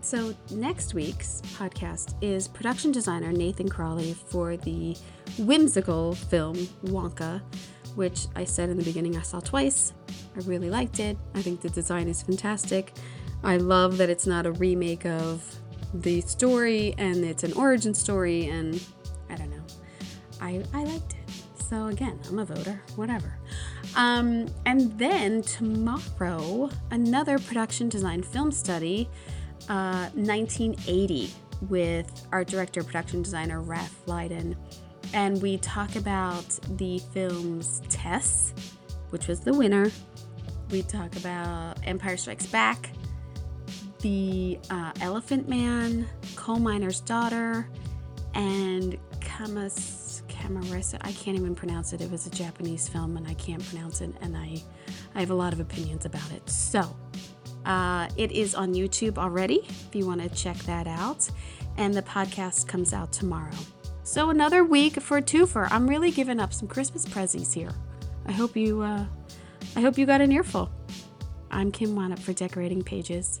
so 0.00 0.34
next 0.50 0.94
week's 0.94 1.42
podcast 1.56 2.14
is 2.22 2.48
production 2.48 2.90
designer 2.90 3.32
Nathan 3.32 3.68
Crawley 3.68 4.14
for 4.14 4.56
the 4.56 4.96
whimsical 5.38 6.14
film 6.14 6.56
Wonka, 6.84 7.42
which 7.94 8.26
I 8.34 8.44
said 8.44 8.70
in 8.70 8.76
the 8.76 8.84
beginning 8.84 9.16
I 9.16 9.22
saw 9.22 9.40
twice. 9.40 9.92
I 10.36 10.40
really 10.40 10.70
liked 10.70 11.00
it. 11.00 11.18
I 11.34 11.42
think 11.42 11.60
the 11.60 11.70
design 11.70 12.08
is 12.08 12.22
fantastic. 12.22 12.92
I 13.44 13.56
love 13.58 13.98
that 13.98 14.08
it's 14.08 14.26
not 14.26 14.46
a 14.46 14.52
remake 14.52 15.04
of 15.04 15.61
the 15.94 16.20
story 16.22 16.94
and 16.98 17.24
it's 17.24 17.44
an 17.44 17.52
origin 17.54 17.94
story 17.94 18.46
and 18.48 18.82
I 19.30 19.36
don't 19.36 19.50
know. 19.50 19.64
I 20.40 20.62
I 20.72 20.84
liked 20.84 21.12
it. 21.14 21.42
So 21.72 21.86
again, 21.86 22.20
I'm 22.28 22.38
a 22.38 22.44
voter, 22.44 22.82
whatever. 22.96 23.38
Um, 23.96 24.46
and 24.66 24.98
then 24.98 25.40
tomorrow, 25.42 26.68
another 26.90 27.38
production 27.38 27.88
design 27.88 28.22
film 28.22 28.52
study, 28.52 29.08
uh, 29.70 30.10
1980, 30.14 31.30
with 31.68 32.26
art 32.30 32.48
director, 32.48 32.82
production 32.82 33.22
designer 33.22 33.62
Raph 33.62 33.90
Leiden. 34.06 34.56
And 35.14 35.40
we 35.40 35.58
talk 35.58 35.96
about 35.96 36.46
the 36.76 36.98
films 37.14 37.80
Tess, 37.88 38.52
which 39.10 39.26
was 39.26 39.40
the 39.40 39.54
winner. 39.54 39.90
We 40.70 40.82
talk 40.82 41.16
about 41.16 41.78
Empire 41.84 42.16
Strikes 42.16 42.46
Back, 42.46 42.90
the 44.02 44.58
uh, 44.70 44.92
Elephant 45.00 45.48
Man, 45.48 46.06
Coal 46.36 46.58
Miner's 46.58 47.00
Daughter, 47.00 47.68
and 48.34 48.98
Kamas 49.20 50.22
Kamaresa. 50.28 50.98
I 51.00 51.12
can't 51.12 51.36
even 51.38 51.54
pronounce 51.54 51.92
it. 51.92 52.00
It 52.00 52.10
was 52.10 52.26
a 52.26 52.30
Japanese 52.30 52.88
film, 52.88 53.16
and 53.16 53.26
I 53.26 53.34
can't 53.34 53.64
pronounce 53.66 54.00
it, 54.00 54.14
and 54.20 54.36
I, 54.36 54.60
I 55.14 55.20
have 55.20 55.30
a 55.30 55.34
lot 55.34 55.52
of 55.52 55.60
opinions 55.60 56.04
about 56.04 56.30
it. 56.32 56.48
So, 56.50 56.96
uh, 57.64 58.08
it 58.16 58.32
is 58.32 58.54
on 58.54 58.74
YouTube 58.74 59.18
already. 59.18 59.60
If 59.68 59.94
you 59.94 60.06
want 60.06 60.20
to 60.20 60.28
check 60.28 60.56
that 60.58 60.86
out, 60.86 61.30
and 61.76 61.94
the 61.94 62.02
podcast 62.02 62.66
comes 62.66 62.92
out 62.92 63.12
tomorrow. 63.12 63.54
So 64.02 64.30
another 64.30 64.64
week 64.64 65.00
for 65.00 65.20
twofer. 65.20 65.68
I'm 65.70 65.88
really 65.88 66.10
giving 66.10 66.40
up 66.40 66.52
some 66.52 66.66
Christmas 66.66 67.06
prezzies 67.06 67.54
here. 67.54 67.70
I 68.26 68.32
hope 68.32 68.56
you, 68.56 68.82
uh, 68.82 69.06
I 69.76 69.80
hope 69.80 69.96
you 69.96 70.06
got 70.06 70.20
an 70.20 70.32
earful. 70.32 70.70
I'm 71.50 71.70
Kim 71.70 71.94
Wannop 71.94 72.18
for 72.18 72.32
Decorating 72.32 72.82
Pages. 72.82 73.40